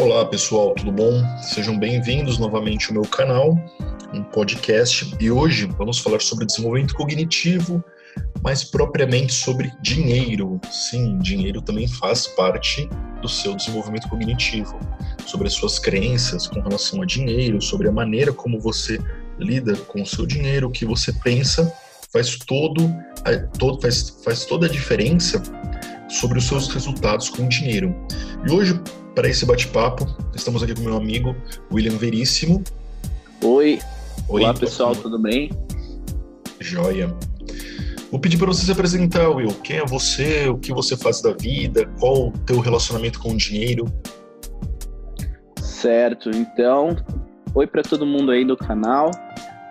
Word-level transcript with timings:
Olá 0.00 0.24
pessoal, 0.24 0.74
tudo 0.74 0.90
bom? 0.90 1.22
Sejam 1.42 1.78
bem-vindos 1.78 2.38
novamente 2.38 2.88
ao 2.88 2.94
meu 2.94 3.02
canal, 3.02 3.54
um 4.14 4.24
podcast, 4.24 5.14
e 5.20 5.30
hoje 5.30 5.68
vamos 5.76 5.98
falar 5.98 6.22
sobre 6.22 6.46
desenvolvimento 6.46 6.94
cognitivo, 6.94 7.84
mais 8.42 8.64
propriamente 8.64 9.30
sobre 9.34 9.70
dinheiro. 9.82 10.58
Sim, 10.70 11.18
dinheiro 11.18 11.60
também 11.60 11.86
faz 11.86 12.26
parte 12.26 12.88
do 13.20 13.28
seu 13.28 13.54
desenvolvimento 13.54 14.08
cognitivo, 14.08 14.80
sobre 15.26 15.48
as 15.48 15.52
suas 15.52 15.78
crenças 15.78 16.46
com 16.46 16.60
relação 16.60 17.02
a 17.02 17.04
dinheiro, 17.04 17.60
sobre 17.60 17.86
a 17.86 17.92
maneira 17.92 18.32
como 18.32 18.58
você 18.58 18.98
lida 19.38 19.76
com 19.76 20.00
o 20.00 20.06
seu 20.06 20.24
dinheiro, 20.24 20.68
o 20.68 20.72
que 20.72 20.86
você 20.86 21.12
pensa, 21.12 21.70
faz 22.10 22.38
todo, 22.38 22.90
todo 23.58 23.78
faz, 23.82 24.18
faz 24.24 24.46
toda 24.46 24.64
a 24.64 24.70
diferença 24.70 25.42
sobre 26.08 26.38
os 26.38 26.46
seus 26.46 26.68
resultados 26.68 27.28
com 27.28 27.44
o 27.44 27.48
dinheiro. 27.50 27.94
E 28.46 28.50
hoje, 28.50 28.80
para 29.14 29.28
esse 29.28 29.44
bate-papo, 29.44 30.06
estamos 30.34 30.62
aqui 30.62 30.74
com 30.74 30.82
meu 30.82 30.96
amigo 30.96 31.34
William 31.72 31.96
Veríssimo. 31.96 32.62
Oi. 33.42 33.78
Oi 34.28 34.42
Olá, 34.42 34.54
pessoal, 34.54 34.94
tudo 34.94 35.18
bem? 35.18 35.50
Joia. 36.60 37.14
Vou 38.10 38.20
pedir 38.20 38.38
para 38.38 38.48
você 38.48 38.64
se 38.64 38.72
apresentar, 38.72 39.28
Will. 39.28 39.54
Quem 39.62 39.78
é 39.78 39.84
você? 39.84 40.48
O 40.48 40.58
que 40.58 40.72
você 40.72 40.96
faz 40.96 41.20
da 41.20 41.32
vida? 41.32 41.86
Qual 41.98 42.28
o 42.28 42.32
teu 42.46 42.60
relacionamento 42.60 43.18
com 43.20 43.30
o 43.30 43.36
dinheiro? 43.36 43.84
Certo. 45.60 46.30
Então, 46.30 46.96
oi 47.54 47.66
para 47.66 47.82
todo 47.82 48.04
mundo 48.04 48.30
aí 48.30 48.44
do 48.44 48.56
canal. 48.56 49.10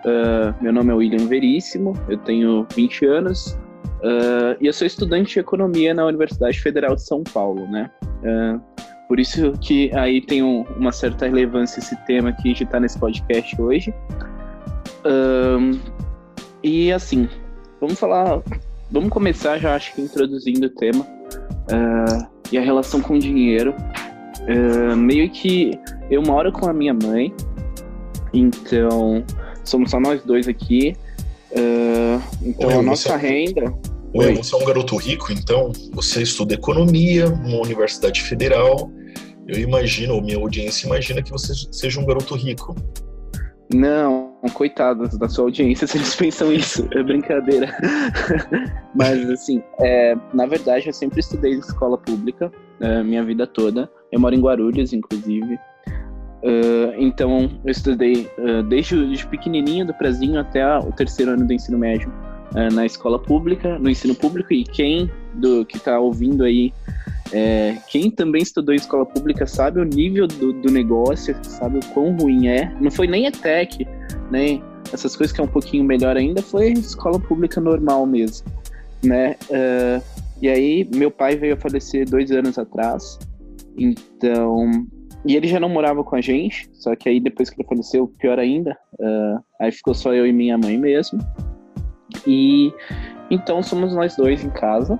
Uh, 0.04 0.62
meu 0.62 0.72
nome 0.72 0.90
é 0.90 0.94
William 0.94 1.26
Veríssimo, 1.26 1.92
eu 2.08 2.16
tenho 2.16 2.66
20 2.74 3.04
anos, 3.04 3.58
Uh, 4.00 4.56
e 4.58 4.66
eu 4.66 4.72
sou 4.72 4.86
estudante 4.86 5.34
de 5.34 5.40
economia 5.40 5.92
na 5.92 6.06
Universidade 6.06 6.58
Federal 6.58 6.94
de 6.94 7.02
São 7.02 7.22
Paulo, 7.22 7.68
né? 7.68 7.90
Uh, 8.22 8.60
por 9.10 9.18
isso 9.18 9.54
que 9.60 9.90
aí 9.92 10.20
tem 10.20 10.40
um, 10.40 10.62
uma 10.76 10.92
certa 10.92 11.26
relevância 11.26 11.80
esse 11.80 11.96
tema 12.06 12.32
que 12.32 12.42
a 12.42 12.46
gente 12.46 12.62
está 12.62 12.78
nesse 12.78 12.96
podcast 12.96 13.60
hoje. 13.60 13.92
Uh, 15.04 15.76
e 16.62 16.92
assim, 16.92 17.28
vamos 17.80 17.98
falar, 17.98 18.40
vamos 18.88 19.10
começar 19.10 19.58
já 19.58 19.74
acho 19.74 19.92
que 19.96 20.00
introduzindo 20.00 20.68
o 20.68 20.70
tema 20.70 21.04
e 22.52 22.56
a 22.56 22.60
relação 22.60 23.00
com 23.00 23.14
o 23.14 23.18
dinheiro. 23.18 23.74
meio 24.96 25.28
que 25.28 25.76
eu 26.08 26.22
moro 26.22 26.52
com 26.52 26.70
a 26.70 26.72
minha 26.72 26.94
mãe, 26.94 27.34
então 28.32 29.24
somos 29.64 29.90
só 29.90 29.98
nós 29.98 30.22
dois 30.22 30.46
aqui. 30.46 30.96
então 32.40 32.68
Oi, 32.68 32.74
a 32.74 32.82
nossa 32.82 33.18
você... 33.18 33.26
renda 33.26 33.74
Oi, 34.12 34.34
você 34.34 34.54
é 34.56 34.58
um 34.58 34.64
garoto 34.64 34.96
rico, 34.96 35.32
então 35.32 35.72
você 35.92 36.22
estuda 36.22 36.54
economia 36.54 37.28
numa 37.28 37.60
universidade 37.60 38.20
federal. 38.22 38.90
Eu 39.50 39.58
imagino, 39.58 40.14
ou 40.14 40.22
minha 40.22 40.38
audiência 40.38 40.86
imagina 40.86 41.20
que 41.20 41.30
você 41.30 41.52
seja 41.72 42.00
um 42.00 42.06
garoto 42.06 42.36
rico. 42.36 42.76
Não, 43.74 44.32
coitados 44.54 45.18
da 45.18 45.28
sua 45.28 45.46
audiência 45.46 45.86
se 45.88 45.98
eles 45.98 46.14
pensam 46.14 46.52
isso, 46.52 46.88
é 46.92 47.02
brincadeira. 47.02 47.76
Mas 48.94 49.28
assim, 49.28 49.60
é, 49.80 50.14
na 50.32 50.46
verdade 50.46 50.86
eu 50.86 50.92
sempre 50.92 51.18
estudei 51.18 51.54
em 51.54 51.58
escola 51.58 51.98
pública, 51.98 52.52
é, 52.80 53.02
minha 53.02 53.24
vida 53.24 53.44
toda. 53.44 53.90
Eu 54.12 54.20
moro 54.20 54.36
em 54.36 54.40
Guarulhos, 54.40 54.92
inclusive. 54.92 55.58
Uh, 56.42 56.94
então 56.96 57.60
eu 57.64 57.70
estudei 57.70 58.30
uh, 58.38 58.62
desde, 58.62 58.96
desde 59.04 59.26
pequenininho, 59.26 59.84
do 59.84 59.92
prezinho 59.92 60.40
até 60.40 60.64
o 60.78 60.90
terceiro 60.92 61.32
ano 61.32 61.46
do 61.46 61.52
ensino 61.52 61.76
médio 61.76 62.10
é, 62.54 62.68
na 62.70 62.84
escola 62.84 63.18
pública, 63.18 63.78
no 63.78 63.88
ensino 63.88 64.14
público, 64.14 64.52
e 64.52 64.64
quem 64.64 65.10
do 65.34 65.64
que 65.64 65.76
está 65.76 65.98
ouvindo 65.98 66.44
aí, 66.44 66.72
é, 67.32 67.76
quem 67.88 68.10
também 68.10 68.42
estudou 68.42 68.74
em 68.74 68.78
escola 68.78 69.06
pública 69.06 69.46
sabe 69.46 69.80
o 69.80 69.84
nível 69.84 70.26
do, 70.26 70.52
do 70.52 70.70
negócio, 70.70 71.36
sabe 71.42 71.78
o 71.78 71.94
quão 71.94 72.16
ruim 72.16 72.48
é. 72.48 72.74
Não 72.80 72.90
foi 72.90 73.06
nem 73.06 73.26
ETEC, 73.26 73.86
né? 74.30 74.60
Essas 74.92 75.14
coisas 75.14 75.34
que 75.34 75.40
é 75.40 75.44
um 75.44 75.48
pouquinho 75.48 75.84
melhor 75.84 76.16
ainda, 76.16 76.42
foi 76.42 76.72
escola 76.72 77.20
pública 77.20 77.60
normal 77.60 78.04
mesmo, 78.06 78.46
né? 79.04 79.36
Uh, 79.48 80.02
e 80.42 80.48
aí, 80.48 80.88
meu 80.92 81.10
pai 81.10 81.36
veio 81.36 81.54
a 81.54 81.56
falecer 81.56 82.08
dois 82.08 82.30
anos 82.32 82.58
atrás, 82.58 83.18
então 83.76 84.70
e 85.24 85.36
ele 85.36 85.46
já 85.46 85.60
não 85.60 85.68
morava 85.68 86.02
com 86.02 86.16
a 86.16 86.20
gente, 86.20 86.68
só 86.72 86.96
que 86.96 87.06
aí 87.06 87.20
depois 87.20 87.50
que 87.50 87.60
ele 87.60 87.68
faleceu, 87.68 88.08
pior 88.18 88.38
ainda, 88.38 88.76
uh, 88.94 89.44
aí 89.60 89.70
ficou 89.70 89.94
só 89.94 90.14
eu 90.14 90.26
e 90.26 90.32
minha 90.32 90.56
mãe 90.56 90.78
mesmo. 90.78 91.20
E 92.26 92.72
então 93.30 93.62
somos 93.62 93.94
nós 93.94 94.16
dois 94.16 94.42
em 94.42 94.50
casa 94.50 94.98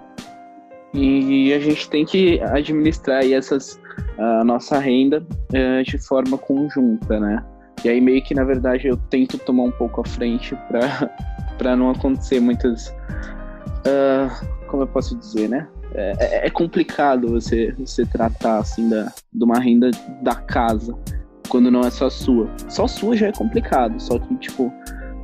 e 0.93 1.53
a 1.53 1.61
gente 1.61 1.89
tem 1.89 2.05
que 2.05 2.41
administrar 2.41 3.25
essas 3.25 3.81
a 4.19 4.45
nossa 4.45 4.79
renda 4.79 5.23
uh, 5.23 5.83
de 5.83 5.99
forma 5.99 6.37
conjunta, 6.37 7.19
né? 7.19 7.45
E 7.85 7.89
aí 7.89 8.01
meio 8.01 8.23
que 8.23 8.35
na 8.35 8.45
verdade 8.45 8.89
eu 8.89 8.97
tento 8.97 9.39
tomar 9.39 9.65
um 9.65 9.71
pouco 9.71 10.01
à 10.01 10.05
frente 10.05 10.55
para 10.69 11.11
para 11.57 11.77
não 11.77 11.91
acontecer 11.91 12.41
muitas 12.41 12.89
uh, 12.89 14.47
como 14.67 14.83
eu 14.83 14.87
posso 14.87 15.17
dizer, 15.17 15.49
né? 15.49 15.69
É, 15.93 16.15
é, 16.19 16.47
é, 16.47 16.51
complicado 16.51 17.29
você 17.29 17.73
você 17.79 18.07
tratar 18.07 18.59
assim 18.59 18.89
da 18.89 19.13
de 19.33 19.45
uma 19.45 19.59
renda 19.59 19.91
da 20.23 20.37
casa 20.37 20.97
quando 21.49 21.71
não 21.71 21.81
é 21.81 21.91
só 21.91 22.09
sua. 22.09 22.49
Só 22.69 22.87
sua 22.87 23.17
já 23.17 23.29
é 23.29 23.33
complicado, 23.33 24.01
só 24.01 24.19
que 24.19 24.35
tipo 24.37 24.73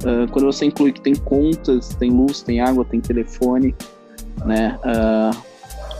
Uh, 0.04 0.30
quando 0.30 0.44
você 0.44 0.66
inclui 0.66 0.92
que 0.92 1.00
tem 1.00 1.14
contas, 1.14 1.88
tem 1.94 2.10
luz, 2.10 2.42
tem 2.42 2.60
água, 2.60 2.84
tem 2.84 3.00
telefone, 3.00 3.74
né? 4.44 4.78
Uh, 4.84 5.45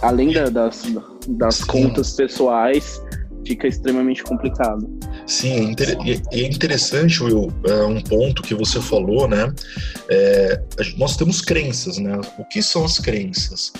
além 0.03 0.33
da, 0.33 0.49
das, 0.49 0.83
das 1.29 1.62
contas 1.65 2.12
pessoais, 2.12 3.03
fica 3.47 3.69
extremamente 3.69 4.23
complicado. 4.23 4.89
Sim, 5.27 5.75
é, 5.81 6.39
é 6.39 6.47
interessante, 6.47 7.23
Will, 7.23 7.53
é, 7.67 7.84
um 7.84 8.01
ponto 8.01 8.43
que 8.43 8.55
você 8.55 8.81
falou, 8.81 9.29
né? 9.29 9.53
É, 10.09 10.61
nós 10.97 11.17
temos 11.17 11.41
crenças, 11.41 11.99
né? 11.99 12.21
O 12.39 12.45
que 12.45 12.62
são 12.62 12.85
as 12.85 12.99
crenças? 12.99 13.73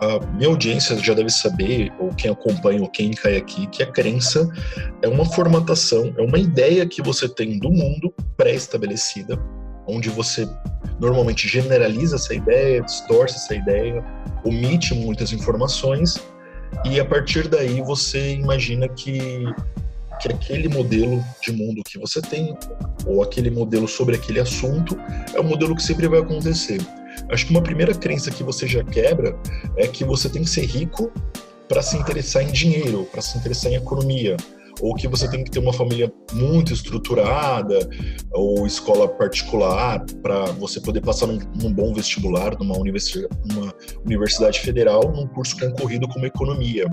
A 0.00 0.20
minha 0.34 0.48
audiência 0.50 0.96
já 0.98 1.14
deve 1.14 1.30
saber, 1.30 1.90
ou 1.98 2.10
quem 2.14 2.30
acompanha, 2.30 2.82
ou 2.82 2.88
quem 2.88 3.10
cai 3.12 3.36
aqui, 3.36 3.66
que 3.68 3.82
a 3.82 3.86
crença 3.86 4.48
é 5.00 5.08
uma 5.08 5.24
formatação, 5.24 6.12
é 6.18 6.22
uma 6.22 6.38
ideia 6.38 6.86
que 6.86 7.00
você 7.02 7.26
tem 7.26 7.58
do 7.58 7.70
mundo 7.70 8.12
pré-estabelecida, 8.36 9.38
onde 9.86 10.10
você 10.10 10.48
normalmente 11.00 11.48
generaliza 11.48 12.16
essa 12.16 12.34
ideia, 12.34 12.82
distorce 12.82 13.36
essa 13.36 13.54
ideia, 13.54 14.04
omite 14.44 14.94
muitas 14.94 15.32
informações 15.32 16.22
e 16.84 16.98
a 16.98 17.04
partir 17.04 17.48
daí 17.48 17.80
você 17.80 18.34
imagina 18.34 18.88
que 18.88 19.44
que 20.20 20.28
aquele 20.28 20.66
modelo 20.68 21.22
de 21.42 21.52
mundo 21.52 21.82
que 21.84 21.98
você 21.98 22.22
tem 22.22 22.56
ou 23.04 23.22
aquele 23.22 23.50
modelo 23.50 23.86
sobre 23.86 24.16
aquele 24.16 24.40
assunto 24.40 24.98
é 25.34 25.38
o 25.38 25.44
modelo 25.44 25.76
que 25.76 25.82
sempre 25.82 26.08
vai 26.08 26.20
acontecer. 26.20 26.80
Acho 27.30 27.46
que 27.46 27.50
uma 27.50 27.62
primeira 27.62 27.94
crença 27.94 28.30
que 28.30 28.42
você 28.42 28.66
já 28.66 28.82
quebra 28.82 29.38
é 29.76 29.86
que 29.86 30.04
você 30.04 30.28
tem 30.30 30.42
que 30.42 30.48
ser 30.48 30.64
rico 30.64 31.12
para 31.68 31.82
se 31.82 31.96
interessar 31.96 32.42
em 32.42 32.52
dinheiro, 32.52 33.06
para 33.12 33.20
se 33.20 33.36
interessar 33.36 33.72
em 33.72 33.76
economia 33.76 34.36
ou 34.80 34.94
que 34.94 35.08
você 35.08 35.28
tem 35.30 35.42
que 35.42 35.50
ter 35.50 35.58
uma 35.58 35.72
família 35.72 36.12
muito 36.32 36.72
estruturada, 36.72 37.78
ou 38.32 38.66
escola 38.66 39.08
particular, 39.08 40.04
para 40.22 40.46
você 40.52 40.80
poder 40.80 41.00
passar 41.00 41.26
num, 41.26 41.38
num, 41.60 41.72
bom 41.72 41.94
vestibular, 41.94 42.56
numa 42.58 42.76
universidade, 42.76 43.34
universidade 44.04 44.60
federal, 44.60 45.12
num 45.12 45.26
curso 45.26 45.58
concorrido 45.58 46.06
como 46.08 46.26
economia. 46.26 46.86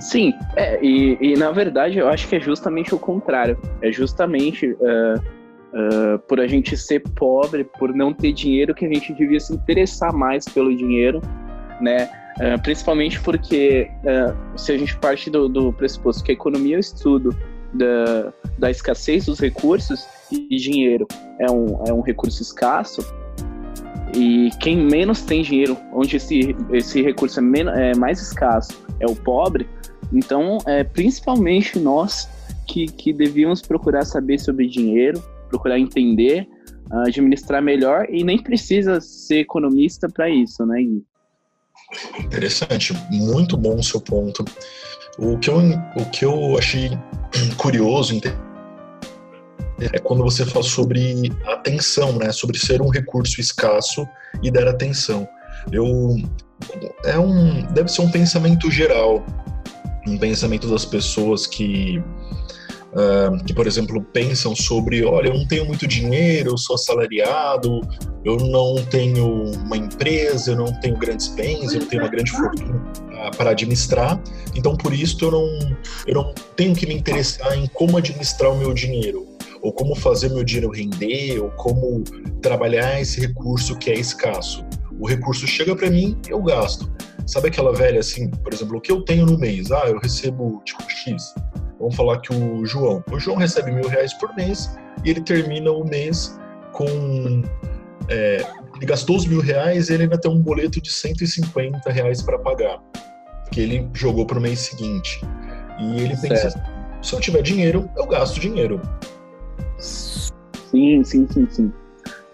Sim, 0.00 0.32
é, 0.56 0.78
e, 0.82 1.18
e, 1.20 1.36
na 1.36 1.50
verdade 1.50 1.98
eu 1.98 2.08
acho 2.08 2.28
que 2.28 2.36
é 2.36 2.40
justamente 2.40 2.94
o 2.94 2.98
contrário. 2.98 3.58
É 3.82 3.90
justamente 3.90 4.72
uh, 4.72 5.18
uh, 5.18 6.18
por 6.28 6.40
a 6.40 6.46
gente 6.46 6.76
ser 6.76 7.00
pobre, 7.00 7.64
por 7.64 7.92
não 7.94 8.12
ter 8.12 8.32
dinheiro, 8.32 8.74
que 8.74 8.86
a 8.86 8.88
gente 8.88 9.12
devia 9.12 9.40
se 9.40 9.52
interessar 9.52 10.12
mais 10.12 10.44
pelo 10.44 10.74
dinheiro, 10.74 11.20
né? 11.80 12.08
Uh, 12.38 12.62
principalmente 12.62 13.20
porque 13.20 13.90
uh, 14.04 14.58
se 14.58 14.70
a 14.70 14.78
gente 14.78 14.96
parte 14.98 15.28
do, 15.28 15.48
do, 15.48 15.72
pressuposto 15.72 16.22
que 16.22 16.30
a 16.30 16.34
economia 16.34 16.76
é 16.76 16.78
o 16.78 16.80
estudo 16.80 17.36
da, 17.74 18.32
da 18.56 18.70
escassez 18.70 19.26
dos 19.26 19.40
recursos 19.40 20.06
e 20.30 20.56
dinheiro 20.56 21.04
é 21.40 21.50
um, 21.50 21.84
é 21.84 21.92
um 21.92 22.00
recurso 22.00 22.40
escasso, 22.40 23.04
e 24.14 24.50
quem 24.60 24.76
menos 24.76 25.22
tem 25.22 25.42
dinheiro, 25.42 25.76
onde 25.92 26.16
esse, 26.16 26.56
esse 26.72 27.02
recurso 27.02 27.40
é, 27.40 27.42
menos, 27.42 27.76
é 27.76 27.94
mais 27.96 28.20
escasso, 28.20 28.86
é 29.00 29.06
o 29.06 29.16
pobre, 29.16 29.68
então 30.12 30.58
é 30.66 30.84
principalmente 30.84 31.78
nós 31.78 32.28
que, 32.66 32.86
que 32.86 33.12
devíamos 33.12 33.60
procurar 33.62 34.04
saber 34.04 34.38
sobre 34.38 34.66
dinheiro, 34.66 35.22
procurar 35.48 35.78
entender, 35.78 36.48
administrar 37.06 37.62
melhor, 37.62 38.06
e 38.08 38.22
nem 38.24 38.42
precisa 38.42 39.00
ser 39.00 39.40
economista 39.40 40.08
para 40.08 40.30
isso, 40.30 40.64
né, 40.64 40.82
Gui? 40.82 41.04
Interessante, 42.18 42.92
muito 43.10 43.56
bom 43.56 43.76
o 43.76 43.82
seu 43.82 44.00
ponto. 44.00 44.44
O 45.18 45.38
que 45.38 45.50
eu, 45.50 45.56
o 45.96 46.10
que 46.10 46.24
eu 46.24 46.58
achei 46.58 46.90
curioso 47.56 48.20
é 49.80 49.98
quando 49.98 50.22
você 50.22 50.44
fala 50.44 50.64
sobre 50.64 51.32
atenção, 51.46 52.12
né? 52.12 52.32
Sobre 52.32 52.58
ser 52.58 52.82
um 52.82 52.88
recurso 52.88 53.40
escasso 53.40 54.06
e 54.42 54.50
dar 54.50 54.68
atenção. 54.68 55.26
Eu 55.72 56.16
é 57.04 57.18
um 57.18 57.62
deve 57.72 57.88
ser 57.88 58.02
um 58.02 58.10
pensamento 58.10 58.68
geral 58.68 59.24
um 60.08 60.18
pensamento 60.18 60.68
das 60.68 60.84
pessoas 60.84 61.46
que 61.46 62.02
Uh, 62.88 63.44
que, 63.44 63.52
por 63.52 63.66
exemplo, 63.66 64.02
pensam 64.02 64.56
sobre: 64.56 65.04
olha, 65.04 65.28
eu 65.28 65.34
não 65.34 65.46
tenho 65.46 65.66
muito 65.66 65.86
dinheiro, 65.86 66.52
eu 66.52 66.56
sou 66.56 66.74
assalariado, 66.74 67.82
eu 68.28 68.36
não 68.36 68.84
tenho 68.84 69.52
uma 69.52 69.76
empresa, 69.76 70.52
eu 70.52 70.56
não 70.56 70.72
tenho 70.80 70.96
grandes 70.98 71.28
bens, 71.28 71.72
eu 71.72 71.86
tenho 71.86 72.02
uma 72.02 72.10
grande 72.10 72.30
fortuna 72.30 72.78
para 73.36 73.50
administrar, 73.50 74.20
então 74.54 74.76
por 74.76 74.92
isso 74.92 75.24
eu 75.24 75.30
não, 75.30 75.76
eu 76.06 76.14
não 76.14 76.34
tenho 76.54 76.74
que 76.74 76.86
me 76.86 76.94
interessar 76.94 77.56
em 77.56 77.66
como 77.68 77.96
administrar 77.96 78.52
o 78.52 78.56
meu 78.56 78.74
dinheiro, 78.74 79.26
ou 79.62 79.72
como 79.72 79.94
fazer 79.94 80.28
meu 80.28 80.44
dinheiro 80.44 80.70
render, 80.70 81.38
ou 81.40 81.50
como 81.52 82.04
trabalhar 82.42 83.00
esse 83.00 83.20
recurso 83.20 83.76
que 83.76 83.90
é 83.90 83.94
escasso. 83.94 84.64
O 85.00 85.06
recurso 85.06 85.46
chega 85.46 85.74
para 85.74 85.88
mim, 85.88 86.18
eu 86.28 86.42
gasto. 86.42 86.90
Sabe 87.26 87.48
aquela 87.48 87.72
velha 87.72 88.00
assim, 88.00 88.30
por 88.30 88.52
exemplo, 88.52 88.78
o 88.78 88.80
que 88.80 88.90
eu 88.90 89.02
tenho 89.02 89.26
no 89.26 89.38
mês? 89.38 89.70
Ah, 89.70 89.84
eu 89.86 89.98
recebo 89.98 90.60
tipo 90.64 90.82
X. 90.90 91.34
Vamos 91.78 91.94
falar 91.94 92.20
que 92.20 92.34
o 92.34 92.66
João. 92.66 93.04
O 93.10 93.18
João 93.18 93.36
recebe 93.36 93.70
mil 93.70 93.88
reais 93.88 94.12
por 94.14 94.34
mês 94.34 94.76
e 95.04 95.10
ele 95.10 95.20
termina 95.20 95.70
o 95.70 95.84
mês 95.84 96.38
com. 96.72 97.42
É, 98.08 98.44
ele 98.76 98.86
gastou 98.86 99.16
os 99.16 99.26
mil 99.26 99.40
reais 99.40 99.88
e 99.88 99.94
ele 99.94 100.04
ainda 100.04 100.18
tem 100.18 100.30
um 100.30 100.40
boleto 100.40 100.80
de 100.80 100.90
150 100.90 101.90
reais 101.90 102.22
para 102.22 102.38
pagar, 102.38 102.82
que 103.52 103.60
ele 103.60 103.88
jogou 103.92 104.24
para 104.24 104.38
o 104.38 104.40
mês 104.40 104.60
seguinte. 104.60 105.20
E 105.78 106.00
ele 106.00 106.16
pensa: 106.16 106.50
certo. 106.50 106.60
se 107.02 107.14
eu 107.14 107.20
tiver 107.20 107.42
dinheiro, 107.42 107.88
eu 107.96 108.06
gasto 108.06 108.40
dinheiro. 108.40 108.80
Sim, 109.78 111.04
sim, 111.04 111.26
sim, 111.30 111.46
sim. 111.50 111.72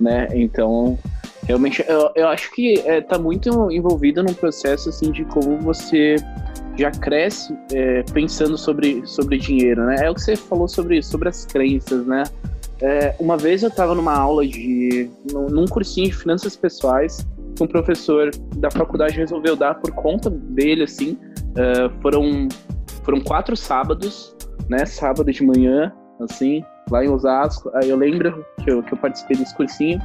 Né? 0.00 0.28
Então, 0.32 0.98
realmente, 1.46 1.84
eu, 1.88 2.10
eu 2.14 2.28
acho 2.28 2.52
que 2.52 2.80
é, 2.80 3.00
tá 3.00 3.18
muito 3.18 3.70
envolvido 3.70 4.22
num 4.22 4.34
processo 4.34 4.88
assim 4.88 5.10
de 5.10 5.24
como 5.24 5.58
você 5.60 6.16
já 6.76 6.90
cresce 6.90 7.56
é, 7.72 8.02
pensando 8.12 8.58
sobre, 8.58 9.06
sobre 9.06 9.38
dinheiro, 9.38 9.86
né? 9.86 10.06
É 10.06 10.10
o 10.10 10.14
que 10.14 10.22
você 10.22 10.36
falou 10.36 10.66
sobre, 10.66 11.02
sobre 11.02 11.28
as 11.28 11.44
crenças, 11.44 12.06
né? 12.06 12.24
É, 12.84 13.16
uma 13.18 13.38
vez 13.38 13.62
eu 13.62 13.70
estava 13.70 13.94
numa 13.94 14.14
aula 14.14 14.46
de. 14.46 15.10
num 15.32 15.64
cursinho 15.64 16.08
de 16.08 16.14
finanças 16.14 16.54
pessoais, 16.54 17.26
que 17.56 17.62
um 17.62 17.66
professor 17.66 18.30
da 18.56 18.70
faculdade 18.70 19.16
resolveu 19.16 19.56
dar 19.56 19.76
por 19.76 19.90
conta 19.92 20.28
dele, 20.28 20.82
assim. 20.82 21.18
É, 21.56 21.88
foram, 22.02 22.46
foram 23.02 23.22
quatro 23.22 23.56
sábados, 23.56 24.36
né? 24.68 24.84
Sábado 24.84 25.32
de 25.32 25.42
manhã, 25.42 25.90
assim, 26.20 26.62
lá 26.90 27.02
em 27.02 27.08
Osasco. 27.08 27.70
Aí 27.74 27.88
eu 27.88 27.96
lembro 27.96 28.44
que 28.62 28.70
eu, 28.70 28.82
que 28.82 28.92
eu 28.92 28.98
participei 28.98 29.38
desse 29.38 29.56
cursinho. 29.56 29.98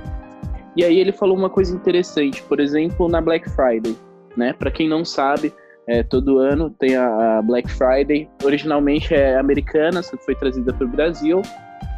E 0.78 0.86
aí 0.86 1.00
ele 1.00 1.12
falou 1.12 1.38
uma 1.38 1.50
coisa 1.50 1.76
interessante, 1.76 2.42
por 2.44 2.62
exemplo, 2.62 3.10
na 3.10 3.20
Black 3.20 3.50
Friday, 3.50 3.94
né? 4.38 4.54
Para 4.54 4.72
quem 4.72 4.88
não 4.88 5.04
sabe, 5.04 5.52
é, 5.86 6.02
todo 6.02 6.40
ano 6.40 6.70
tem 6.70 6.96
a, 6.96 7.42
Black 7.42 7.70
Friday. 7.70 8.30
Originalmente 8.42 9.14
é 9.14 9.38
americana, 9.38 10.02
foi 10.02 10.36
trazida 10.36 10.72
para 10.74 10.86
o 10.86 10.90
Brasil. 10.90 11.42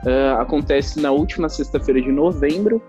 Uh, 0.03 0.39
acontece 0.39 0.99
na 0.99 1.11
última 1.11 1.49
sexta-feira 1.49 2.01
de 2.01 2.11
novembro. 2.11 2.81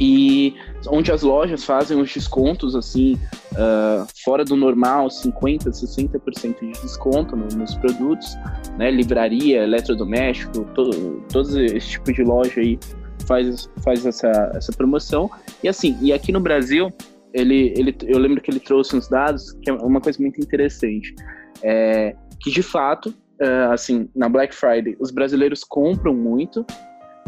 E 0.00 0.54
onde 0.86 1.10
as 1.10 1.22
lojas 1.22 1.64
fazem 1.64 2.00
os 2.00 2.12
descontos 2.12 2.76
assim 2.76 3.18
uh, 3.52 4.06
fora 4.24 4.44
do 4.44 4.54
normal 4.54 5.10
50 5.10 5.70
60% 5.70 6.60
de 6.60 6.80
desconto 6.80 7.34
no, 7.34 7.48
nos 7.48 7.74
produtos 7.76 8.36
né? 8.76 8.92
Livraria 8.92 9.64
eletrodoméstico 9.64 10.64
todo, 10.72 11.20
todo 11.32 11.60
esse 11.60 11.88
tipo 11.88 12.12
de 12.12 12.22
loja 12.22 12.60
aí 12.60 12.78
faz 13.26 13.68
faz 13.82 14.06
essa, 14.06 14.30
essa 14.54 14.72
promoção. 14.72 15.28
E 15.64 15.68
assim 15.68 15.98
e 16.00 16.12
aqui 16.12 16.30
no 16.30 16.38
Brasil 16.38 16.92
ele, 17.32 17.72
ele, 17.76 17.96
eu 18.06 18.18
lembro 18.18 18.40
que 18.40 18.50
ele 18.50 18.60
trouxe 18.60 18.96
uns 18.96 19.08
dados 19.08 19.52
que 19.62 19.70
é 19.70 19.72
uma 19.72 20.00
coisa 20.00 20.20
muito 20.20 20.40
interessante, 20.40 21.14
é, 21.62 22.14
que 22.40 22.50
de 22.50 22.62
fato, 22.62 23.14
é, 23.40 23.64
assim, 23.72 24.08
na 24.14 24.28
Black 24.28 24.54
Friday, 24.54 24.96
os 24.98 25.10
brasileiros 25.10 25.64
compram 25.64 26.14
muito, 26.14 26.64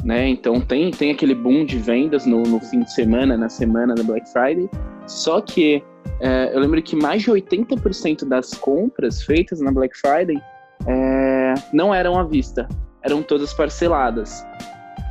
né? 0.04 0.28
Então 0.28 0.60
tem, 0.60 0.90
tem 0.90 1.10
aquele 1.10 1.34
boom 1.34 1.64
de 1.64 1.78
vendas 1.78 2.26
no, 2.26 2.42
no 2.42 2.60
fim 2.60 2.80
de 2.80 2.92
semana, 2.92 3.36
na 3.36 3.48
semana 3.48 3.94
da 3.94 4.02
Black 4.02 4.30
Friday. 4.30 4.68
Só 5.06 5.40
que 5.40 5.82
é, 6.20 6.54
eu 6.54 6.60
lembro 6.60 6.80
que 6.82 6.96
mais 6.96 7.22
de 7.22 7.30
80% 7.30 8.26
das 8.26 8.54
compras 8.54 9.22
feitas 9.22 9.60
na 9.60 9.70
Black 9.70 9.96
Friday 9.98 10.40
é, 10.86 11.54
não 11.72 11.94
eram 11.94 12.18
à 12.18 12.24
vista, 12.24 12.68
eram 13.02 13.22
todas 13.22 13.52
parceladas. 13.52 14.44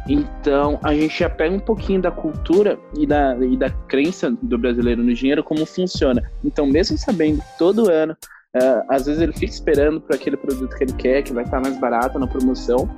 Então, 0.08 0.80
a 0.82 0.94
gente 0.94 1.20
já 1.20 1.30
pega 1.30 1.56
um 1.56 1.60
pouquinho 1.60 2.02
da 2.02 2.10
cultura 2.10 2.80
e 2.98 3.06
da, 3.06 3.38
e 3.38 3.56
da 3.56 3.70
crença 3.70 4.32
do 4.42 4.58
brasileiro 4.58 5.04
no 5.04 5.14
dinheiro, 5.14 5.44
como 5.44 5.66
funciona. 5.68 6.32
Então, 6.44 6.66
mesmo 6.66 6.98
sabendo 6.98 7.44
todo 7.60 7.92
ano, 7.92 8.18
uh, 8.56 8.84
às 8.90 9.06
vezes 9.06 9.22
ele 9.22 9.34
fica 9.34 9.52
esperando 9.52 10.02
por 10.02 10.16
aquele 10.16 10.38
produto 10.38 10.76
que 10.76 10.84
ele 10.84 10.94
quer, 10.94 11.24
que 11.24 11.34
vai 11.34 11.44
estar 11.44 11.62
mais 11.62 11.78
barato 11.78 12.18
na 12.20 12.28
promoção, 12.28 12.90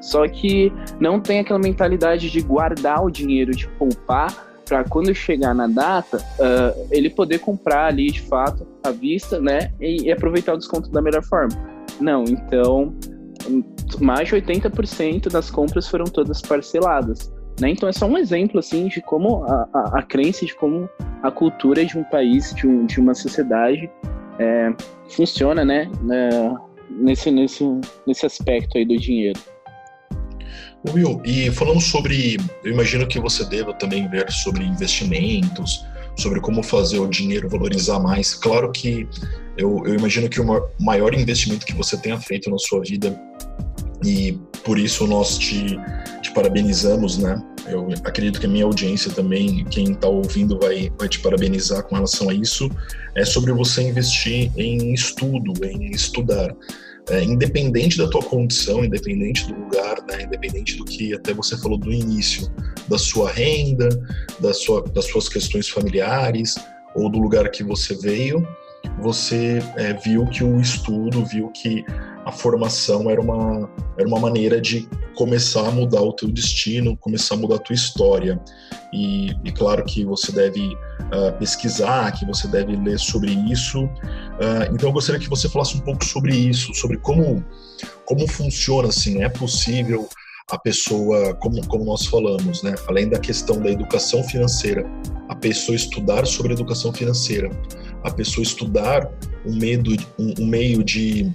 só 0.00 0.26
que 0.28 0.72
não 1.00 1.20
tem 1.20 1.40
aquela 1.40 1.58
mentalidade 1.58 2.30
de 2.30 2.40
guardar 2.40 3.04
o 3.04 3.10
dinheiro, 3.10 3.52
de 3.52 3.68
poupar, 3.70 4.46
para 4.66 4.82
quando 4.82 5.14
chegar 5.14 5.54
na 5.54 5.68
data, 5.68 6.18
uh, 6.18 6.88
ele 6.90 7.08
poder 7.08 7.38
comprar 7.38 7.86
ali 7.86 8.10
de 8.10 8.20
fato 8.22 8.66
à 8.82 8.90
vista, 8.90 9.40
né? 9.40 9.72
E, 9.80 10.06
e 10.06 10.12
aproveitar 10.12 10.54
o 10.54 10.58
desconto 10.58 10.90
da 10.90 11.00
melhor 11.00 11.22
forma. 11.22 11.56
Não, 12.00 12.24
então 12.24 12.92
mais 14.00 14.28
de 14.28 14.34
80% 14.34 15.30
das 15.30 15.50
compras 15.50 15.88
foram 15.88 16.04
todas 16.04 16.42
parceladas. 16.42 17.32
Né? 17.60 17.70
Então 17.70 17.88
é 17.88 17.92
só 17.92 18.06
um 18.06 18.18
exemplo 18.18 18.58
assim 18.58 18.88
de 18.88 19.00
como 19.00 19.44
a, 19.44 19.68
a, 19.72 19.98
a 19.98 20.02
crença, 20.02 20.44
de 20.44 20.54
como 20.54 20.88
a 21.22 21.30
cultura 21.30 21.84
de 21.84 21.96
um 21.96 22.04
país, 22.04 22.54
de, 22.54 22.66
um, 22.66 22.84
de 22.84 23.00
uma 23.00 23.14
sociedade 23.14 23.90
é, 24.38 24.70
funciona, 25.08 25.64
né? 25.64 25.90
É, 26.10 26.66
nesse, 26.90 27.30
nesse, 27.30 27.64
nesse 28.06 28.26
aspecto 28.26 28.78
aí 28.78 28.84
do 28.84 28.96
dinheiro. 28.96 29.38
Will, 30.92 31.20
e 31.24 31.50
falando 31.50 31.80
sobre, 31.80 32.36
eu 32.62 32.72
imagino 32.72 33.06
que 33.08 33.18
você 33.18 33.44
deva 33.44 33.72
também 33.74 34.08
ver 34.08 34.30
sobre 34.30 34.62
investimentos, 34.62 35.84
sobre 36.16 36.40
como 36.40 36.62
fazer 36.62 36.98
o 36.98 37.08
dinheiro 37.08 37.48
valorizar 37.48 37.98
mais. 37.98 38.34
Claro 38.34 38.70
que 38.70 39.08
eu, 39.56 39.82
eu 39.84 39.94
imagino 39.94 40.28
que 40.28 40.40
o 40.40 40.68
maior 40.78 41.14
investimento 41.14 41.66
que 41.66 41.74
você 41.74 41.96
tenha 41.96 42.18
feito 42.20 42.50
na 42.50 42.58
sua 42.58 42.80
vida 42.82 43.18
e 44.04 44.38
por 44.64 44.78
isso 44.78 45.06
nós 45.06 45.38
te, 45.38 45.78
parabenizamos, 46.36 47.16
né? 47.16 47.42
Eu 47.66 47.88
acredito 48.04 48.38
que 48.38 48.44
a 48.44 48.48
minha 48.48 48.66
audiência 48.66 49.10
também, 49.10 49.64
quem 49.64 49.92
está 49.92 50.06
ouvindo, 50.06 50.58
vai, 50.58 50.92
vai 50.98 51.08
te 51.08 51.18
parabenizar 51.20 51.82
com 51.84 51.94
relação 51.94 52.28
a 52.28 52.34
isso. 52.34 52.70
É 53.14 53.24
sobre 53.24 53.52
você 53.52 53.80
investir 53.82 54.52
em 54.54 54.92
estudo, 54.92 55.54
em 55.64 55.90
estudar. 55.90 56.54
É, 57.08 57.22
independente 57.22 57.96
da 57.96 58.10
tua 58.10 58.20
condição, 58.20 58.84
independente 58.84 59.46
do 59.46 59.54
lugar, 59.54 59.96
né, 60.08 60.24
independente 60.24 60.76
do 60.76 60.84
que 60.84 61.14
até 61.14 61.32
você 61.32 61.56
falou 61.56 61.78
do 61.78 61.92
início, 61.92 62.50
da 62.88 62.98
sua 62.98 63.30
renda, 63.30 63.88
da 64.40 64.52
sua, 64.52 64.82
das 64.88 65.06
suas 65.06 65.28
questões 65.28 65.68
familiares 65.68 66.56
ou 66.96 67.08
do 67.08 67.20
lugar 67.20 67.48
que 67.50 67.62
você 67.62 67.94
veio, 67.94 68.46
você 69.00 69.62
é, 69.76 69.94
viu 69.94 70.26
que 70.26 70.42
o 70.42 70.60
estudo, 70.60 71.24
viu 71.24 71.48
que 71.50 71.84
a 72.26 72.32
formação 72.32 73.08
era 73.08 73.20
uma, 73.20 73.70
era 73.96 74.06
uma 74.06 74.18
maneira 74.18 74.60
de 74.60 74.88
começar 75.14 75.68
a 75.68 75.70
mudar 75.70 76.02
o 76.02 76.12
teu 76.12 76.28
destino, 76.28 76.96
começar 76.96 77.36
a 77.36 77.38
mudar 77.38 77.54
a 77.54 77.58
tua 77.60 77.74
história. 77.74 78.42
E, 78.92 79.30
e 79.44 79.52
claro 79.52 79.84
que 79.84 80.04
você 80.04 80.32
deve 80.32 80.60
uh, 80.66 81.38
pesquisar, 81.38 82.10
que 82.10 82.26
você 82.26 82.48
deve 82.48 82.74
ler 82.74 82.98
sobre 82.98 83.30
isso. 83.30 83.84
Uh, 83.84 84.74
então 84.74 84.88
eu 84.88 84.92
gostaria 84.92 85.20
que 85.20 85.30
você 85.30 85.48
falasse 85.48 85.76
um 85.76 85.80
pouco 85.80 86.04
sobre 86.04 86.34
isso, 86.34 86.74
sobre 86.74 86.98
como, 86.98 87.44
como 88.04 88.26
funciona, 88.26 88.88
assim, 88.88 89.22
é 89.22 89.28
possível 89.28 90.08
a 90.50 90.58
pessoa, 90.58 91.32
como, 91.34 91.64
como 91.68 91.84
nós 91.84 92.06
falamos, 92.06 92.60
né, 92.62 92.74
além 92.88 93.08
da 93.08 93.20
questão 93.20 93.60
da 93.60 93.70
educação 93.70 94.24
financeira, 94.24 94.84
a 95.28 95.34
pessoa 95.34 95.76
estudar 95.76 96.26
sobre 96.26 96.52
educação 96.52 96.92
financeira, 96.92 97.50
a 98.02 98.10
pessoa 98.10 98.42
estudar 98.42 99.08
um, 99.44 99.56
medo, 99.56 99.92
um, 100.18 100.34
um 100.40 100.46
meio 100.46 100.82
de 100.82 101.32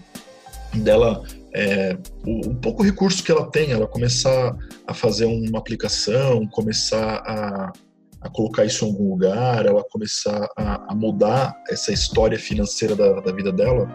dela 0.80 1.24
é, 1.54 1.98
o, 2.26 2.50
o, 2.50 2.56
pouco 2.56 2.84
recurso 2.84 3.24
que 3.24 3.32
ela 3.32 3.50
tem, 3.50 3.72
ela 3.72 3.88
começar 3.88 4.56
a 4.88 4.94
fazer 4.94 5.26
uma 5.26 5.60
aplicação, 5.60 6.48
começar 6.48 7.22
a, 7.26 7.74
a 8.22 8.30
colocar 8.30 8.66
isso 8.66 8.86
em 8.86 8.90
algum 8.90 9.10
lugar, 9.10 9.66
ela 9.66 9.84
começar 9.84 10.48
a, 10.56 10.92
a 10.92 10.96
mudar 10.96 11.54
essa 11.70 11.92
história 11.92 12.40
financeira 12.40 12.96
da, 12.96 13.20
da 13.20 13.32
vida 13.32 13.52
dela? 13.52 13.90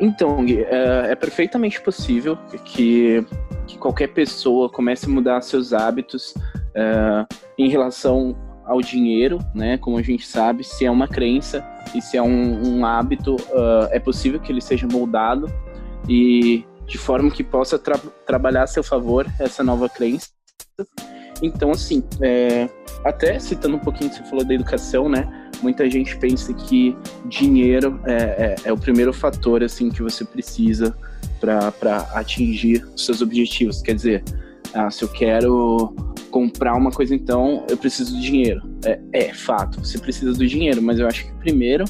Então, 0.00 0.44
Gui, 0.44 0.62
é, 0.64 1.12
é 1.12 1.14
perfeitamente 1.14 1.80
possível 1.80 2.36
que, 2.64 3.24
que, 3.66 3.78
qualquer 3.78 4.08
pessoa 4.08 4.68
comece 4.68 5.06
a 5.06 5.08
mudar 5.08 5.40
seus 5.42 5.72
hábitos 5.72 6.34
é, 6.74 7.24
em 7.56 7.68
relação 7.68 8.36
ao 8.64 8.80
dinheiro, 8.80 9.38
né? 9.54 9.76
Como 9.78 9.98
a 9.98 10.02
gente 10.02 10.26
sabe, 10.26 10.64
se 10.64 10.84
é 10.84 10.90
uma 10.90 11.06
crença 11.06 11.64
e 11.94 12.00
se 12.00 12.16
é 12.16 12.22
um, 12.22 12.78
um 12.78 12.86
hábito, 12.86 13.36
uh, 13.36 13.88
é 13.90 13.98
possível 13.98 14.40
que 14.40 14.50
ele 14.50 14.60
seja 14.60 14.86
moldado 14.86 15.52
e 16.08 16.64
de 16.86 16.98
forma 16.98 17.30
que 17.30 17.42
possa 17.42 17.78
tra 17.78 17.98
trabalhar 18.26 18.64
a 18.64 18.66
seu 18.66 18.82
favor 18.82 19.26
essa 19.38 19.62
nova 19.62 19.88
crença. 19.88 20.28
Então, 21.42 21.70
assim, 21.70 22.02
é, 22.20 22.68
até 23.04 23.38
citando 23.38 23.76
um 23.76 23.80
pouquinho 23.80 24.10
que 24.10 24.16
você 24.16 24.24
falou 24.24 24.44
da 24.44 24.54
educação, 24.54 25.08
né? 25.08 25.42
muita 25.62 25.88
gente 25.88 26.16
pensa 26.18 26.52
que 26.52 26.96
dinheiro 27.26 28.00
é, 28.04 28.14
é, 28.14 28.56
é 28.64 28.72
o 28.72 28.76
primeiro 28.76 29.12
fator 29.12 29.62
assim 29.62 29.88
que 29.88 30.02
você 30.02 30.24
precisa 30.24 30.94
para 31.40 31.98
atingir 32.14 32.84
os 32.94 33.04
seus 33.04 33.22
objetivos. 33.22 33.80
Quer 33.80 33.94
dizer, 33.94 34.24
ah, 34.74 34.90
se 34.90 35.02
eu 35.04 35.08
quero 35.08 35.94
comprar 36.30 36.74
uma 36.74 36.90
coisa, 36.90 37.14
então 37.14 37.64
eu 37.68 37.76
preciso 37.76 38.14
de 38.16 38.22
dinheiro. 38.22 38.62
É, 38.84 39.00
é 39.12 39.34
fato, 39.34 39.80
você 39.80 39.98
precisa 39.98 40.32
do 40.32 40.46
dinheiro, 40.46 40.82
mas 40.82 40.98
eu 40.98 41.06
acho 41.06 41.26
que 41.26 41.32
primeiro 41.34 41.84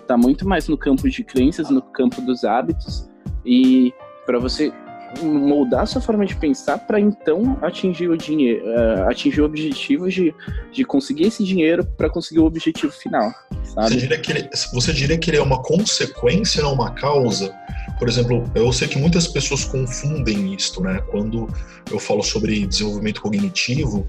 está 0.00 0.16
muito 0.16 0.46
mais 0.46 0.68
no 0.68 0.76
campo 0.76 1.08
de 1.08 1.22
crenças, 1.22 1.70
no 1.70 1.80
campo 1.80 2.20
dos 2.20 2.44
hábitos 2.44 3.08
e 3.44 3.92
para 4.24 4.38
você 4.38 4.72
moldar 5.20 5.86
sua 5.86 6.00
forma 6.00 6.24
de 6.24 6.34
pensar 6.36 6.78
para 6.78 6.98
então 6.98 7.58
atingir 7.60 8.08
o 8.08 8.16
dinheiro, 8.16 8.64
uh, 8.64 9.10
atingir 9.10 9.40
o 9.42 9.44
objetivo 9.44 10.08
de, 10.08 10.34
de 10.72 10.84
conseguir 10.84 11.24
esse 11.24 11.44
dinheiro 11.44 11.84
para 11.84 12.08
conseguir 12.08 12.40
o 12.40 12.46
objetivo 12.46 12.92
final. 12.92 13.32
Sabe? 13.64 13.88
Você, 13.88 13.96
diria 13.96 14.18
que 14.18 14.32
ele, 14.32 14.50
você 14.72 14.92
diria 14.92 15.18
que 15.18 15.30
ele 15.30 15.36
é 15.36 15.42
uma 15.42 15.60
consequência, 15.62 16.62
não 16.62 16.72
uma 16.72 16.92
causa? 16.92 17.54
Por 17.98 18.08
exemplo, 18.08 18.50
eu 18.54 18.72
sei 18.72 18.88
que 18.88 18.98
muitas 18.98 19.28
pessoas 19.28 19.64
confundem 19.64 20.54
isto, 20.54 20.82
né? 20.82 21.00
Quando 21.10 21.48
eu 21.90 21.98
falo 21.98 22.22
sobre 22.22 22.66
desenvolvimento 22.66 23.20
cognitivo, 23.20 24.08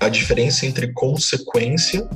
a 0.00 0.08
diferença 0.08 0.66
entre 0.66 0.92
consequência 0.92 2.08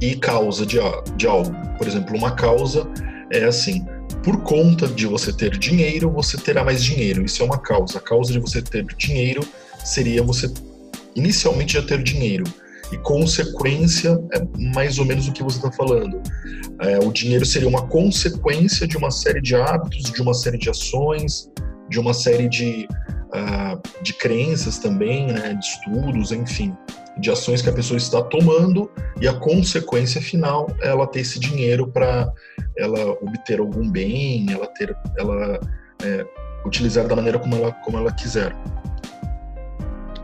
e 0.00 0.14
causa 0.14 0.64
de, 0.64 0.78
de 1.16 1.26
algo. 1.26 1.50
Por 1.76 1.86
exemplo, 1.86 2.16
uma 2.16 2.32
causa 2.32 2.86
é 3.32 3.44
assim: 3.44 3.86
por 4.22 4.42
conta 4.42 4.86
de 4.86 5.06
você 5.06 5.32
ter 5.32 5.56
dinheiro, 5.58 6.10
você 6.10 6.36
terá 6.36 6.64
mais 6.64 6.82
dinheiro. 6.82 7.24
Isso 7.24 7.42
é 7.42 7.46
uma 7.46 7.58
causa. 7.58 7.98
A 7.98 8.00
causa 8.00 8.32
de 8.32 8.38
você 8.38 8.60
ter 8.60 8.84
dinheiro 8.96 9.46
seria 9.84 10.22
você 10.22 10.52
inicialmente 11.14 11.74
já 11.74 11.82
ter 11.82 12.02
dinheiro. 12.02 12.44
E 12.90 12.96
consequência 12.98 14.18
é 14.32 14.42
mais 14.72 14.98
ou 14.98 15.04
menos 15.04 15.28
o 15.28 15.32
que 15.32 15.42
você 15.42 15.58
está 15.58 15.70
falando. 15.70 16.22
É, 16.80 16.98
o 16.98 17.12
dinheiro 17.12 17.44
seria 17.44 17.68
uma 17.68 17.86
consequência 17.86 18.86
de 18.86 18.96
uma 18.96 19.10
série 19.10 19.42
de 19.42 19.54
hábitos, 19.54 20.10
de 20.10 20.22
uma 20.22 20.32
série 20.32 20.56
de 20.56 20.70
ações, 20.70 21.50
de 21.88 22.00
uma 22.00 22.14
série 22.14 22.48
de, 22.48 22.88
uh, 23.28 24.02
de 24.02 24.14
crenças 24.14 24.78
também, 24.78 25.26
né, 25.26 25.54
de 25.54 25.66
estudos, 25.66 26.32
enfim 26.32 26.74
de 27.18 27.30
ações 27.30 27.62
que 27.62 27.68
a 27.68 27.72
pessoa 27.72 27.96
está 27.96 28.22
tomando 28.22 28.90
e 29.20 29.26
a 29.26 29.34
consequência 29.34 30.20
final 30.20 30.68
é 30.80 30.88
ela 30.88 31.06
ter 31.06 31.20
esse 31.20 31.38
dinheiro 31.38 31.88
para 31.88 32.32
ela 32.76 33.10
obter 33.20 33.60
algum 33.60 33.90
bem, 33.90 34.46
ela 34.50 34.66
ter, 34.66 34.96
ela 35.16 35.60
é, 36.02 36.26
utilizar 36.64 37.06
da 37.06 37.16
maneira 37.16 37.38
como 37.38 37.56
ela, 37.56 37.72
como 37.72 37.98
ela 37.98 38.12
quiser. 38.12 38.54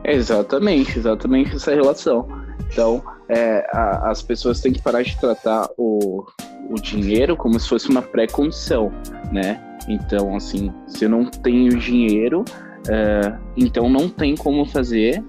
Exatamente, 0.05 0.99
exatamente 0.99 1.57
essa 1.57 1.75
relação. 1.75 2.29
Então, 2.71 3.03
é, 3.29 3.67
a, 3.73 4.11
as 4.11 4.23
pessoas 4.23 4.61
têm 4.61 4.73
que 4.73 4.83
parar 4.83 5.03
de 5.03 5.19
tratar 5.19 5.69
o, 5.77 6.25
o 6.71 6.75
dinheiro 6.75 7.37
como 7.37 7.59
se 7.59 7.69
fosse 7.69 7.89
uma 7.89 8.03
pré-condição, 8.03 8.93
né? 9.33 9.61
Então, 9.89 10.37
assim, 10.37 10.73
se 10.87 11.05
eu 11.05 11.09
não 11.09 11.25
tenho 11.27 11.79
dinheiro, 11.79 12.45
é, 12.89 13.37
então 13.57 13.89
não 13.89 14.09
tem 14.09 14.35
como 14.37 14.65
fazer 14.67 15.23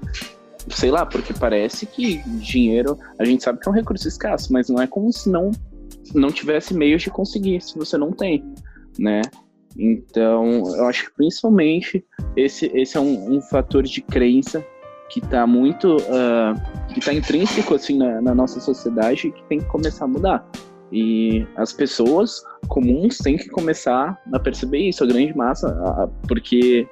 sei 0.69 0.91
lá, 0.91 1.05
porque 1.05 1.33
parece 1.33 1.85
que 1.85 2.17
dinheiro, 2.39 2.97
a 3.19 3.25
gente 3.25 3.43
sabe 3.43 3.59
que 3.59 3.67
é 3.67 3.71
um 3.71 3.75
recurso 3.75 4.07
escasso, 4.07 4.51
mas 4.51 4.69
não 4.69 4.81
é 4.81 4.87
como 4.87 5.11
se 5.11 5.29
não, 5.29 5.51
não 6.13 6.29
tivesse 6.31 6.73
meios 6.73 7.01
de 7.01 7.09
conseguir, 7.09 7.61
se 7.61 7.77
você 7.77 7.97
não 7.97 8.11
tem, 8.11 8.43
né? 8.97 9.21
Então, 9.77 10.63
eu 10.75 10.85
acho 10.85 11.05
que 11.05 11.15
principalmente 11.15 12.05
esse, 12.35 12.71
esse 12.73 12.95
é 12.95 12.99
um, 12.99 13.35
um 13.35 13.41
fator 13.41 13.83
de 13.83 14.01
crença 14.01 14.65
que 15.09 15.19
está 15.19 15.45
muito, 15.45 15.97
uh, 15.97 16.93
que 16.93 16.99
está 16.99 17.13
intrínseco 17.13 17.75
assim 17.75 17.97
na, 17.97 18.21
na 18.21 18.33
nossa 18.33 18.59
sociedade 18.59 19.27
e 19.27 19.31
que 19.31 19.43
tem 19.43 19.59
que 19.59 19.65
começar 19.65 20.05
a 20.05 20.07
mudar. 20.07 20.49
E 20.91 21.45
as 21.57 21.73
pessoas 21.73 22.43
comuns 22.67 23.17
têm 23.17 23.37
que 23.37 23.49
começar 23.49 24.19
a 24.31 24.39
perceber 24.39 24.79
isso, 24.89 25.03
a 25.03 25.07
grande 25.07 25.35
massa, 25.35 25.67
porque 26.27 26.87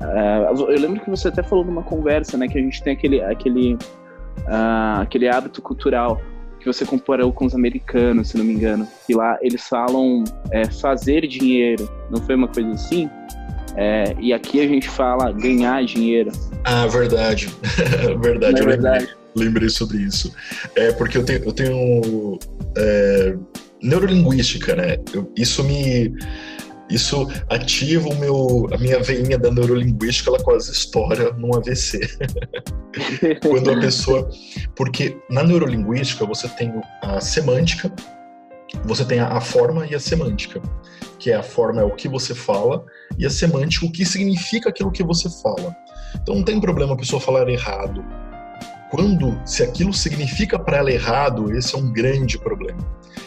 Uh, 0.00 0.70
eu 0.70 0.80
lembro 0.80 1.00
que 1.00 1.10
você 1.10 1.28
até 1.28 1.42
falou 1.42 1.64
numa 1.64 1.82
conversa, 1.82 2.36
né, 2.36 2.46
que 2.46 2.56
a 2.56 2.60
gente 2.60 2.82
tem 2.82 2.92
aquele, 2.92 3.20
aquele, 3.20 3.74
uh, 3.74 5.00
aquele 5.00 5.28
hábito 5.28 5.60
cultural 5.60 6.20
que 6.60 6.66
você 6.66 6.84
comparou 6.84 7.32
com 7.32 7.46
os 7.46 7.54
americanos, 7.54 8.28
se 8.28 8.38
não 8.38 8.44
me 8.44 8.52
engano, 8.52 8.86
e 9.08 9.14
lá 9.14 9.38
eles 9.40 9.62
falam 9.66 10.24
é, 10.50 10.68
fazer 10.68 11.26
dinheiro, 11.26 11.88
não 12.10 12.20
foi 12.20 12.34
uma 12.34 12.48
coisa 12.48 12.70
assim? 12.70 13.08
É, 13.76 14.14
e 14.18 14.32
aqui 14.32 14.60
a 14.60 14.66
gente 14.66 14.88
fala 14.88 15.30
ganhar 15.30 15.84
dinheiro. 15.84 16.32
Ah, 16.64 16.86
verdade, 16.86 17.48
verdade, 18.20 18.60
é 18.60 18.64
verdade. 18.64 19.04
Lembrei, 19.04 19.46
lembrei, 19.46 19.68
sobre 19.68 19.98
isso. 19.98 20.34
É 20.74 20.90
porque 20.92 21.18
eu 21.18 21.24
tenho, 21.24 21.44
eu 21.44 21.52
tenho 21.52 22.38
é, 22.76 23.36
neurolinguística, 23.80 24.74
né? 24.74 24.96
Eu, 25.14 25.32
isso 25.36 25.62
me 25.62 26.12
isso 26.90 27.28
ativa 27.48 28.08
o 28.08 28.16
meu, 28.16 28.66
a 28.72 28.78
minha 28.78 29.00
veinha 29.00 29.38
da 29.38 29.50
neurolinguística, 29.50 30.30
ela 30.30 30.42
quase 30.42 30.72
estoura 30.72 31.32
num 31.32 31.54
AVC. 31.54 32.00
Quando 33.42 33.70
a 33.70 33.80
pessoa. 33.80 34.28
Porque 34.74 35.16
na 35.28 35.42
neurolinguística 35.42 36.24
você 36.24 36.48
tem 36.48 36.72
a 37.02 37.20
semântica, 37.20 37.92
você 38.84 39.04
tem 39.04 39.20
a, 39.20 39.40
forma 39.40 39.86
e 39.86 39.94
a 39.94 40.00
semântica. 40.00 40.62
Que 41.18 41.30
é 41.30 41.34
a 41.34 41.42
forma 41.42 41.80
é 41.80 41.84
o 41.84 41.94
que 41.94 42.08
você 42.08 42.34
fala, 42.34 42.84
e 43.18 43.26
a 43.26 43.30
semântica, 43.30 43.84
o 43.84 43.92
que 43.92 44.06
significa 44.06 44.68
aquilo 44.70 44.92
que 44.92 45.02
você 45.02 45.28
fala. 45.42 45.76
Então 46.14 46.36
não 46.36 46.44
tem 46.44 46.60
problema 46.60 46.94
a 46.94 46.96
pessoa 46.96 47.20
falar 47.20 47.48
errado. 47.48 48.04
Quando, 48.90 49.38
se 49.44 49.62
aquilo 49.62 49.92
significa 49.92 50.58
para 50.58 50.78
ela 50.78 50.90
errado, 50.90 51.52
esse 51.54 51.74
é 51.74 51.78
um 51.78 51.92
grande 51.92 52.38
problema. 52.38 52.78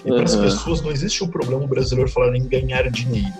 E 0.04 0.10
uhum. 0.10 0.16
para 0.16 0.24
as 0.24 0.36
pessoas 0.36 0.82
não 0.82 0.90
existe 0.90 1.24
o 1.24 1.28
problema 1.28 1.64
o 1.64 1.68
brasileiro 1.68 2.10
falar 2.10 2.36
em 2.36 2.48
ganhar 2.48 2.90
dinheiro 2.90 3.34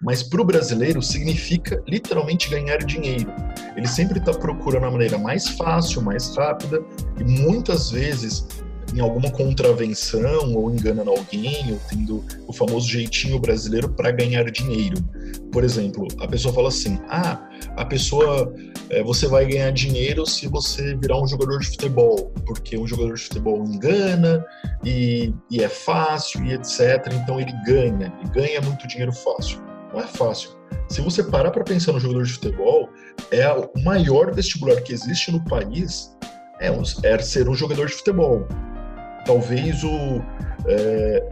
mas 0.00 0.22
para 0.22 0.40
o 0.40 0.44
brasileiro 0.44 1.02
significa 1.02 1.82
literalmente 1.86 2.48
ganhar 2.48 2.78
dinheiro. 2.78 3.32
Ele 3.76 3.88
sempre 3.88 4.18
está 4.18 4.32
procurando 4.32 4.86
a 4.86 4.90
maneira 4.90 5.18
mais 5.18 5.48
fácil, 5.48 6.02
mais 6.02 6.34
rápida 6.36 6.80
e 7.18 7.24
muitas 7.24 7.90
vezes 7.90 8.46
em 8.94 9.00
alguma 9.00 9.30
contravenção 9.30 10.54
ou 10.54 10.70
enganando 10.70 11.10
alguém 11.10 11.72
ou 11.72 11.80
tendo 11.88 12.24
o 12.46 12.52
famoso 12.52 12.88
jeitinho 12.88 13.38
brasileiro 13.38 13.88
para 13.88 14.10
ganhar 14.10 14.50
dinheiro. 14.50 14.96
Por 15.52 15.64
exemplo, 15.64 16.06
a 16.20 16.26
pessoa 16.26 16.54
fala 16.54 16.68
assim: 16.68 16.98
ah, 17.08 17.48
a 17.76 17.84
pessoa 17.84 18.54
é, 18.90 19.02
você 19.02 19.26
vai 19.26 19.46
ganhar 19.46 19.70
dinheiro 19.72 20.24
se 20.24 20.46
você 20.48 20.94
virar 20.96 21.20
um 21.20 21.26
jogador 21.26 21.58
de 21.58 21.66
futebol, 21.66 22.32
porque 22.46 22.78
um 22.78 22.86
jogador 22.86 23.14
de 23.14 23.22
futebol 23.22 23.62
engana 23.64 24.44
e, 24.84 25.34
e 25.50 25.62
é 25.62 25.68
fácil 25.68 26.44
e 26.44 26.54
etc. 26.54 27.12
Então 27.12 27.40
ele 27.40 27.52
ganha 27.66 28.12
e 28.24 28.28
ganha 28.30 28.60
muito 28.60 28.86
dinheiro 28.86 29.12
fácil. 29.12 29.67
Não 29.92 30.00
é 30.00 30.06
fácil. 30.06 30.50
Se 30.88 31.00
você 31.00 31.22
parar 31.22 31.50
para 31.50 31.64
pensar 31.64 31.92
no 31.92 32.00
jogador 32.00 32.24
de 32.24 32.32
futebol, 32.32 32.88
é 33.30 33.50
o 33.52 33.70
maior 33.84 34.32
vestibular 34.34 34.80
que 34.80 34.92
existe 34.92 35.30
no 35.30 35.42
país 35.44 36.16
é, 36.60 36.70
um, 36.70 36.82
é 37.02 37.18
ser 37.18 37.48
um 37.48 37.54
jogador 37.54 37.86
de 37.86 37.94
futebol. 37.94 38.46
Talvez 39.24 39.82
o. 39.84 40.22
É... 40.66 41.22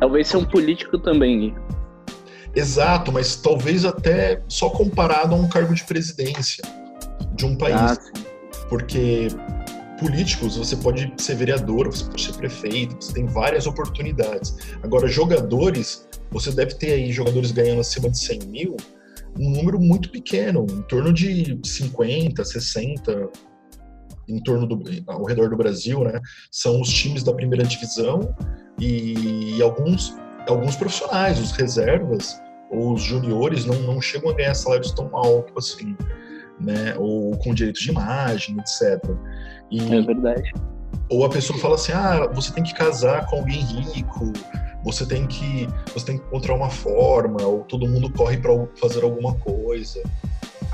Talvez 0.00 0.28
ser 0.28 0.36
um 0.36 0.44
político 0.44 0.98
também. 0.98 1.54
Exato, 2.54 3.10
mas 3.10 3.36
talvez 3.36 3.84
até 3.84 4.42
só 4.48 4.70
comparado 4.70 5.34
a 5.34 5.38
um 5.38 5.48
cargo 5.48 5.74
de 5.74 5.84
presidência 5.84 6.62
de 7.34 7.44
um 7.44 7.56
país. 7.56 7.74
Ah, 7.76 7.96
Porque 8.68 9.28
políticos, 9.98 10.56
você 10.56 10.76
pode 10.76 11.12
ser 11.18 11.36
vereador, 11.36 11.86
você 11.86 12.04
pode 12.04 12.22
ser 12.22 12.32
prefeito, 12.34 12.96
você 13.00 13.12
tem 13.12 13.26
várias 13.26 13.66
oportunidades. 13.66 14.56
Agora, 14.82 15.06
jogadores, 15.08 16.08
você 16.30 16.50
deve 16.50 16.74
ter 16.74 16.92
aí 16.92 17.12
jogadores 17.12 17.52
ganhando 17.52 17.80
acima 17.80 18.10
de 18.10 18.18
100 18.18 18.38
mil, 18.48 18.76
um 19.38 19.50
número 19.50 19.80
muito 19.80 20.10
pequeno, 20.10 20.66
em 20.70 20.82
torno 20.82 21.12
de 21.12 21.58
50, 21.64 22.44
60, 22.44 23.30
em 24.28 24.42
torno 24.42 24.66
do, 24.66 24.82
ao 25.06 25.24
redor 25.24 25.50
do 25.50 25.56
Brasil, 25.56 26.00
né? 26.04 26.20
São 26.50 26.80
os 26.80 26.88
times 26.88 27.22
da 27.22 27.32
primeira 27.32 27.64
divisão 27.64 28.34
e, 28.78 29.60
alguns, 29.62 30.16
alguns 30.48 30.76
profissionais, 30.76 31.38
os 31.38 31.52
reservas 31.52 32.40
ou 32.70 32.94
os 32.94 33.02
juniores 33.02 33.64
não, 33.64 33.80
não 33.82 34.00
chegam 34.00 34.30
a 34.30 34.34
ganhar 34.34 34.54
salários 34.54 34.90
tão 34.92 35.14
altos 35.14 35.72
assim, 35.72 35.96
né? 36.60 36.94
Ou 36.98 37.36
com 37.38 37.54
direitos 37.54 37.82
de 37.82 37.90
imagem, 37.90 38.56
etc. 38.58 39.02
E, 39.70 39.80
é 39.94 40.02
verdade. 40.02 40.52
Ou 41.10 41.24
a 41.24 41.28
pessoa 41.28 41.58
fala 41.58 41.74
assim, 41.74 41.92
ah, 41.92 42.28
você 42.32 42.52
tem 42.52 42.62
que 42.62 42.74
casar 42.74 43.26
com 43.26 43.36
alguém 43.36 43.60
rico, 43.60 44.32
você 44.84 45.06
tem 45.06 45.26
que 45.26 45.66
você 45.92 46.06
tem 46.06 46.18
que 46.18 46.24
encontrar 46.24 46.54
uma 46.54 46.70
forma 46.70 47.42
ou 47.42 47.64
todo 47.64 47.88
mundo 47.88 48.12
corre 48.12 48.36
para 48.36 48.52
fazer 48.76 49.02
alguma 49.02 49.34
coisa 49.34 50.02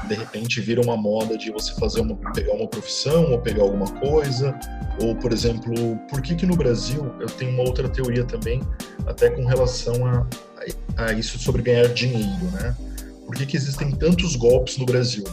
de 0.09 0.15
repente 0.15 0.61
vira 0.61 0.81
uma 0.81 0.97
moda 0.97 1.39
de 1.39 1.51
você 1.53 1.73
fazer 1.75 2.01
uma 2.01 2.17
pegar 2.33 2.55
uma 2.55 2.67
profissão 2.67 3.31
ou 3.31 3.39
pegar 3.39 3.63
alguma 3.63 3.89
coisa 4.01 4.59
ou 5.01 5.15
por 5.15 5.33
exemplo 5.33 5.97
por 6.09 6.21
que 6.21 6.35
que 6.35 6.45
no 6.45 6.57
Brasil 6.57 7.15
eu 7.21 7.27
tenho 7.27 7.53
uma 7.53 7.63
outra 7.63 7.89
teoria 7.89 8.25
também 8.25 8.61
até 9.07 9.31
com 9.31 9.45
relação 9.45 9.95
a, 10.07 10.27
a 10.97 11.13
isso 11.13 11.39
sobre 11.39 11.63
ganhar 11.63 11.87
dinheiro 11.89 12.45
né 12.53 12.75
por 13.25 13.37
que 13.37 13.47
que 13.47 13.57
existem 13.57 13.93
tantos 13.93 14.35
golpes 14.35 14.77
no 14.77 14.85
Brasil 14.85 15.25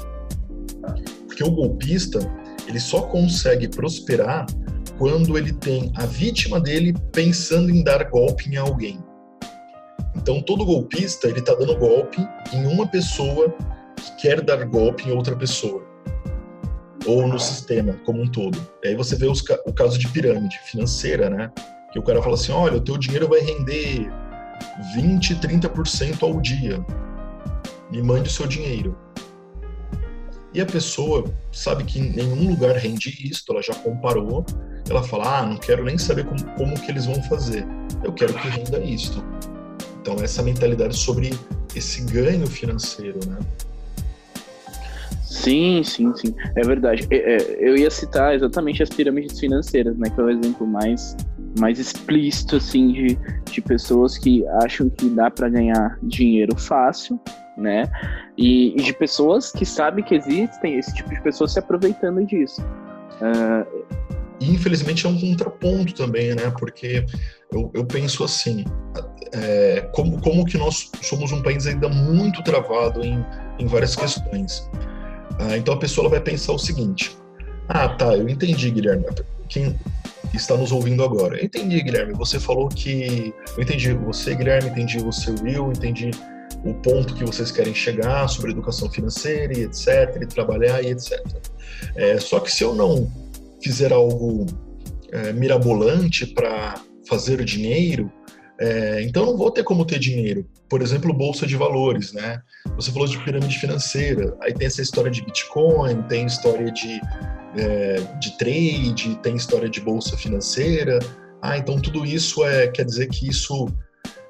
porque 1.37 1.43
o 1.43 1.51
golpista 1.51 2.19
ele 2.67 2.79
só 2.79 3.03
consegue 3.03 3.67
prosperar 3.67 4.47
quando 4.97 5.37
ele 5.37 5.53
tem 5.53 5.91
a 5.95 6.03
vítima 6.07 6.59
dele 6.59 6.95
pensando 7.13 7.69
em 7.69 7.83
dar 7.83 8.03
golpe 8.05 8.49
em 8.49 8.57
alguém. 8.57 8.97
Então, 10.15 10.41
todo 10.41 10.65
golpista 10.65 11.27
ele 11.27 11.37
está 11.37 11.53
dando 11.53 11.77
golpe 11.77 12.27
em 12.51 12.65
uma 12.65 12.87
pessoa 12.87 13.53
que 13.95 14.15
quer 14.23 14.41
dar 14.41 14.65
golpe 14.65 15.07
em 15.07 15.11
outra 15.11 15.35
pessoa 15.35 15.85
ou 17.05 17.27
no 17.27 17.39
sistema 17.39 17.93
como 18.03 18.23
um 18.23 18.27
todo. 18.27 18.57
E 18.83 18.87
aí 18.87 18.95
você 18.95 19.15
vê 19.15 19.27
os, 19.27 19.43
o 19.67 19.71
caso 19.71 19.99
de 19.99 20.07
pirâmide 20.07 20.57
financeira, 20.65 21.29
né? 21.29 21.51
Que 21.93 21.99
o 21.99 22.03
cara 22.03 22.19
fala 22.19 22.33
assim: 22.33 22.51
olha, 22.51 22.77
o 22.77 22.81
teu 22.81 22.97
dinheiro 22.97 23.29
vai 23.29 23.41
render 23.41 24.09
20, 24.95 25.35
30% 25.35 26.23
ao 26.23 26.41
dia. 26.41 26.83
Me 27.91 28.01
mande 28.01 28.27
o 28.27 28.31
seu 28.31 28.47
dinheiro. 28.47 28.97
E 30.57 30.61
a 30.61 30.65
pessoa 30.65 31.23
sabe 31.51 31.83
que 31.83 31.99
em 31.99 32.09
nenhum 32.09 32.49
lugar 32.49 32.75
rende 32.75 33.15
isso, 33.29 33.43
ela 33.47 33.61
já 33.61 33.75
comparou, 33.75 34.43
ela 34.89 35.03
fala: 35.03 35.37
ah, 35.37 35.45
não 35.45 35.55
quero 35.55 35.85
nem 35.85 35.99
saber 35.99 36.25
como, 36.25 36.43
como 36.55 36.81
que 36.81 36.89
eles 36.89 37.05
vão 37.05 37.21
fazer, 37.25 37.63
eu 38.03 38.11
quero 38.11 38.33
que 38.33 38.47
renda 38.47 38.79
isto. 38.79 39.23
Então, 40.01 40.15
essa 40.15 40.41
mentalidade 40.41 40.97
sobre 40.97 41.29
esse 41.75 42.01
ganho 42.05 42.47
financeiro, 42.47 43.19
né? 43.27 43.37
Sim, 45.21 45.83
sim, 45.83 46.11
sim, 46.15 46.33
é 46.55 46.63
verdade. 46.63 47.07
É, 47.11 47.35
é, 47.35 47.57
eu 47.59 47.77
ia 47.77 47.91
citar 47.91 48.33
exatamente 48.33 48.81
as 48.81 48.89
pirâmides 48.89 49.39
financeiras, 49.39 49.95
né, 49.95 50.09
que 50.09 50.19
é 50.19 50.23
o 50.23 50.29
exemplo 50.31 50.65
mais, 50.65 51.15
mais 51.57 51.79
explícito, 51.79 52.57
assim, 52.57 52.91
de, 52.91 53.19
de 53.51 53.61
pessoas 53.61 54.17
que 54.17 54.45
acham 54.63 54.89
que 54.89 55.09
dá 55.09 55.29
para 55.29 55.49
ganhar 55.49 55.97
dinheiro 56.03 56.57
fácil, 56.57 57.19
né, 57.57 57.89
e, 58.37 58.73
e, 58.79 58.83
de 58.83 58.93
pessoas 58.93 59.51
que 59.51 59.65
sabem 59.65 60.03
que 60.03 60.13
existem 60.13 60.77
esse 60.77 60.93
tipo 60.93 61.09
de 61.09 61.19
pessoas 61.21 61.53
se 61.53 61.59
aproveitando 61.59 62.23
disso. 62.25 62.61
Uh... 63.21 63.85
Infelizmente 64.39 65.07
é 65.07 65.09
um 65.09 65.19
contraponto 65.19 65.95
também, 65.95 66.35
né, 66.35 66.53
porque 66.59 67.03
eu, 67.51 67.71
eu 67.73 67.83
penso 67.83 68.23
assim, 68.23 68.63
é, 69.33 69.89
como, 69.93 70.21
como 70.21 70.45
que 70.45 70.57
nós 70.57 70.91
somos 71.01 71.31
um 71.31 71.41
país 71.41 71.65
ainda 71.65 71.89
muito 71.89 72.43
travado 72.43 73.03
em, 73.03 73.25
em 73.57 73.65
várias 73.65 73.95
questões. 73.95 74.69
Ah, 75.39 75.57
então 75.57 75.73
a 75.73 75.77
pessoa 75.77 76.09
vai 76.09 76.19
pensar 76.19 76.53
o 76.53 76.59
seguinte: 76.59 77.17
ah, 77.67 77.89
tá, 77.89 78.15
eu 78.15 78.27
entendi, 78.27 78.71
Guilherme. 78.71 79.05
Quem 79.49 79.77
está 80.33 80.55
nos 80.55 80.71
ouvindo 80.71 81.03
agora? 81.03 81.37
Eu 81.37 81.45
entendi, 81.45 81.81
Guilherme. 81.81 82.13
Você 82.13 82.39
falou 82.39 82.67
que. 82.67 83.33
Eu 83.55 83.63
entendi 83.63 83.93
você, 83.93 84.35
Guilherme, 84.35 84.69
entendi 84.69 84.99
você, 84.99 85.31
Will, 85.43 85.71
entendi 85.71 86.11
o 86.63 86.73
ponto 86.75 87.13
que 87.13 87.23
vocês 87.23 87.51
querem 87.51 87.73
chegar 87.73 88.27
sobre 88.27 88.51
educação 88.51 88.89
financeira 88.89 89.57
e 89.57 89.63
etc, 89.63 90.21
e 90.21 90.25
trabalhar 90.25 90.81
e 90.83 90.87
etc. 90.87 91.19
É, 91.95 92.19
só 92.19 92.39
que 92.39 92.51
se 92.51 92.63
eu 92.63 92.73
não 92.73 93.11
fizer 93.61 93.93
algo 93.93 94.45
é, 95.11 95.31
mirabolante 95.33 96.25
para 96.25 96.75
fazer 97.07 97.43
dinheiro, 97.43 98.11
é, 98.59 99.03
então 99.03 99.25
não 99.25 99.37
vou 99.37 99.51
ter 99.51 99.63
como 99.63 99.85
ter 99.85 99.99
dinheiro. 99.99 100.45
Por 100.69 100.81
exemplo, 100.81 101.13
bolsa 101.13 101.45
de 101.45 101.55
valores, 101.55 102.11
né? 102.11 102.41
Você 102.75 102.91
falou 102.91 103.07
de 103.07 103.17
pirâmide 103.23 103.57
financeira, 103.57 104.35
aí 104.41 104.53
tem 104.53 104.67
essa 104.67 104.81
história 104.81 105.11
de 105.11 105.23
Bitcoin, 105.23 106.01
tem 106.03 106.25
história 106.25 106.71
de, 106.71 106.99
é, 107.57 107.99
de 108.19 108.37
trade, 108.37 109.15
tem 109.21 109.35
história 109.35 109.69
de 109.69 109.81
bolsa 109.81 110.15
financeira. 110.17 110.99
Ah, 111.41 111.57
então 111.57 111.79
tudo 111.79 112.05
isso 112.05 112.43
é 112.45 112.67
quer 112.67 112.85
dizer 112.85 113.07
que 113.07 113.27
isso 113.27 113.67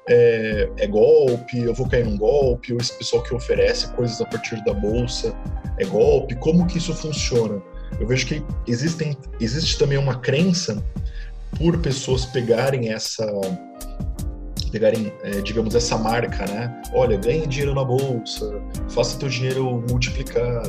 é, 0.08 0.68
é, 0.78 0.86
golpe, 0.86 1.58
eu 1.58 1.74
vou 1.74 1.88
cair 1.88 2.04
num 2.04 2.16
golpe, 2.16 2.72
ou 2.72 2.80
esse 2.80 2.96
pessoal 2.96 3.22
que 3.22 3.34
oferece 3.34 3.88
coisas 3.92 4.20
a 4.20 4.24
partir 4.24 4.62
da 4.64 4.72
bolsa 4.72 5.34
é 5.78 5.84
golpe. 5.84 6.34
Como 6.36 6.66
que 6.66 6.78
isso 6.78 6.94
funciona? 6.94 7.60
Eu 8.00 8.06
vejo 8.06 8.26
que 8.26 8.42
existem, 8.66 9.16
existe 9.40 9.78
também 9.78 9.98
uma 9.98 10.18
crença 10.20 10.82
por 11.58 11.78
pessoas 11.78 12.26
pegarem 12.26 12.90
essa 12.92 13.26
pegarem, 14.70 15.12
é, 15.22 15.40
digamos, 15.40 15.74
essa 15.74 15.96
marca, 15.96 16.46
né? 16.46 16.82
Olha, 16.92 17.16
ganhe 17.16 17.46
dinheiro 17.46 17.74
na 17.74 17.82
bolsa, 17.82 18.60
faça 18.90 19.18
teu 19.18 19.28
dinheiro 19.28 19.82
multiplicar. 19.88 20.62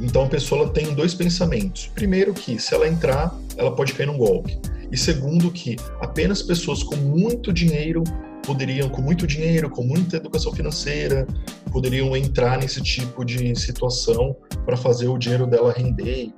Então 0.00 0.24
a 0.24 0.28
pessoa 0.28 0.68
tem 0.70 0.94
dois 0.94 1.14
pensamentos. 1.14 1.90
Primeiro 1.94 2.32
que 2.32 2.58
se 2.58 2.74
ela 2.74 2.88
entrar, 2.88 3.34
ela 3.56 3.74
pode 3.74 3.92
cair 3.94 4.06
num 4.06 4.18
golpe. 4.18 4.58
E 4.90 4.96
segundo 4.96 5.50
que 5.50 5.76
apenas 6.00 6.42
pessoas 6.42 6.82
com 6.82 6.96
muito 6.96 7.52
dinheiro 7.52 8.02
poderiam, 8.46 8.88
com 8.88 9.02
muito 9.02 9.26
dinheiro, 9.26 9.68
com 9.68 9.82
muita 9.82 10.16
educação 10.16 10.52
financeira, 10.52 11.26
poderiam 11.70 12.16
entrar 12.16 12.58
nesse 12.58 12.80
tipo 12.80 13.24
de 13.24 13.54
situação 13.54 14.34
para 14.64 14.76
fazer 14.76 15.08
o 15.08 15.18
dinheiro 15.18 15.46
dela 15.46 15.72
render 15.72 16.24
e 16.24 16.34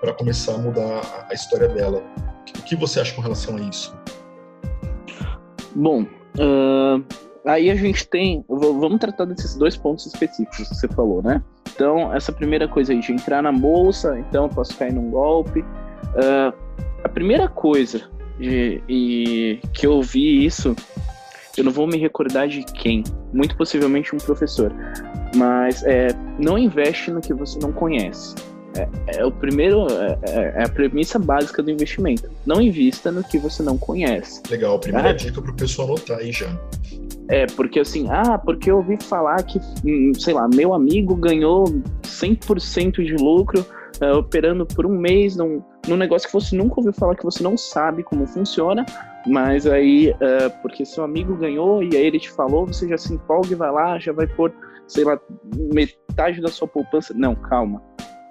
para 0.00 0.14
começar 0.14 0.54
a 0.54 0.58
mudar 0.58 1.26
a 1.28 1.34
história 1.34 1.68
dela. 1.68 2.02
O 2.58 2.62
que 2.62 2.74
você 2.74 3.00
acha 3.00 3.14
com 3.14 3.20
relação 3.20 3.56
a 3.56 3.60
isso? 3.60 3.94
Bom, 5.74 6.02
uh, 6.02 7.04
aí 7.44 7.70
a 7.70 7.74
gente 7.74 8.06
tem. 8.08 8.44
Vamos 8.48 8.98
tratar 8.98 9.26
desses 9.26 9.56
dois 9.56 9.76
pontos 9.76 10.06
específicos 10.06 10.56
que 10.56 10.74
você 10.74 10.88
falou, 10.88 11.22
né? 11.22 11.42
Então, 11.80 12.14
essa 12.14 12.30
primeira 12.30 12.68
coisa 12.68 12.92
aí 12.92 13.00
de 13.00 13.10
entrar 13.10 13.42
na 13.42 13.50
bolsa, 13.50 14.18
então 14.18 14.50
posso 14.50 14.76
cair 14.76 14.92
num 14.92 15.08
golpe. 15.08 15.60
Uh, 15.60 16.52
a 17.02 17.08
primeira 17.08 17.48
coisa 17.48 18.02
de, 18.38 18.82
e, 18.86 19.60
que 19.72 19.86
eu 19.86 20.02
vi 20.02 20.44
isso, 20.44 20.76
eu 21.56 21.64
não 21.64 21.72
vou 21.72 21.86
me 21.86 21.96
recordar 21.96 22.48
de 22.48 22.62
quem, 22.64 23.02
muito 23.32 23.56
possivelmente 23.56 24.14
um 24.14 24.18
professor, 24.18 24.70
mas 25.34 25.82
é, 25.84 26.08
não 26.38 26.58
investe 26.58 27.10
no 27.10 27.22
que 27.22 27.32
você 27.32 27.58
não 27.58 27.72
conhece. 27.72 28.34
É, 28.80 29.18
é 29.18 29.24
o 29.24 29.30
primeiro, 29.30 29.86
é, 29.90 30.18
é, 30.22 30.54
é, 30.56 30.64
a 30.64 30.68
premissa 30.68 31.18
básica 31.18 31.62
do 31.62 31.70
investimento. 31.70 32.30
Não 32.46 32.60
invista 32.60 33.10
no 33.10 33.22
que 33.22 33.38
você 33.38 33.62
não 33.62 33.76
conhece. 33.76 34.42
Legal, 34.50 34.78
primeira 34.78 35.10
ah, 35.10 35.12
dica 35.12 35.40
para 35.40 35.50
o 35.50 35.56
pessoal 35.56 35.88
anotar 35.88 36.18
aí 36.18 36.32
já. 36.32 36.48
É, 37.28 37.46
porque 37.46 37.80
assim, 37.80 38.08
ah, 38.10 38.38
porque 38.38 38.70
eu 38.70 38.78
ouvi 38.78 38.96
falar 39.02 39.42
que, 39.42 39.60
hum, 39.84 40.12
sei 40.18 40.34
lá, 40.34 40.48
meu 40.48 40.74
amigo 40.74 41.14
ganhou 41.14 41.64
100% 42.02 43.04
de 43.04 43.14
lucro 43.14 43.64
uh, 44.02 44.18
operando 44.18 44.66
por 44.66 44.84
um 44.84 44.98
mês 44.98 45.36
num, 45.36 45.62
num 45.86 45.96
negócio 45.96 46.26
que 46.26 46.34
você 46.34 46.56
nunca 46.56 46.74
ouviu 46.78 46.92
falar, 46.92 47.14
que 47.14 47.24
você 47.24 47.42
não 47.42 47.56
sabe 47.56 48.02
como 48.02 48.26
funciona, 48.26 48.84
mas 49.26 49.66
aí, 49.66 50.10
uh, 50.10 50.50
porque 50.62 50.84
seu 50.84 51.04
amigo 51.04 51.36
ganhou 51.36 51.82
e 51.82 51.96
aí 51.96 52.06
ele 52.06 52.18
te 52.18 52.30
falou, 52.30 52.66
você 52.66 52.88
já 52.88 52.98
se 52.98 53.14
empolga 53.14 53.52
e 53.52 53.54
vai 53.54 53.70
lá, 53.70 53.98
já 53.98 54.12
vai 54.12 54.26
pôr, 54.26 54.52
sei 54.88 55.04
lá, 55.04 55.18
metade 55.72 56.40
da 56.40 56.48
sua 56.48 56.66
poupança. 56.66 57.14
Não, 57.14 57.34
calma 57.34 57.80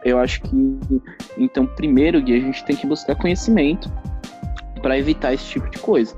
eu 0.03 0.17
acho 0.17 0.41
que, 0.41 0.79
então, 1.37 1.65
primeiro, 1.65 2.21
Gui, 2.21 2.35
a 2.35 2.39
gente 2.39 2.63
tem 2.63 2.75
que 2.75 2.87
buscar 2.87 3.15
conhecimento 3.15 3.91
para 4.81 4.97
evitar 4.97 5.33
esse 5.33 5.45
tipo 5.45 5.69
de 5.69 5.77
coisa, 5.79 6.15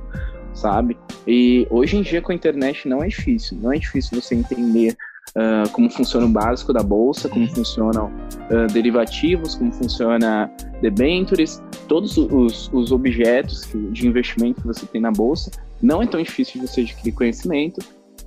sabe? 0.53 0.97
E 1.27 1.67
hoje 1.69 1.97
em 1.97 2.01
dia 2.01 2.21
com 2.21 2.31
a 2.31 2.35
internet 2.35 2.87
não 2.87 3.03
é 3.03 3.07
difícil, 3.07 3.57
não 3.59 3.73
é 3.73 3.77
difícil 3.77 4.19
você 4.19 4.35
entender 4.35 4.95
uh, 5.29 5.69
como 5.71 5.89
funciona 5.89 6.25
o 6.25 6.29
básico 6.29 6.71
da 6.71 6.83
bolsa, 6.83 7.27
como 7.27 7.47
funcionam 7.47 8.11
uh, 8.51 8.71
derivativos, 8.71 9.55
como 9.55 9.71
funciona 9.71 10.51
debentures, 10.81 11.61
todos 11.87 12.17
os, 12.17 12.69
os 12.71 12.91
objetos 12.91 13.67
de 13.91 14.07
investimento 14.07 14.61
que 14.61 14.67
você 14.67 14.85
tem 14.85 15.01
na 15.01 15.11
bolsa. 15.11 15.51
Não 15.81 16.01
é 16.01 16.07
tão 16.07 16.21
difícil 16.21 16.61
de 16.61 16.67
você 16.67 16.81
adquirir 16.81 17.13
conhecimento 17.13 17.79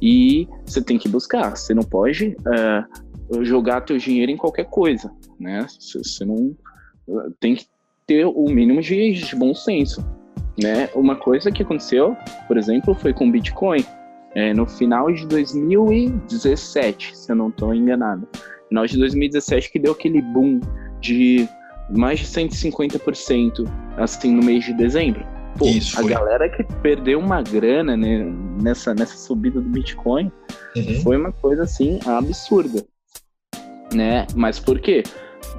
e 0.02 0.48
você 0.66 0.82
tem 0.82 0.98
que 0.98 1.08
buscar. 1.08 1.56
Você 1.56 1.72
não 1.72 1.84
pode 1.84 2.36
uh, 2.40 3.44
jogar 3.44 3.82
teu 3.82 3.96
dinheiro 3.98 4.32
em 4.32 4.36
qualquer 4.36 4.64
coisa 4.64 5.10
né? 5.38 5.66
Você 5.68 6.24
não 6.24 6.54
tem 7.40 7.54
que 7.54 7.66
ter 8.06 8.24
o 8.26 8.48
mínimo 8.48 8.80
de, 8.80 9.34
bom 9.36 9.54
senso, 9.54 10.04
né? 10.60 10.88
Uma 10.94 11.16
coisa 11.16 11.50
que 11.50 11.62
aconteceu, 11.62 12.16
por 12.46 12.56
exemplo, 12.56 12.94
foi 12.94 13.12
com 13.12 13.28
o 13.28 13.30
Bitcoin. 13.30 13.84
É, 14.34 14.52
no 14.52 14.66
final 14.66 15.12
de 15.12 15.26
2017, 15.28 17.16
se 17.16 17.30
eu 17.30 17.36
não 17.36 17.50
estou 17.50 17.72
enganado. 17.72 18.26
Final 18.68 18.84
de 18.84 18.98
2017 18.98 19.70
que 19.70 19.78
deu 19.78 19.92
aquele 19.92 20.20
boom 20.20 20.60
de 21.00 21.48
mais 21.90 22.18
de 22.18 22.26
150% 22.26 23.70
assim 23.96 24.34
no 24.34 24.42
mês 24.42 24.64
de 24.64 24.72
dezembro. 24.72 25.24
Pô, 25.56 25.66
Isso, 25.66 25.98
a 25.98 26.02
foi. 26.02 26.10
galera 26.10 26.48
que 26.48 26.64
perdeu 26.82 27.20
uma 27.20 27.40
grana 27.42 27.96
né, 27.96 28.24
nessa, 28.60 28.92
nessa 28.92 29.16
subida 29.16 29.60
do 29.60 29.68
Bitcoin 29.68 30.32
uhum. 30.76 31.00
foi 31.02 31.16
uma 31.16 31.30
coisa 31.30 31.62
assim 31.62 32.00
absurda. 32.04 32.84
Né? 33.94 34.26
Mas 34.34 34.58
por 34.58 34.80
quê? 34.80 35.04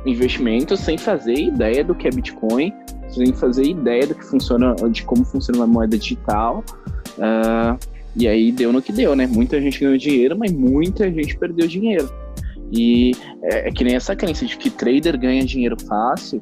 Investimento 0.06 0.78
sem 0.78 0.98
fazer 0.98 1.34
ideia 1.34 1.84
do 1.84 1.96
que 1.96 2.08
é 2.08 2.12
Bitcoin, 2.12 2.74
sem 3.08 3.34
fazer 3.34 3.64
ideia 3.64 4.08
do 4.08 4.16
que 4.16 4.26
funciona, 4.26 4.76
de 4.90 5.04
como 5.04 5.24
funciona 5.26 5.60
uma 5.60 5.68
moeda 5.68 5.98
digital. 5.98 6.64
Uh, 7.18 7.78
e 8.16 8.28
aí 8.28 8.52
deu 8.52 8.72
no 8.72 8.82
que 8.82 8.92
deu, 8.92 9.16
né? 9.16 9.28
Muita 9.28 9.60
gente 9.60 9.80
ganhou 9.80 9.98
dinheiro, 9.98 10.38
mas 10.38 10.52
muita 10.52 11.12
gente 11.12 11.38
perdeu 11.38 11.68
dinheiro. 11.68 12.10
E 12.72 13.12
é, 13.44 13.68
é 13.68 13.72
que 13.72 13.84
nem 13.84 13.96
essa 13.96 14.16
crença 14.16 14.46
de 14.46 14.58
que 14.58 14.70
trader 14.70 15.18
ganha 15.20 15.44
dinheiro 15.46 15.76
fácil, 15.88 16.42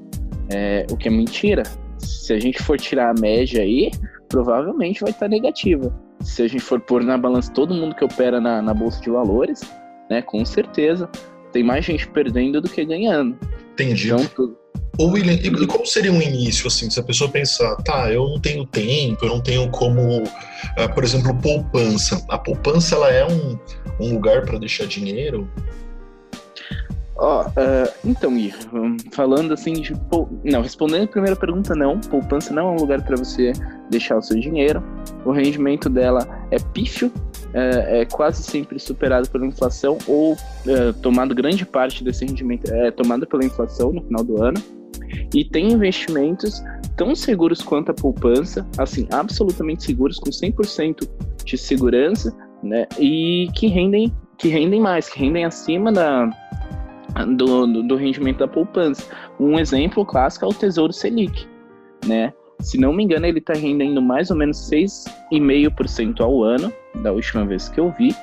é, 0.49 0.85
o 0.91 0.97
que 0.97 1.07
é 1.07 1.11
mentira. 1.11 1.63
Se 1.97 2.33
a 2.33 2.39
gente 2.39 2.61
for 2.61 2.77
tirar 2.77 3.09
a 3.09 3.19
média 3.19 3.61
aí, 3.61 3.91
provavelmente 4.29 5.01
vai 5.01 5.11
estar 5.11 5.27
negativa. 5.27 5.93
Se 6.21 6.43
a 6.43 6.47
gente 6.47 6.61
for 6.61 6.79
pôr 6.79 7.03
na 7.03 7.17
balança 7.17 7.51
todo 7.51 7.73
mundo 7.73 7.95
que 7.95 8.03
opera 8.03 8.39
na, 8.39 8.61
na 8.61 8.73
bolsa 8.73 9.01
de 9.01 9.09
valores, 9.09 9.61
né, 10.09 10.21
com 10.21 10.43
certeza 10.45 11.09
tem 11.53 11.63
mais 11.63 11.85
gente 11.85 12.07
perdendo 12.07 12.59
do 12.59 12.67
que 12.67 12.83
ganhando. 12.83 13.37
Entendi. 13.73 14.11
Então, 14.11 14.55
Ô 14.97 15.07
William, 15.07 15.33
e, 15.33 15.65
como 15.65 15.87
seria 15.87 16.11
um 16.11 16.21
início, 16.21 16.67
assim, 16.67 16.87
se 16.87 16.99
a 16.99 17.03
pessoa 17.03 17.27
pensar, 17.27 17.75
tá, 17.77 18.11
eu 18.11 18.27
não 18.29 18.39
tenho 18.39 18.63
tempo, 18.63 19.25
eu 19.25 19.29
não 19.29 19.41
tenho 19.41 19.67
como, 19.71 20.21
uh, 20.21 20.93
por 20.93 21.03
exemplo, 21.03 21.33
poupança. 21.41 22.23
A 22.29 22.37
poupança, 22.37 22.93
ela 22.95 23.09
é 23.09 23.25
um, 23.25 23.57
um 23.99 24.13
lugar 24.13 24.45
para 24.45 24.59
deixar 24.59 24.85
dinheiro? 24.85 25.49
Ó, 27.15 27.43
oh, 27.43 27.47
uh, 27.47 27.93
então, 28.03 28.33
Gui, 28.33 28.53
falando 29.11 29.53
assim 29.53 29.73
de. 29.73 29.93
Não, 30.43 30.61
respondendo 30.61 31.03
a 31.03 31.07
primeira 31.07 31.35
pergunta, 31.35 31.75
não. 31.75 31.99
Poupança 31.99 32.53
não 32.53 32.69
é 32.69 32.71
um 32.71 32.75
lugar 32.75 33.03
para 33.03 33.15
você 33.15 33.53
deixar 33.89 34.17
o 34.17 34.21
seu 34.21 34.39
dinheiro. 34.39 34.83
O 35.23 35.31
rendimento 35.31 35.89
dela 35.89 36.27
é 36.49 36.57
pífio, 36.57 37.11
é, 37.53 38.01
é 38.01 38.05
quase 38.05 38.41
sempre 38.41 38.79
superado 38.79 39.29
pela 39.29 39.45
inflação, 39.45 39.97
ou 40.07 40.35
é, 40.67 40.91
tomado 41.01 41.35
grande 41.35 41.65
parte 41.65 42.03
desse 42.03 42.25
rendimento 42.25 42.71
é 42.73 42.89
tomado 42.89 43.27
pela 43.27 43.45
inflação 43.45 43.93
no 43.93 44.01
final 44.01 44.23
do 44.23 44.41
ano. 44.41 44.61
E 45.33 45.45
tem 45.45 45.71
investimentos 45.71 46.63
tão 46.97 47.15
seguros 47.15 47.61
quanto 47.61 47.91
a 47.91 47.93
poupança, 47.93 48.65
assim, 48.77 49.07
absolutamente 49.11 49.83
seguros, 49.83 50.17
com 50.17 50.31
100% 50.31 51.07
de 51.45 51.57
segurança, 51.57 52.35
né? 52.63 52.87
E 52.99 53.47
que 53.53 53.67
rendem, 53.67 54.11
que 54.37 54.47
rendem 54.47 54.79
mais, 54.79 55.09
que 55.09 55.19
rendem 55.19 55.45
acima 55.45 55.91
da 55.91 56.29
do, 57.35 57.67
do, 57.67 57.83
do 57.83 57.95
rendimento 57.95 58.39
da 58.39 58.47
poupança. 58.47 59.05
Um 59.39 59.59
exemplo 59.59 60.05
clássico 60.05 60.45
é 60.45 60.47
o 60.47 60.53
Tesouro 60.53 60.93
Selic, 60.93 61.47
né? 62.05 62.33
Se 62.59 62.77
não 62.77 62.93
me 62.93 63.03
engano, 63.03 63.25
ele 63.25 63.39
está 63.39 63.53
rendendo 63.53 64.01
mais 64.01 64.31
ou 64.31 64.37
menos 64.37 64.57
6,5% 64.69 66.21
ao 66.21 66.43
ano, 66.43 66.71
da 67.01 67.11
última 67.11 67.45
vez 67.45 67.67
que 67.67 67.79
eu 67.79 67.91
vi, 67.91 68.15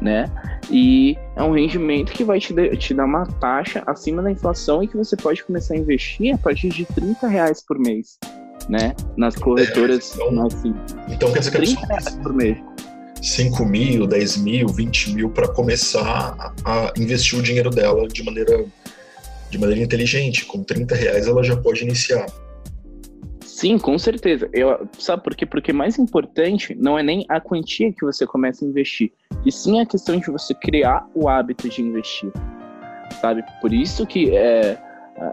né? 0.00 0.26
E 0.70 1.16
é 1.36 1.42
um 1.42 1.52
rendimento 1.52 2.12
que 2.12 2.24
vai 2.24 2.38
te, 2.38 2.52
de, 2.52 2.76
te 2.76 2.94
dar 2.94 3.04
uma 3.04 3.26
taxa 3.26 3.82
acima 3.86 4.22
da 4.22 4.30
inflação 4.30 4.82
e 4.82 4.88
que 4.88 4.96
você 4.96 5.16
pode 5.16 5.42
começar 5.44 5.74
a 5.74 5.76
investir 5.78 6.34
a 6.34 6.38
partir 6.38 6.68
de 6.70 6.84
30 6.84 7.26
reais 7.26 7.64
por 7.66 7.78
mês, 7.78 8.18
né? 8.68 8.94
Nas 9.16 9.34
corretoras. 9.36 10.18
É, 10.18 10.26
então, 10.26 10.46
assim, 10.46 10.74
então 11.08 11.32
quer 11.32 11.38
dizer 11.38 11.50
que 11.52 11.58
30 11.58 11.86
reais 11.86 12.10
por 12.16 12.34
mês. 12.34 12.73
5 13.24 13.64
mil, 13.64 14.06
10 14.06 14.36
mil, 14.36 14.68
20 14.68 15.14
mil 15.14 15.30
para 15.30 15.48
começar 15.48 16.54
a, 16.62 16.92
investir 16.98 17.38
o 17.38 17.42
dinheiro 17.42 17.70
dela 17.70 18.06
de 18.06 18.22
maneira, 18.22 18.66
de 19.50 19.58
maneira 19.58 19.82
inteligente. 19.82 20.44
Com 20.44 20.62
30 20.62 20.94
reais 20.94 21.26
ela 21.26 21.42
já 21.42 21.56
pode 21.56 21.82
iniciar. 21.82 22.26
Sim, 23.40 23.78
com 23.78 23.98
certeza. 23.98 24.46
Eu, 24.52 24.86
sabe 24.98 25.22
por 25.22 25.34
quê? 25.34 25.46
Porque 25.46 25.72
mais 25.72 25.98
importante 25.98 26.74
não 26.74 26.98
é 26.98 27.02
nem 27.02 27.24
a 27.30 27.40
quantia 27.40 27.90
que 27.92 28.04
você 28.04 28.26
começa 28.26 28.62
a 28.62 28.68
investir, 28.68 29.10
e 29.46 29.50
sim 29.50 29.80
a 29.80 29.86
questão 29.86 30.18
de 30.18 30.30
você 30.30 30.52
criar 30.52 31.08
o 31.14 31.26
hábito 31.26 31.66
de 31.68 31.80
investir. 31.80 32.30
Sabe? 33.22 33.42
Por 33.62 33.72
isso 33.72 34.06
que 34.06 34.36
é, 34.36 34.76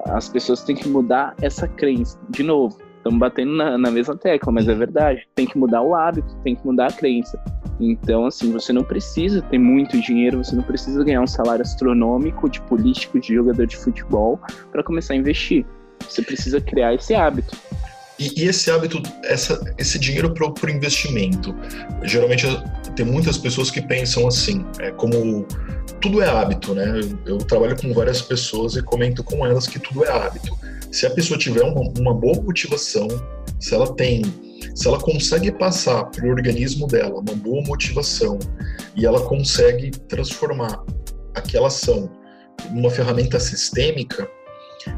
as 0.05 0.29
pessoas 0.29 0.63
têm 0.63 0.77
que 0.77 0.87
mudar 0.87 1.35
essa 1.41 1.67
crença. 1.67 2.17
De 2.29 2.41
novo, 2.41 2.77
estamos 3.01 3.19
batendo 3.19 3.51
na, 3.53 3.77
na 3.77 3.91
mesma 3.91 4.15
tecla, 4.15 4.53
mas 4.53 4.67
é 4.67 4.75
verdade. 4.75 5.27
Tem 5.35 5.45
que 5.45 5.57
mudar 5.57 5.81
o 5.81 5.95
hábito, 5.95 6.35
tem 6.43 6.55
que 6.55 6.65
mudar 6.65 6.87
a 6.87 6.91
crença. 6.91 7.41
Então, 7.79 8.27
assim, 8.27 8.51
você 8.51 8.71
não 8.71 8.83
precisa 8.83 9.41
ter 9.41 9.57
muito 9.57 9.99
dinheiro, 9.99 10.43
você 10.43 10.55
não 10.55 10.63
precisa 10.63 11.03
ganhar 11.03 11.21
um 11.21 11.27
salário 11.27 11.63
astronômico 11.63 12.47
de 12.47 12.61
político, 12.61 13.19
de 13.19 13.33
jogador 13.33 13.65
de 13.65 13.75
futebol 13.75 14.39
para 14.71 14.83
começar 14.83 15.13
a 15.13 15.17
investir. 15.17 15.65
Você 16.07 16.21
precisa 16.21 16.61
criar 16.61 16.93
esse 16.93 17.13
hábito. 17.15 17.57
E, 18.19 18.43
e 18.43 18.47
esse 18.47 18.69
hábito, 18.69 19.01
essa, 19.23 19.59
esse 19.79 19.97
dinheiro 19.97 20.31
para 20.31 20.45
o 20.47 20.69
investimento, 20.69 21.55
geralmente 22.03 22.45
tem 22.95 23.05
muitas 23.05 23.37
pessoas 23.37 23.71
que 23.71 23.81
pensam 23.81 24.27
assim, 24.27 24.63
é 24.79 24.91
como 24.91 25.45
tudo 25.99 26.21
é 26.21 26.29
hábito, 26.29 26.75
né? 26.75 26.99
Eu, 26.99 27.33
eu 27.33 27.37
trabalho 27.39 27.75
com 27.75 27.91
várias 27.93 28.21
pessoas 28.21 28.75
e 28.75 28.83
comento 28.83 29.23
com 29.23 29.43
elas 29.45 29.65
que 29.65 29.79
tudo 29.79 30.05
é 30.05 30.11
hábito. 30.11 30.55
Se 30.91 31.05
a 31.05 31.11
pessoa 31.11 31.39
tiver 31.39 31.63
uma, 31.63 31.81
uma 31.99 32.13
boa 32.13 32.41
motivação, 32.41 33.07
se 33.59 33.73
ela 33.73 33.93
tem 33.95 34.23
se 34.75 34.87
ela 34.87 34.99
consegue 34.99 35.51
passar 35.51 36.05
para 36.05 36.25
o 36.25 36.29
organismo 36.29 36.87
dela 36.87 37.19
uma 37.19 37.35
boa 37.35 37.63
motivação 37.63 38.37
e 38.95 39.05
ela 39.05 39.21
consegue 39.21 39.91
transformar 39.91 40.83
aquela 41.35 41.67
ação 41.67 42.09
numa 42.71 42.89
ferramenta 42.89 43.39
sistêmica, 43.39 44.29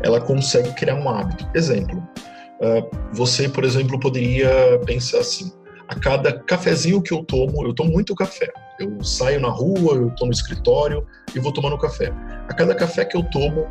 ela 0.02 0.20
consegue 0.20 0.72
criar 0.74 0.96
um 0.96 1.10
hábito. 1.10 1.48
Exemplo, 1.56 1.98
uh, 1.98 3.14
você, 3.14 3.48
por 3.48 3.64
exemplo, 3.64 4.00
poderia 4.00 4.80
pensar 4.86 5.20
assim: 5.20 5.52
a 5.88 5.96
cada 5.96 6.40
cafezinho 6.40 7.02
que 7.02 7.14
eu 7.14 7.24
tomo, 7.24 7.66
eu 7.66 7.74
tomo 7.74 7.92
muito 7.92 8.16
café. 8.16 8.52
Eu 8.80 9.04
saio 9.04 9.40
na 9.40 9.50
rua, 9.50 9.96
eu 9.96 10.10
tomo 10.12 10.28
no 10.28 10.34
escritório 10.34 11.06
e 11.34 11.40
vou 11.40 11.54
tomando 11.54 11.78
café. 11.78 12.12
A 12.50 12.54
cada 12.54 12.76
café 12.76 13.06
que 13.06 13.16
eu 13.16 13.24
tomo, 13.24 13.68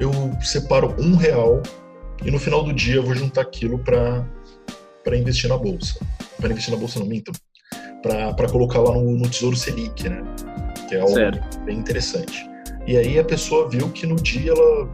eu 0.00 0.10
separo 0.40 0.94
um 0.98 1.16
real 1.16 1.62
e 2.24 2.30
no 2.30 2.38
final 2.38 2.62
do 2.62 2.72
dia 2.72 2.96
eu 2.96 3.02
vou 3.02 3.14
juntar 3.14 3.42
aquilo 3.42 3.78
para 3.78 4.26
para 5.04 5.16
investir 5.16 5.48
na 5.48 5.58
bolsa. 5.58 6.00
Para 6.38 6.50
investir 6.50 6.72
na 6.72 6.80
bolsa, 6.80 6.98
não 6.98 7.06
minto. 7.06 7.30
Para 8.02 8.48
colocar 8.48 8.80
lá 8.80 8.92
no, 8.94 9.18
no, 9.18 9.28
Tesouro 9.28 9.54
Selic, 9.54 10.08
né? 10.08 10.22
Que 10.88 10.96
é 10.96 11.00
algo 11.00 11.14
certo. 11.14 11.60
bem 11.60 11.78
interessante. 11.78 12.48
E 12.86 12.96
aí 12.96 13.18
a 13.18 13.24
pessoa 13.24 13.68
viu 13.68 13.90
que 13.90 14.06
no 14.06 14.16
dia 14.16 14.52
ela 14.52 14.90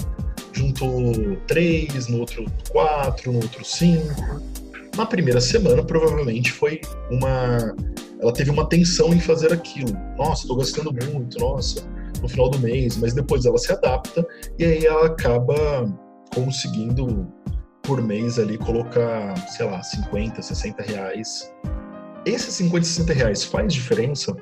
juntou 0.53 1.37
três, 1.47 2.09
no 2.09 2.21
outro 2.21 2.45
quatro, 2.71 3.33
no 3.33 3.39
outro 3.39 3.65
cinco. 3.65 4.43
Na 4.97 5.07
primeira 5.07 5.41
semana, 5.41 5.83
provavelmente 5.83 6.53
foi 6.53 6.81
uma. 7.11 7.75
Ela 8.21 8.33
teve 8.33 8.51
uma 8.51 8.69
tensão 8.69 9.15
em 9.15 9.21
fazer 9.21 9.53
aquilo. 9.53 9.93
Nossa, 10.19 10.43
estou 10.43 10.57
gastando 10.57 10.93
muito, 10.93 11.39
nossa, 11.39 11.89
no 12.21 12.29
final 12.29 12.51
do 12.51 12.59
mês. 12.59 12.97
Mas 12.97 13.15
depois 13.15 13.45
ela 13.45 13.59
se 13.59 13.73
adapta 13.73 14.27
e 14.59 14.65
aí 14.65 14.87
ela 14.87 15.07
acaba 15.07 15.55
conseguindo 16.35 17.27
por 17.83 18.03
mês 18.03 18.39
ali 18.39 18.57
colocar, 18.59 19.37
sei 19.49 19.67
lá, 19.67 19.83
50, 19.83 20.41
60 20.41 20.83
reais. 20.83 21.53
Esses 22.25 22.55
50, 22.55 22.85
60 22.85 23.13
reais 23.13 23.45
faz 23.45 23.73
diferença? 23.73 24.37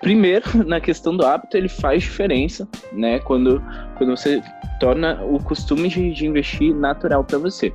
Primeiro, 0.00 0.44
na 0.66 0.80
questão 0.80 1.16
do 1.16 1.24
hábito, 1.24 1.56
ele 1.56 1.68
faz 1.68 2.02
diferença, 2.02 2.68
né? 2.92 3.18
Quando, 3.20 3.62
quando 3.96 4.16
você 4.16 4.42
torna 4.78 5.24
o 5.24 5.42
costume 5.42 5.88
de, 5.88 6.12
de 6.12 6.26
investir 6.26 6.74
natural 6.74 7.24
para 7.24 7.38
você. 7.38 7.72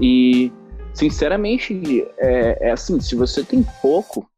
E, 0.00 0.52
sinceramente, 0.92 2.06
é, 2.18 2.68
é 2.68 2.70
assim: 2.70 3.00
se 3.00 3.16
você 3.16 3.42
tem 3.42 3.64
pouco, 3.80 4.28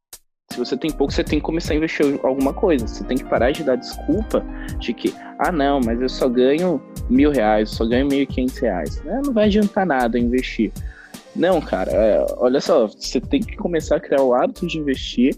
se 0.50 0.58
você 0.58 0.76
tem 0.76 0.90
pouco, 0.90 1.12
você 1.12 1.22
tem 1.22 1.38
que 1.38 1.44
começar 1.44 1.74
a 1.74 1.76
investir 1.76 2.18
alguma 2.22 2.52
coisa. 2.52 2.86
Você 2.86 3.04
tem 3.04 3.18
que 3.18 3.24
parar 3.24 3.50
de 3.50 3.62
dar 3.62 3.76
desculpa 3.76 4.44
de 4.78 4.94
que, 4.94 5.14
ah, 5.38 5.52
não, 5.52 5.80
mas 5.84 6.00
eu 6.00 6.08
só 6.08 6.28
ganho 6.28 6.82
mil 7.08 7.30
reais, 7.30 7.70
só 7.70 7.86
ganho 7.86 8.06
mil 8.06 8.22
e 8.22 8.26
quinhentos 8.26 8.58
reais. 8.58 9.02
É, 9.06 9.20
não 9.22 9.32
vai 9.32 9.44
adiantar 9.44 9.86
nada 9.86 10.18
investir. 10.18 10.72
Não, 11.36 11.60
cara, 11.60 11.90
é, 11.92 12.26
olha 12.38 12.60
só, 12.60 12.86
você 12.86 13.20
tem 13.20 13.40
que 13.40 13.56
começar 13.56 13.96
a 13.96 14.00
criar 14.00 14.22
o 14.22 14.34
hábito 14.34 14.66
de 14.66 14.78
investir 14.78 15.36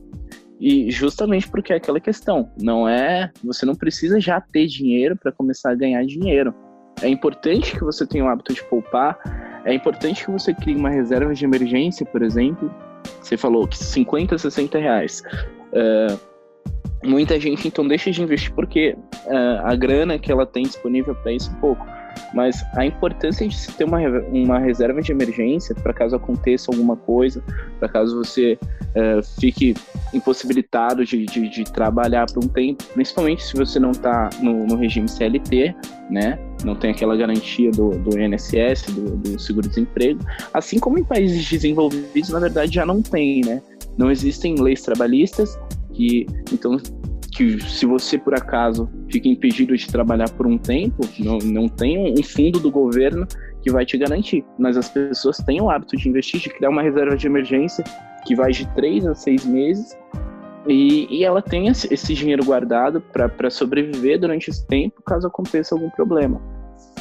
e 0.58 0.90
justamente 0.90 1.48
porque 1.48 1.72
é 1.72 1.76
aquela 1.76 1.98
questão, 1.98 2.50
não 2.60 2.88
é, 2.88 3.30
você 3.42 3.66
não 3.66 3.74
precisa 3.74 4.20
já 4.20 4.40
ter 4.40 4.66
dinheiro 4.66 5.16
para 5.16 5.32
começar 5.32 5.72
a 5.72 5.74
ganhar 5.74 6.04
dinheiro. 6.04 6.54
É 7.02 7.08
importante 7.08 7.72
que 7.72 7.82
você 7.82 8.06
tenha 8.06 8.24
o 8.24 8.28
hábito 8.28 8.54
de 8.54 8.62
poupar, 8.64 9.18
é 9.64 9.74
importante 9.74 10.24
que 10.24 10.30
você 10.30 10.54
crie 10.54 10.76
uma 10.76 10.90
reserva 10.90 11.34
de 11.34 11.44
emergência, 11.44 12.06
por 12.06 12.22
exemplo, 12.22 12.70
você 13.20 13.36
falou 13.36 13.66
que 13.66 13.78
50, 13.78 14.38
60 14.38 14.78
reais. 14.78 15.22
Uh, 15.72 16.18
muita 17.04 17.38
gente 17.38 17.68
então 17.68 17.86
deixa 17.86 18.10
de 18.10 18.22
investir 18.22 18.52
porque 18.52 18.96
uh, 19.26 19.64
a 19.64 19.74
grana 19.74 20.18
que 20.18 20.30
ela 20.30 20.44
tem 20.44 20.64
disponível 20.64 21.14
para 21.14 21.32
isso 21.32 21.50
é 21.50 21.60
pouco. 21.60 21.86
Mas 22.32 22.64
a 22.74 22.84
importância 22.84 23.46
de 23.46 23.56
se 23.56 23.72
ter 23.72 23.84
uma, 23.84 23.98
uma 24.32 24.58
reserva 24.58 25.00
de 25.00 25.12
emergência 25.12 25.74
para 25.74 25.92
caso 25.92 26.16
aconteça 26.16 26.70
alguma 26.70 26.96
coisa, 26.96 27.42
para 27.78 27.88
caso 27.88 28.16
você 28.16 28.58
uh, 28.62 29.40
fique 29.40 29.74
impossibilitado 30.12 31.04
de, 31.04 31.24
de, 31.26 31.48
de 31.48 31.64
trabalhar 31.64 32.26
por 32.26 32.44
um 32.44 32.48
tempo, 32.48 32.84
principalmente 32.94 33.44
se 33.44 33.54
você 33.56 33.78
não 33.78 33.90
está 33.90 34.30
no, 34.40 34.66
no, 34.66 34.76
regime 34.76 35.08
CLT, 35.08 35.74
né? 36.10 36.38
Não 36.64 36.74
tem 36.74 36.90
aquela 36.90 37.16
garantia 37.16 37.70
do, 37.70 37.90
do 37.90 38.18
INSS, 38.18 38.86
do, 38.92 39.16
do 39.16 39.38
seguro-desemprego, 39.38 40.20
assim 40.52 40.78
como 40.78 40.98
em 40.98 41.04
países 41.04 41.48
desenvolvidos, 41.48 42.30
na 42.30 42.40
verdade, 42.40 42.74
já 42.74 42.84
não 42.84 43.02
tem, 43.02 43.42
né? 43.42 43.62
Não 43.96 44.10
existem 44.10 44.54
leis 44.56 44.82
trabalhistas 44.82 45.58
que, 45.92 46.26
então, 46.52 46.80
que 47.32 47.60
se 47.62 47.86
você 47.86 48.18
por 48.18 48.34
acaso 48.34 48.88
fica 49.10 49.28
impedido 49.28 49.76
de 49.76 49.86
trabalhar 49.86 50.28
por 50.30 50.46
um 50.46 50.58
tempo, 50.58 51.02
não, 51.18 51.38
não 51.38 51.68
tem 51.68 52.12
um 52.12 52.22
fundo 52.22 52.58
do 52.58 52.70
governo 52.70 53.26
que 53.62 53.70
vai 53.70 53.84
te 53.84 53.96
garantir. 53.96 54.44
Mas 54.58 54.76
as 54.76 54.88
pessoas 54.88 55.38
têm 55.38 55.60
o 55.60 55.70
hábito 55.70 55.96
de 55.96 56.08
investir, 56.08 56.40
de 56.40 56.50
criar 56.50 56.70
uma 56.70 56.82
reserva 56.82 57.16
de 57.16 57.26
emergência 57.26 57.84
que 58.26 58.34
vai 58.34 58.50
de 58.52 58.66
três 58.74 59.06
a 59.06 59.14
seis 59.14 59.44
meses 59.44 59.96
e, 60.66 61.06
e 61.10 61.24
ela 61.24 61.40
tem 61.40 61.68
esse, 61.68 62.14
dinheiro 62.14 62.44
guardado 62.44 63.00
para 63.00 63.50
sobreviver 63.50 64.20
durante 64.20 64.50
esse 64.50 64.66
tempo 64.66 65.02
caso 65.02 65.26
aconteça 65.26 65.74
algum 65.74 65.90
problema. 65.90 66.40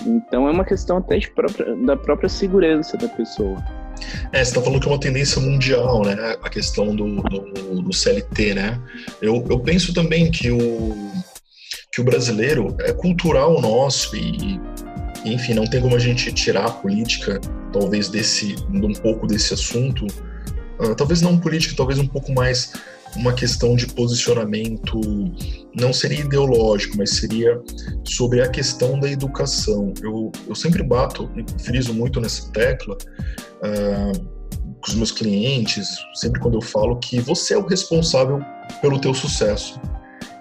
Então 0.06 0.48
é 0.48 0.52
uma 0.52 0.64
questão 0.64 0.98
até 0.98 1.20
própria, 1.34 1.76
da 1.76 1.98
própria 1.98 2.30
segurança 2.30 2.98
da 2.98 3.08
pessoa. 3.10 3.58
É, 4.32 4.44
você 4.44 4.52
está 4.52 4.62
falando 4.62 4.82
que 4.82 4.88
é 4.88 4.92
uma 4.92 5.00
tendência 5.00 5.42
mundial, 5.42 6.04
né? 6.04 6.16
A 6.42 6.50
questão 6.50 6.96
do, 6.96 7.22
do, 7.24 7.82
do 7.82 7.94
CLT, 7.94 8.54
né? 8.54 8.80
Eu, 9.22 9.46
eu 9.50 9.60
penso 9.60 9.94
também 9.94 10.30
que 10.32 10.52
o, 10.52 11.12
que 11.92 12.02
o 12.02 12.04
brasileiro 12.04 12.76
é 12.82 12.94
cultural 12.94 13.60
nosso 13.62 14.16
e, 14.16 14.60
enfim, 15.26 15.54
não 15.54 15.66
tem 15.66 15.82
como 15.82 15.96
a 15.96 16.00
gente 16.00 16.32
tirar 16.32 16.66
a 16.66 16.72
política, 16.72 17.40
talvez, 17.74 18.10
desse, 18.10 18.56
um 18.72 18.94
pouco 18.94 19.28
desse 19.28 19.54
assunto. 19.54 20.06
Uh, 20.80 20.96
talvez 20.96 21.22
não 21.22 21.38
política, 21.38 21.74
talvez 21.76 22.00
um 22.00 22.08
pouco 22.08 22.32
mais 22.32 22.74
uma 23.16 23.34
questão 23.34 23.76
de 23.76 23.88
posicionamento, 23.88 25.00
não 25.76 25.92
seria 25.92 26.22
ideológico, 26.22 26.98
mas 26.98 27.12
seria 27.12 27.62
sobre 28.04 28.42
a 28.42 28.50
questão 28.50 29.00
da 29.00 29.10
educação. 29.10 29.94
Eu, 30.02 30.32
eu 30.48 30.56
sempre 30.56 30.84
bato 30.84 31.30
friso 31.64 31.94
muito 31.94 32.22
nessa 32.22 32.52
tecla 32.52 32.96
uh, 32.96 34.40
com 34.82 34.88
os 34.88 34.96
meus 34.96 35.12
clientes, 35.12 35.88
sempre 36.14 36.40
quando 36.40 36.56
eu 36.56 36.62
falo 36.62 36.98
que 36.98 37.20
você 37.20 37.54
é 37.54 37.58
o 37.58 37.66
responsável 37.66 38.40
pelo 38.82 39.00
teu 39.00 39.14
sucesso. 39.14 39.80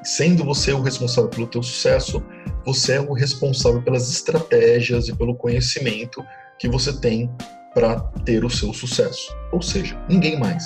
Sendo 0.04 0.44
você 0.44 0.72
o 0.72 0.80
responsável 0.80 1.28
pelo 1.28 1.46
teu 1.46 1.62
sucesso, 1.62 2.22
você 2.64 2.94
é 2.94 3.00
o 3.00 3.12
responsável 3.12 3.82
pelas 3.82 4.10
estratégias 4.10 5.08
e 5.08 5.14
pelo 5.14 5.34
conhecimento 5.34 6.24
que 6.58 6.68
você 6.68 6.92
tem 6.92 7.30
para 7.74 8.00
ter 8.24 8.44
o 8.44 8.50
seu 8.50 8.72
sucesso. 8.72 9.34
Ou 9.52 9.60
seja, 9.60 9.96
ninguém 10.08 10.38
mais. 10.38 10.64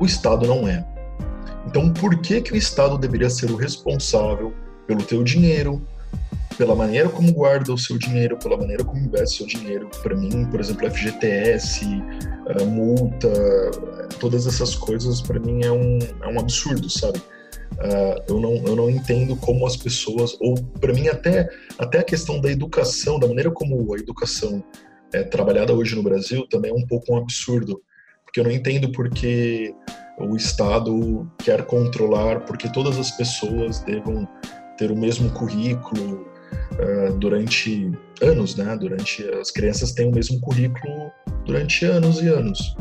O 0.00 0.06
Estado 0.06 0.46
não 0.46 0.66
é. 0.66 0.84
Então, 1.66 1.92
por 1.92 2.18
que 2.20 2.40
que 2.40 2.52
o 2.52 2.56
Estado 2.56 2.96
deveria 2.96 3.28
ser 3.28 3.50
o 3.50 3.56
responsável 3.56 4.52
pelo 4.86 5.02
teu 5.02 5.22
dinheiro, 5.22 5.82
pela 6.56 6.74
maneira 6.74 7.08
como 7.08 7.32
guarda 7.32 7.72
o 7.72 7.78
seu 7.78 7.98
dinheiro, 7.98 8.38
pela 8.38 8.56
maneira 8.56 8.84
como 8.84 8.98
investe 8.98 9.42
o 9.42 9.50
seu 9.50 9.60
dinheiro? 9.60 9.88
Para 10.02 10.16
mim, 10.16 10.46
por 10.46 10.60
exemplo, 10.60 10.90
FGTS, 10.90 11.84
multa, 12.68 13.28
todas 14.20 14.46
essas 14.46 14.74
coisas, 14.74 15.20
para 15.20 15.40
mim 15.40 15.64
é 15.64 15.72
um, 15.72 15.98
é 16.22 16.28
um 16.28 16.38
absurdo, 16.38 16.88
sabe? 16.88 17.18
Uh, 17.72 18.22
eu, 18.28 18.40
não, 18.40 18.54
eu 18.64 18.76
não 18.76 18.88
entendo 18.88 19.36
como 19.36 19.66
as 19.66 19.76
pessoas, 19.76 20.36
ou 20.40 20.54
para 20.80 20.92
mim 20.94 21.08
até, 21.08 21.48
até 21.78 21.98
a 21.98 22.04
questão 22.04 22.40
da 22.40 22.50
educação, 22.50 23.18
da 23.18 23.26
maneira 23.26 23.50
como 23.50 23.92
a 23.92 23.98
educação 23.98 24.64
é 25.12 25.22
trabalhada 25.22 25.74
hoje 25.74 25.94
no 25.94 26.02
Brasil 26.02 26.46
também 26.48 26.70
é 26.70 26.74
um 26.74 26.86
pouco 26.86 27.12
um 27.12 27.16
absurdo, 27.16 27.82
porque 28.24 28.40
eu 28.40 28.44
não 28.44 28.50
entendo 28.50 28.90
porque 28.92 29.74
o 30.18 30.36
Estado 30.36 31.30
quer 31.38 31.64
controlar, 31.66 32.40
porque 32.40 32.68
todas 32.72 32.98
as 32.98 33.10
pessoas 33.10 33.80
devam 33.80 34.26
ter 34.78 34.90
o 34.90 34.96
mesmo 34.96 35.30
currículo 35.30 36.26
uh, 36.78 37.12
durante 37.18 37.92
anos, 38.22 38.56
né? 38.56 38.76
Durante 38.76 39.22
as 39.40 39.50
crianças 39.50 39.92
têm 39.92 40.08
o 40.08 40.14
mesmo 40.14 40.40
currículo 40.40 41.10
durante 41.44 41.84
anos 41.84 42.22
e 42.22 42.28
anos. 42.28 42.76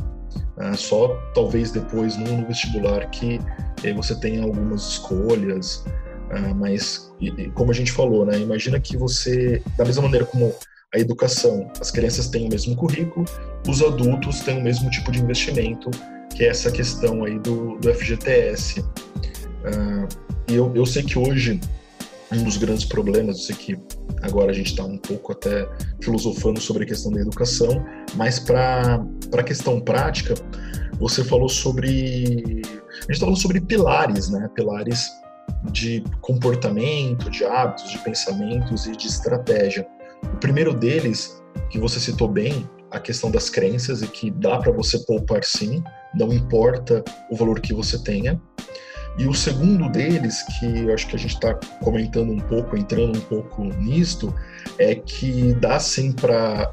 Uh, 0.58 0.76
só 0.78 1.10
talvez 1.34 1.71
depois 1.71 2.15
no, 2.15 2.45
vestibular 2.48 3.10
que 3.10 3.39
eh, 3.84 3.93
você 3.93 4.15
tenha 4.15 4.43
algumas 4.43 4.88
escolhas, 4.88 5.86
uh, 6.32 6.56
mas 6.56 7.13
e, 7.19 7.28
e 7.30 7.50
como 7.52 7.71
a 7.71 7.74
gente 7.74 7.91
falou, 7.91 8.26
né? 8.26 8.39
Imagina 8.39 8.80
que 8.80 8.95
você, 8.95 9.62
da 9.78 9.84
mesma 9.84 10.04
maneira 10.04 10.26
como 10.26 10.54
a 10.93 11.00
educação, 11.00 11.69
as 11.82 11.91
crianças 11.91 12.30
têm 12.30 12.48
o 12.48 12.50
mesmo 12.50 12.76
currículo, 12.78 13.26
os 13.67 13.82
adultos 13.82 14.39
têm 14.39 14.60
o 14.60 14.63
mesmo 14.63 14.89
tipo 14.89 15.12
de 15.12 15.19
investimento 15.19 15.91
que 16.36 16.43
é 16.43 16.50
essa 16.50 16.69
questão 16.69 17.24
aí 17.24 17.39
do, 17.39 17.78
do 17.78 17.93
FGTS. 17.93 18.82
Uh, 18.82 18.86
ah, 19.65 20.08
e 20.48 20.56
eu, 20.56 20.71
eu 20.76 20.86
sei 20.86 21.02
que 21.02 21.17
hoje 21.17 21.60
um 22.32 22.43
dos 22.43 22.58
grandes 22.58 22.86
problemas, 22.86 23.38
eu 23.38 23.43
sei 23.43 23.56
que 23.56 23.80
agora 24.21 24.52
a 24.52 24.54
gente 24.54 24.71
está 24.71 24.84
um 24.84 24.98
pouco 24.98 25.32
até 25.32 25.67
filosofando 26.02 26.60
sobre 26.60 26.84
a 26.84 26.86
questão 26.86 27.12
da 27.12 27.21
educação, 27.21 27.84
mas 28.15 28.39
para 28.39 29.04
a 29.34 29.43
questão 29.43 29.80
prática, 29.80 30.36
você 31.00 31.24
falou 31.24 31.50
sobre. 31.50 32.26
A 32.26 33.02
gente 33.02 33.12
está 33.12 33.26
falando 33.26 33.39
sobre 33.39 33.62
pilares, 33.62 34.30
né? 34.30 34.50
Pilares 34.56 35.10
de 35.71 36.04
comportamento, 36.21 37.30
de 37.30 37.45
hábitos, 37.45 37.91
de 37.91 37.98
pensamentos 38.00 38.88
e 38.88 38.91
de 38.91 39.08
estratégia. 39.08 39.88
O 40.24 40.38
primeiro 40.38 40.74
deles, 40.74 41.41
que 41.69 41.80
você 41.80 42.00
citou 42.00 42.28
bem, 42.28 42.67
a 42.95 42.99
questão 42.99 43.29
das 43.29 43.49
crenças 43.49 44.01
e 44.01 44.08
que 44.08 44.31
dá 44.31 44.58
para 44.58 44.71
você 44.71 44.97
poupar 44.99 45.43
sim, 45.43 45.84
não 46.13 46.31
importa 46.31 47.03
o 47.29 47.36
valor 47.36 47.60
que 47.60 47.73
você 47.73 48.01
tenha. 48.01 48.41
E 49.17 49.27
o 49.27 49.34
segundo 49.34 49.89
deles, 49.89 50.43
que 50.60 50.65
eu 50.79 50.93
acho 50.93 51.08
que 51.08 51.15
a 51.15 51.19
gente 51.19 51.36
está 51.36 51.53
comentando 51.81 52.31
um 52.31 52.39
pouco, 52.39 52.75
entrando 52.75 53.17
um 53.17 53.21
pouco 53.21 53.63
nisto, 53.63 54.34
é 54.77 54.95
que 54.95 55.53
dá 55.53 55.79
sim 55.79 56.12
para 56.12 56.71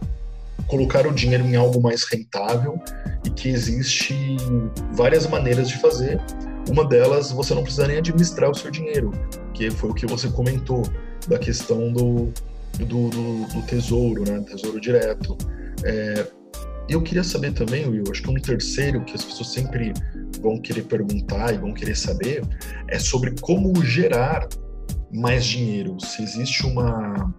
colocar 0.67 1.07
o 1.07 1.13
dinheiro 1.13 1.45
em 1.45 1.55
algo 1.55 1.81
mais 1.81 2.05
rentável 2.05 2.81
e 3.25 3.31
que 3.31 3.49
existe 3.49 4.37
várias 4.93 5.27
maneiras 5.27 5.69
de 5.69 5.79
fazer. 5.79 6.21
Uma 6.69 6.85
delas, 6.85 7.31
você 7.31 7.55
não 7.55 7.63
precisa 7.63 7.87
nem 7.87 7.99
administrar 7.99 8.51
o 8.51 8.55
seu 8.55 8.71
dinheiro, 8.71 9.13
que 9.55 9.71
foi 9.71 9.91
o 9.91 9.95
que 9.95 10.07
você 10.07 10.29
comentou 10.29 10.83
da 11.29 11.39
questão 11.39 11.93
do, 11.93 12.33
do, 12.79 13.09
do, 13.09 13.47
do 13.47 13.63
tesouro, 13.67 14.25
né? 14.29 14.41
Tesouro 14.41 14.81
direto. 14.81 15.37
É, 15.85 16.27
eu 16.89 17.01
queria 17.03 17.25
saber 17.25 17.53
também, 17.53 17.89
Will, 17.89 18.05
acho 18.11 18.23
que 18.23 18.31
um 18.31 18.35
terceiro 18.35 19.05
que 19.05 19.15
as 19.15 19.25
pessoas 19.25 19.49
sempre 19.49 19.93
vão 20.41 20.59
querer 20.59 20.83
perguntar 20.83 21.55
e 21.55 21.59
vão 21.59 21.73
querer 21.73 21.97
saber 21.97 22.43
é 22.89 22.99
sobre 22.99 23.35
como 23.41 23.85
gerar 23.85 24.49
mais 25.13 25.45
dinheiro. 25.45 25.97
Se 26.01 26.23
existe 26.23 26.67
uma. 26.67 27.35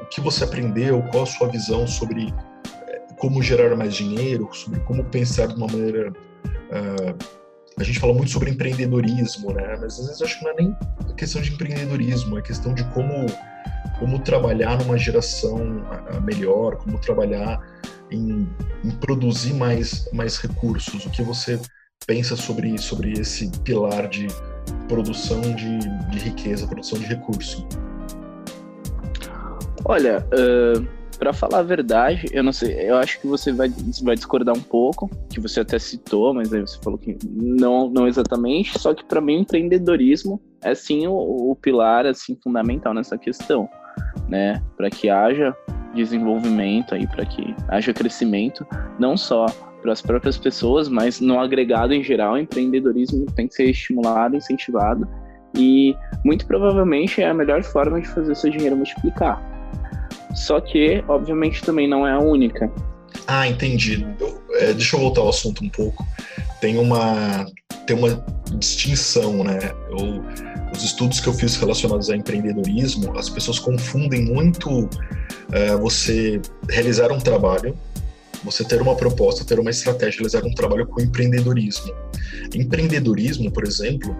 O 0.00 0.06
que 0.06 0.20
você 0.20 0.44
aprendeu, 0.44 1.02
qual 1.10 1.24
a 1.24 1.26
sua 1.26 1.48
visão 1.48 1.86
sobre 1.86 2.32
é, 2.86 2.98
como 3.18 3.42
gerar 3.42 3.76
mais 3.76 3.94
dinheiro, 3.94 4.48
sobre 4.52 4.80
como 4.80 5.04
pensar 5.04 5.48
de 5.48 5.54
uma 5.54 5.66
maneira. 5.66 6.10
Uh, 6.10 7.38
a 7.78 7.84
gente 7.84 8.00
fala 8.00 8.12
muito 8.12 8.30
sobre 8.30 8.50
empreendedorismo, 8.50 9.52
né? 9.52 9.76
Mas 9.80 9.98
às 9.98 10.06
vezes 10.06 10.22
acho 10.22 10.38
que 10.38 10.44
não 10.44 10.50
é 10.52 10.54
nem 10.54 10.76
questão 11.16 11.40
de 11.40 11.52
empreendedorismo, 11.52 12.38
é 12.38 12.42
questão 12.42 12.74
de 12.74 12.84
como, 12.92 13.26
como 13.98 14.18
trabalhar 14.20 14.78
numa 14.78 14.96
geração 14.96 15.84
melhor, 16.22 16.76
como 16.76 16.98
trabalhar 16.98 17.60
em, 18.10 18.48
em, 18.84 18.90
produzir 19.00 19.54
mais, 19.54 20.08
mais 20.12 20.38
recursos? 20.38 21.04
O 21.04 21.10
que 21.10 21.22
você 21.22 21.60
pensa 22.06 22.36
sobre, 22.36 22.78
sobre 22.78 23.12
esse 23.12 23.50
pilar 23.60 24.08
de 24.08 24.28
produção 24.86 25.40
de, 25.40 25.78
de 26.10 26.18
riqueza, 26.18 26.66
produção 26.66 26.98
de 26.98 27.06
recurso? 27.06 27.66
Olha, 29.84 30.26
uh, 30.32 30.86
para 31.18 31.32
falar 31.32 31.58
a 31.58 31.62
verdade, 31.62 32.26
eu 32.30 32.42
não 32.42 32.52
sei, 32.52 32.88
eu 32.88 32.96
acho 32.96 33.20
que 33.20 33.26
você 33.26 33.52
vai, 33.52 33.72
vai 34.02 34.14
discordar 34.14 34.56
um 34.56 34.60
pouco, 34.60 35.10
que 35.28 35.40
você 35.40 35.60
até 35.60 35.78
citou, 35.78 36.32
mas 36.32 36.52
aí 36.52 36.60
você 36.60 36.78
falou 36.82 36.98
que 36.98 37.16
não, 37.24 37.90
não 37.90 38.06
exatamente, 38.06 38.78
só 38.78 38.94
que 38.94 39.04
para 39.04 39.20
mim 39.20 39.38
o 39.38 39.40
empreendedorismo 39.40 40.40
é 40.62 40.74
sim 40.74 41.06
o, 41.06 41.12
o 41.50 41.56
pilar 41.56 42.06
assim 42.06 42.38
fundamental 42.42 42.94
nessa 42.94 43.16
questão, 43.16 43.68
né? 44.28 44.62
Para 44.76 44.90
que 44.90 45.08
haja 45.08 45.56
desenvolvimento 45.94 46.94
aí 46.94 47.06
para 47.06 47.24
que 47.24 47.54
haja 47.68 47.92
crescimento, 47.92 48.66
não 48.98 49.16
só 49.16 49.46
para 49.80 49.92
as 49.92 50.02
próprias 50.02 50.36
pessoas, 50.36 50.88
mas 50.88 51.20
no 51.20 51.38
agregado 51.38 51.94
em 51.94 52.02
geral, 52.02 52.34
o 52.34 52.38
empreendedorismo 52.38 53.26
tem 53.32 53.46
que 53.48 53.54
ser 53.54 53.70
estimulado, 53.70 54.36
incentivado 54.36 55.08
e 55.56 55.96
muito 56.24 56.46
provavelmente 56.46 57.22
é 57.22 57.28
a 57.28 57.34
melhor 57.34 57.62
forma 57.62 58.00
de 58.00 58.08
fazer 58.08 58.34
seu 58.34 58.50
dinheiro 58.50 58.76
multiplicar. 58.76 59.40
Só 60.34 60.60
que, 60.60 61.02
obviamente, 61.08 61.64
também 61.64 61.88
não 61.88 62.06
é 62.06 62.12
a 62.12 62.18
única. 62.18 62.70
Ah, 63.26 63.46
entendi. 63.46 64.06
é, 64.54 64.72
deixa 64.72 64.96
eu 64.96 65.00
voltar 65.00 65.20
ao 65.20 65.28
assunto 65.28 65.64
um 65.64 65.68
pouco. 65.68 66.06
Tem 66.60 66.78
uma, 66.78 67.46
tem 67.86 67.96
uma 67.96 68.24
distinção, 68.58 69.44
né? 69.44 69.58
Eu, 69.90 70.22
os 70.72 70.84
estudos 70.84 71.20
que 71.20 71.28
eu 71.28 71.32
fiz 71.32 71.56
relacionados 71.56 72.10
a 72.10 72.16
empreendedorismo, 72.16 73.16
as 73.18 73.28
pessoas 73.28 73.58
confundem 73.58 74.24
muito 74.24 74.88
é, 75.52 75.76
você 75.76 76.40
realizar 76.68 77.10
um 77.10 77.18
trabalho, 77.18 77.76
você 78.44 78.64
ter 78.64 78.80
uma 78.80 78.94
proposta, 78.94 79.44
ter 79.44 79.58
uma 79.58 79.70
estratégia, 79.70 80.18
realizar 80.18 80.44
um 80.44 80.52
trabalho 80.52 80.86
com 80.86 81.00
empreendedorismo. 81.00 81.92
Empreendedorismo, 82.54 83.50
por 83.50 83.64
exemplo, 83.64 84.16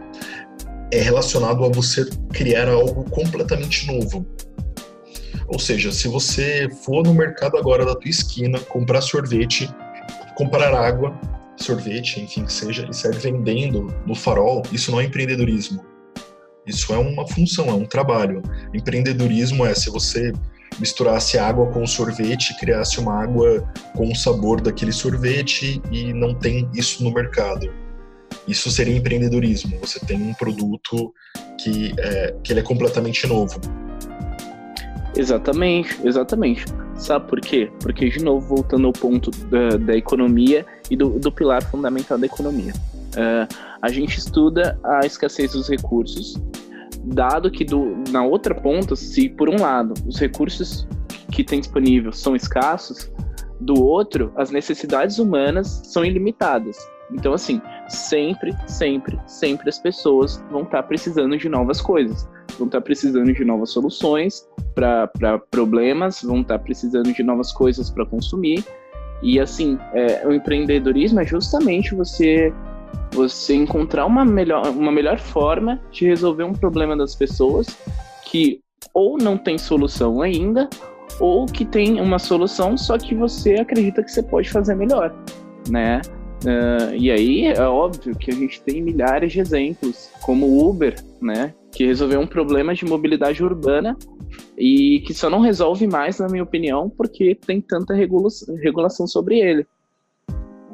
é 0.90 1.00
relacionado 1.00 1.64
a 1.64 1.68
você 1.68 2.04
criar 2.32 2.68
algo 2.68 3.04
completamente 3.10 3.86
novo. 3.86 4.26
Ou 5.48 5.58
seja, 5.58 5.90
se 5.90 6.08
você 6.08 6.68
for 6.84 7.04
no 7.04 7.14
mercado 7.14 7.56
agora 7.56 7.84
da 7.84 7.94
tua 7.94 8.10
esquina, 8.10 8.60
comprar 8.60 9.00
sorvete, 9.00 9.68
comprar 10.34 10.74
água, 10.74 11.18
sorvete, 11.56 12.20
enfim 12.20 12.44
que 12.44 12.52
seja, 12.52 12.86
e 12.88 12.94
sair 12.94 13.16
vendendo 13.16 13.86
no 14.06 14.14
farol, 14.14 14.62
isso 14.70 14.90
não 14.90 15.00
é 15.00 15.04
empreendedorismo. 15.04 15.84
Isso 16.66 16.92
é 16.92 16.98
uma 16.98 17.26
função, 17.26 17.68
é 17.68 17.72
um 17.72 17.86
trabalho. 17.86 18.42
Empreendedorismo 18.74 19.64
é 19.64 19.74
se 19.74 19.88
você 19.90 20.32
misturasse 20.78 21.38
água 21.38 21.66
com 21.72 21.86
sorvete, 21.86 22.56
criasse 22.58 23.00
uma 23.00 23.22
água 23.22 23.66
com 23.96 24.12
o 24.12 24.14
sabor 24.14 24.60
daquele 24.60 24.92
sorvete 24.92 25.80
e 25.90 26.12
não 26.12 26.34
tem 26.34 26.68
isso 26.74 27.02
no 27.02 27.12
mercado. 27.12 27.72
Isso 28.46 28.70
seria 28.70 28.94
empreendedorismo. 28.94 29.78
Você 29.80 29.98
tem 30.00 30.22
um 30.22 30.34
produto 30.34 31.12
que 31.58 31.94
é, 31.98 32.34
que 32.44 32.52
ele 32.52 32.60
é 32.60 32.62
completamente 32.62 33.26
novo. 33.26 33.58
Exatamente, 35.16 35.98
exatamente. 36.04 36.64
Sabe 36.94 37.28
por 37.28 37.40
quê? 37.40 37.70
Porque, 37.80 38.08
de 38.08 38.22
novo, 38.22 38.46
voltando 38.46 38.86
ao 38.86 38.92
ponto 38.92 39.30
da, 39.46 39.76
da 39.76 39.96
economia 39.96 40.66
e 40.90 40.96
do, 40.96 41.18
do, 41.18 41.30
pilar 41.30 41.62
fundamental 41.62 42.18
da 42.18 42.26
economia. 42.26 42.72
Uh, 43.12 43.54
a 43.80 43.88
gente 43.88 44.18
estuda 44.18 44.78
a 44.84 45.06
escassez 45.06 45.52
dos 45.52 45.68
recursos 45.68 46.40
dado 47.04 47.50
que 47.50 47.64
do, 47.64 48.02
na 48.10 48.24
outra 48.24 48.54
ponta, 48.54 48.94
se 48.96 49.28
por 49.28 49.48
um 49.48 49.60
lado 49.60 49.94
os 50.06 50.18
recursos 50.18 50.86
que 51.32 51.44
tem 51.44 51.60
disponível 51.60 52.12
são 52.12 52.34
escassos, 52.34 53.10
do 53.60 53.82
outro 53.82 54.32
as 54.36 54.50
necessidades 54.50 55.18
humanas 55.18 55.82
são 55.84 56.04
ilimitadas. 56.04 56.76
Então, 57.12 57.32
assim, 57.32 57.60
sempre, 57.88 58.54
sempre, 58.66 59.18
sempre 59.26 59.68
as 59.68 59.78
pessoas 59.78 60.42
vão 60.50 60.62
estar 60.62 60.82
tá 60.82 60.88
precisando 60.88 61.36
de 61.36 61.48
novas 61.48 61.80
coisas, 61.80 62.28
vão 62.58 62.66
estar 62.66 62.80
tá 62.80 62.84
precisando 62.84 63.32
de 63.32 63.44
novas 63.44 63.70
soluções 63.70 64.46
para 64.74 65.38
problemas, 65.50 66.22
vão 66.22 66.40
estar 66.40 66.58
tá 66.58 66.64
precisando 66.64 67.12
de 67.12 67.22
novas 67.22 67.52
coisas 67.52 67.90
para 67.90 68.06
consumir. 68.06 68.64
E, 69.22 69.40
assim, 69.40 69.78
é, 69.92 70.26
o 70.26 70.32
empreendedorismo 70.32 71.20
é 71.20 71.24
justamente 71.24 71.94
você 71.94 72.52
você 73.12 73.54
encontrar 73.54 74.06
uma 74.06 74.24
melhor, 74.24 74.68
uma 74.68 74.92
melhor 74.92 75.18
forma 75.18 75.80
de 75.90 76.06
resolver 76.06 76.44
um 76.44 76.52
problema 76.52 76.96
das 76.96 77.14
pessoas 77.14 77.66
que 78.24 78.60
ou 78.94 79.18
não 79.18 79.36
tem 79.36 79.58
solução 79.58 80.22
ainda, 80.22 80.68
ou 81.20 81.46
que 81.46 81.64
tem 81.64 82.00
uma 82.00 82.18
solução, 82.18 82.76
só 82.76 82.96
que 82.96 83.14
você 83.14 83.54
acredita 83.54 84.02
que 84.02 84.10
você 84.10 84.22
pode 84.22 84.50
fazer 84.50 84.74
melhor, 84.74 85.14
né? 85.68 86.00
Uh, 86.44 86.94
e 86.94 87.10
aí 87.10 87.46
é 87.46 87.60
óbvio 87.62 88.16
que 88.16 88.30
a 88.30 88.34
gente 88.34 88.62
tem 88.62 88.80
milhares 88.80 89.32
de 89.32 89.40
exemplos, 89.40 90.10
como 90.22 90.46
o 90.46 90.68
Uber, 90.68 90.94
né, 91.20 91.52
que 91.72 91.84
resolveu 91.84 92.20
um 92.20 92.26
problema 92.26 92.74
de 92.74 92.84
mobilidade 92.84 93.42
urbana 93.42 93.96
e 94.56 95.02
que 95.04 95.12
só 95.12 95.28
não 95.28 95.40
resolve 95.40 95.86
mais, 95.86 96.18
na 96.18 96.28
minha 96.28 96.44
opinião, 96.44 96.88
porque 96.88 97.34
tem 97.34 97.60
tanta 97.60 97.92
regula 97.92 98.28
regulação 98.62 99.06
sobre 99.06 99.40
ele, 99.40 99.66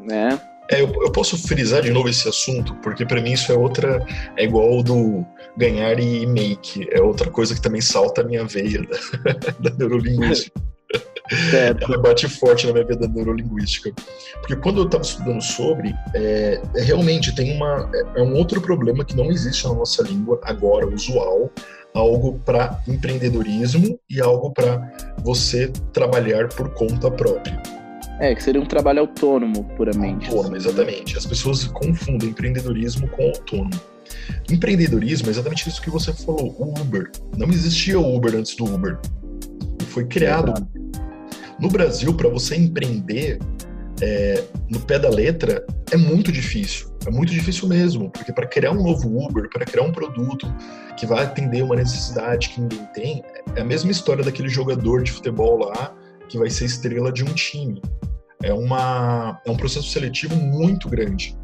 né? 0.03 0.39
É, 0.71 0.81
eu, 0.81 0.89
eu, 1.03 1.13
posso 1.13 1.37
frisar 1.37 1.83
de 1.83 1.91
novo 1.91 2.09
esse 2.09 2.27
assunto, 2.27 2.75
porque 2.77 3.05
para 3.05 3.21
mim 3.21 3.33
isso 3.33 3.53
é 3.53 3.55
outra, 3.57 4.05
é 4.37 4.45
igual 4.45 4.83
do 4.83 5.25
ganhar 5.57 5.99
e 6.01 6.27
make, 6.27 6.89
é 6.91 7.03
outra 7.03 7.31
coisa 7.31 7.55
que 7.55 7.61
também 7.61 7.83
salta 7.83 8.23
a 8.23 8.25
minha 8.25 8.45
veia 8.45 8.81
da, 9.61 9.71
da 9.71 9.77
neurolinguística. 9.77 10.59
Certo. 11.51 11.85
Ela 11.85 11.99
bate 11.99 12.29
forte 12.29 12.67
na 12.67 12.73
minha 12.73 12.85
vida 12.85 13.09
neurolinguística. 13.09 13.93
Porque 14.41 14.57
quando 14.57 14.81
eu 14.81 14.85
estava 14.85 15.03
estudando 15.03 15.41
sobre, 15.41 15.95
é, 16.15 16.61
é, 16.75 16.83
realmente 16.83 17.35
tem 17.35 17.55
uma. 17.57 17.91
É, 17.95 18.21
é, 18.21 18.23
um 18.23 18.35
outro 18.37 18.61
problema 18.61 19.05
que 19.05 19.17
não 19.17 19.31
existe 19.31 19.67
na 19.67 19.75
nossa 19.75 20.03
língua 20.03 20.39
agora, 20.43 20.87
usual, 20.87 21.51
algo 21.95 22.39
para 22.45 22.79
empreendedorismo 22.87 23.99
e 24.11 24.21
algo 24.21 24.53
para 24.53 24.93
você 25.23 25.73
trabalhar 25.93 26.49
por 26.49 26.71
conta 26.75 27.11
própria. 27.11 27.63
É, 28.21 28.35
que 28.35 28.43
seria 28.43 28.61
um 28.61 28.67
trabalho 28.67 29.01
autônomo, 29.01 29.65
puramente. 29.77 30.29
Autônomo, 30.29 30.57
exatamente. 30.57 31.17
As 31.17 31.27
pessoas 31.27 31.65
confundem 31.65 32.29
empreendedorismo 32.29 33.09
com 33.09 33.25
autônomo. 33.25 33.81
Empreendedorismo 34.51 35.29
é 35.29 35.31
exatamente 35.31 35.69
isso 35.69 35.83
que 35.83 35.91
você 35.91 36.13
falou, 36.13 36.55
o 36.59 36.81
Uber. 36.81 37.11
Não 37.37 37.49
existia 37.49 37.99
o 37.99 38.17
Uber 38.17 38.37
antes 38.37 38.55
do 38.55 38.65
Uber. 38.65 38.99
Foi 39.95 40.05
criado. 40.05 40.53
No 41.61 41.69
Brasil, 41.69 42.13
para 42.15 42.29
você 42.29 42.57
empreender 42.57 43.39
é, 44.03 44.43
no 44.69 44.81
pé 44.81 44.99
da 44.99 45.09
letra, 45.09 45.65
é 45.93 45.97
muito 45.97 46.33
difícil. 46.33 46.93
É 47.07 47.11
muito 47.11 47.33
difícil 47.33 47.69
mesmo, 47.69 48.11
porque 48.11 48.33
para 48.33 48.45
criar 48.45 48.73
um 48.73 48.83
novo 48.83 49.25
Uber, 49.25 49.49
para 49.49 49.65
criar 49.65 49.85
um 49.85 49.93
produto 49.93 50.53
que 50.97 51.07
vai 51.07 51.23
atender 51.23 51.63
uma 51.63 51.77
necessidade 51.77 52.49
que 52.49 52.61
ninguém 52.61 52.85
tem, 52.93 53.23
é 53.55 53.61
a 53.61 53.65
mesma 53.65 53.93
história 53.93 54.25
daquele 54.25 54.49
jogador 54.49 55.05
de 55.05 55.13
futebol 55.13 55.59
lá 55.59 55.95
que 56.29 56.37
vai 56.37 56.51
ser 56.51 56.65
estrela 56.65 57.13
de 57.13 57.23
um 57.23 57.33
time. 57.33 57.81
É, 58.43 58.53
uma, 58.53 59.41
é 59.47 59.51
um 59.51 59.57
processo 59.57 59.89
seletivo 59.91 60.35
muito 60.35 60.89
grande. 60.89 61.39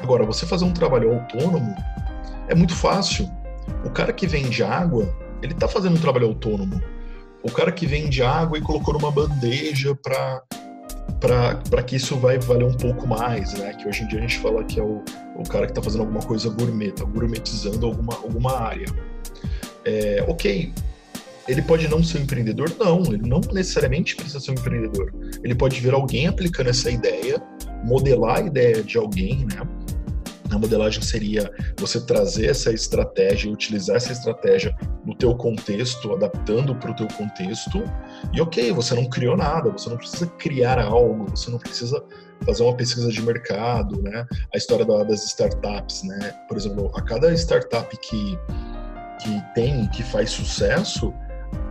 Agora, 0.00 0.24
você 0.24 0.46
fazer 0.46 0.64
um 0.64 0.72
trabalho 0.72 1.12
autônomo 1.12 1.74
é 2.48 2.54
muito 2.54 2.74
fácil. 2.74 3.28
O 3.84 3.90
cara 3.90 4.10
que 4.10 4.26
vende 4.26 4.62
água, 4.62 5.14
ele 5.42 5.52
está 5.52 5.68
fazendo 5.68 5.98
um 5.98 6.00
trabalho 6.00 6.28
autônomo. 6.28 6.80
O 7.42 7.50
cara 7.50 7.72
que 7.72 7.86
vende 7.86 8.22
água 8.22 8.58
e 8.58 8.60
colocou 8.60 8.94
numa 8.94 9.10
bandeja 9.10 9.94
para 9.94 10.42
para 11.20 11.82
que 11.82 11.96
isso 11.96 12.16
vai 12.16 12.38
valer 12.38 12.64
um 12.64 12.72
pouco 12.72 13.06
mais, 13.06 13.52
né? 13.52 13.74
Que 13.74 13.86
hoje 13.86 14.04
em 14.04 14.08
dia 14.08 14.18
a 14.18 14.22
gente 14.22 14.38
fala 14.38 14.64
que 14.64 14.80
é 14.80 14.82
o, 14.82 15.04
o 15.36 15.42
cara 15.46 15.66
que 15.66 15.72
está 15.72 15.82
fazendo 15.82 16.00
alguma 16.00 16.22
coisa 16.22 16.48
gourmet, 16.48 16.92
tá 16.92 17.04
gourmetizando 17.04 17.84
alguma, 17.84 18.14
alguma 18.14 18.58
área. 18.58 18.86
É, 19.84 20.24
ok, 20.26 20.72
ele 21.46 21.62
pode 21.62 21.88
não 21.88 22.02
ser 22.02 22.18
um 22.18 22.22
empreendedor? 22.22 22.72
Não, 22.78 23.02
ele 23.04 23.28
não 23.28 23.40
necessariamente 23.52 24.16
precisa 24.16 24.40
ser 24.40 24.52
um 24.52 24.54
empreendedor. 24.54 25.12
Ele 25.42 25.54
pode 25.54 25.80
ver 25.80 25.92
alguém 25.92 26.26
aplicando 26.26 26.68
essa 26.70 26.90
ideia, 26.90 27.42
modelar 27.84 28.38
a 28.38 28.42
ideia 28.42 28.82
de 28.82 28.96
alguém, 28.96 29.46
né? 29.46 29.60
A 30.50 30.58
modelagem 30.58 31.02
seria 31.02 31.50
você 31.78 32.00
trazer 32.00 32.46
essa 32.46 32.72
estratégia, 32.72 33.50
utilizar 33.50 33.96
essa 33.96 34.12
estratégia 34.12 34.76
no 35.04 35.14
teu 35.14 35.34
contexto, 35.34 36.12
adaptando 36.12 36.74
para 36.74 36.90
o 36.90 36.96
teu 36.96 37.08
contexto. 37.08 37.82
E 38.32 38.40
ok, 38.40 38.72
você 38.72 38.94
não 38.94 39.08
criou 39.08 39.36
nada, 39.36 39.70
você 39.70 39.88
não 39.88 39.96
precisa 39.96 40.26
criar 40.26 40.80
algo, 40.80 41.30
você 41.30 41.50
não 41.50 41.58
precisa 41.58 42.02
fazer 42.44 42.62
uma 42.62 42.76
pesquisa 42.76 43.10
de 43.10 43.22
mercado, 43.22 44.02
né? 44.02 44.26
A 44.52 44.56
história 44.56 44.84
das 44.84 45.24
startups, 45.24 46.02
né? 46.02 46.34
Por 46.48 46.56
exemplo, 46.56 46.90
a 46.94 47.02
cada 47.02 47.32
startup 47.34 47.96
que 47.98 48.38
que 49.22 49.54
tem, 49.54 49.86
que 49.88 50.02
faz 50.02 50.30
sucesso, 50.30 51.12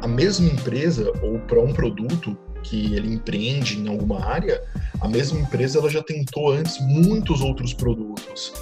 a 0.02 0.08
mesma 0.08 0.48
empresa 0.48 1.12
ou 1.22 1.40
para 1.40 1.60
um 1.60 1.74
produto 1.74 2.38
que 2.64 2.96
ele 2.96 3.14
empreende 3.14 3.80
em 3.80 3.88
alguma 3.88 4.26
área, 4.26 4.62
a 5.00 5.08
mesma 5.08 5.40
empresa 5.40 5.80
ela 5.80 5.90
já 5.90 6.04
tentou 6.04 6.52
antes 6.52 6.80
muitos 6.82 7.42
outros 7.42 7.74
produtos. 7.74 8.54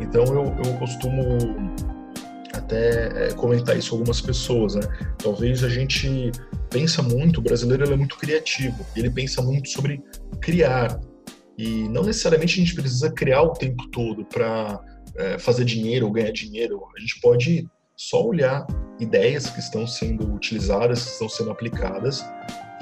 Então 0.00 0.24
eu, 0.24 0.44
eu 0.64 0.78
costumo 0.78 1.38
até 2.52 3.26
é, 3.26 3.32
comentar 3.34 3.76
isso 3.76 3.90
com 3.90 3.96
algumas 3.96 4.20
pessoas, 4.20 4.74
né? 4.74 4.82
Talvez 5.18 5.62
a 5.62 5.68
gente 5.68 6.30
pensa 6.70 7.02
muito, 7.02 7.38
o 7.38 7.42
brasileiro 7.42 7.84
é 7.84 7.96
muito 7.96 8.16
criativo, 8.16 8.84
ele 8.96 9.10
pensa 9.10 9.42
muito 9.42 9.68
sobre 9.68 10.02
criar 10.40 11.00
e 11.56 11.88
não 11.88 12.02
necessariamente 12.02 12.60
a 12.60 12.64
gente 12.64 12.74
precisa 12.74 13.10
criar 13.12 13.42
o 13.42 13.52
tempo 13.52 13.86
todo 13.90 14.24
para 14.24 14.80
é, 15.16 15.38
fazer 15.38 15.64
dinheiro 15.64 16.06
ou 16.06 16.12
ganhar 16.12 16.32
dinheiro. 16.32 16.82
A 16.96 17.00
gente 17.00 17.20
pode 17.20 17.68
só 17.96 18.26
olhar 18.26 18.66
ideias 18.98 19.48
que 19.48 19.60
estão 19.60 19.86
sendo 19.86 20.32
utilizadas, 20.34 21.04
que 21.04 21.10
estão 21.10 21.28
sendo 21.28 21.50
aplicadas, 21.50 22.24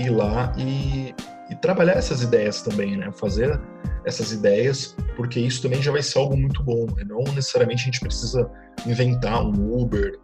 ir 0.03 0.11
lá 0.11 0.53
e, 0.57 1.15
e 1.51 1.55
trabalhar 1.57 1.95
essas 1.95 2.23
ideias 2.23 2.63
também, 2.63 2.97
né? 2.97 3.11
Fazer 3.13 3.61
essas 4.05 4.33
ideias, 4.33 4.97
porque 5.17 5.39
isso 5.41 5.63
também 5.63 5.81
já 5.81 5.93
vai 5.93 6.03
ser 6.03 6.19
algo 6.19 6.37
muito 6.37 6.63
bom. 6.63 6.87
Né? 6.97 7.05
Não 7.07 7.23
necessariamente 7.35 7.83
a 7.83 7.85
gente 7.85 8.01
precisa 8.01 8.51
inventar 8.87 9.45
um 9.45 9.81
Uber. 9.81 10.19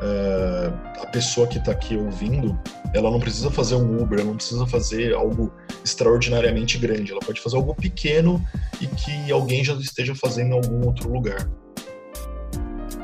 Uh, 0.00 0.74
a 1.00 1.06
pessoa 1.06 1.46
que 1.46 1.58
está 1.58 1.70
aqui 1.70 1.96
ouvindo, 1.96 2.58
ela 2.92 3.10
não 3.10 3.20
precisa 3.20 3.50
fazer 3.50 3.76
um 3.76 4.02
Uber, 4.02 4.18
ela 4.18 4.28
não 4.28 4.36
precisa 4.36 4.66
fazer 4.66 5.14
algo 5.14 5.52
extraordinariamente 5.84 6.78
grande. 6.78 7.12
Ela 7.12 7.20
pode 7.20 7.40
fazer 7.40 7.56
algo 7.56 7.74
pequeno 7.74 8.44
e 8.80 8.86
que 8.86 9.32
alguém 9.32 9.64
já 9.64 9.74
esteja 9.74 10.14
fazendo 10.14 10.50
em 10.50 10.54
algum 10.54 10.84
outro 10.84 11.12
lugar. 11.12 11.48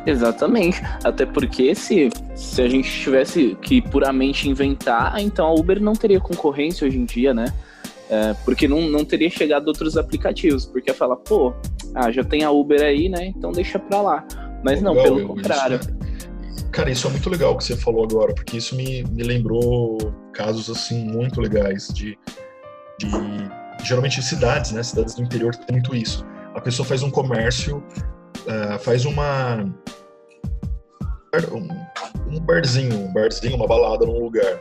Exatamente. 0.07 0.81
Até 1.05 1.27
porque 1.27 1.75
se, 1.75 2.11
se 2.35 2.63
a 2.63 2.69
gente 2.69 2.91
tivesse 2.91 3.57
que 3.61 3.83
puramente 3.83 4.49
inventar, 4.49 5.21
então 5.21 5.47
a 5.47 5.55
Uber 5.55 5.81
não 5.81 5.93
teria 5.93 6.21
concorrência 6.21 6.87
hoje 6.87 6.99
em 6.99 7.05
dia, 7.05 7.35
né? 7.35 7.53
É, 8.09 8.35
porque 8.45 8.67
não, 8.67 8.89
não 8.89 9.05
teria 9.05 9.31
chegado 9.31 9.69
outros 9.69 9.97
aplicativos, 9.97 10.67
porque 10.67 10.91
ia 10.91 10.95
falar, 10.95 11.17
pô, 11.17 11.53
ah, 11.95 12.11
já 12.11 12.25
tem 12.25 12.43
a 12.43 12.51
Uber 12.51 12.83
aí, 12.83 13.09
né? 13.09 13.27
Então 13.27 13.53
deixa 13.53 13.79
pra 13.79 14.03
lá. 14.03 14.27
Mas 14.65 14.83
não, 14.83 14.95
pelo 14.95 15.29
contrário. 15.29 15.79
Isso, 15.79 16.67
cara, 16.71 16.91
isso 16.91 17.07
é 17.07 17.11
muito 17.11 17.31
legal 17.31 17.57
que 17.57 17.65
você 17.65 17.77
falou 17.77 18.03
agora, 18.03 18.35
porque 18.35 18.57
isso 18.57 18.75
me, 18.75 19.05
me 19.05 19.23
lembrou 19.23 19.97
casos 20.33 20.69
assim 20.69 21.05
muito 21.05 21.41
legais 21.41 21.89
de, 21.89 22.19
de 22.99 23.07
geralmente 23.85 24.21
cidades, 24.23 24.73
né? 24.73 24.83
Cidades 24.83 25.15
do 25.15 25.23
interior 25.23 25.55
tem 25.55 25.77
muito 25.77 25.95
isso. 25.95 26.27
A 26.55 26.61
pessoa 26.61 26.85
faz 26.85 27.05
um 27.05 27.11
comércio 27.11 27.83
uh, 28.47 28.79
faz 28.79 29.05
uma 29.05 29.65
um, 31.53 32.37
um 32.37 32.41
barzinho, 32.41 32.99
um 32.99 33.13
barzinho, 33.13 33.57
uma 33.57 33.67
balada 33.67 34.05
num 34.05 34.19
lugar. 34.19 34.61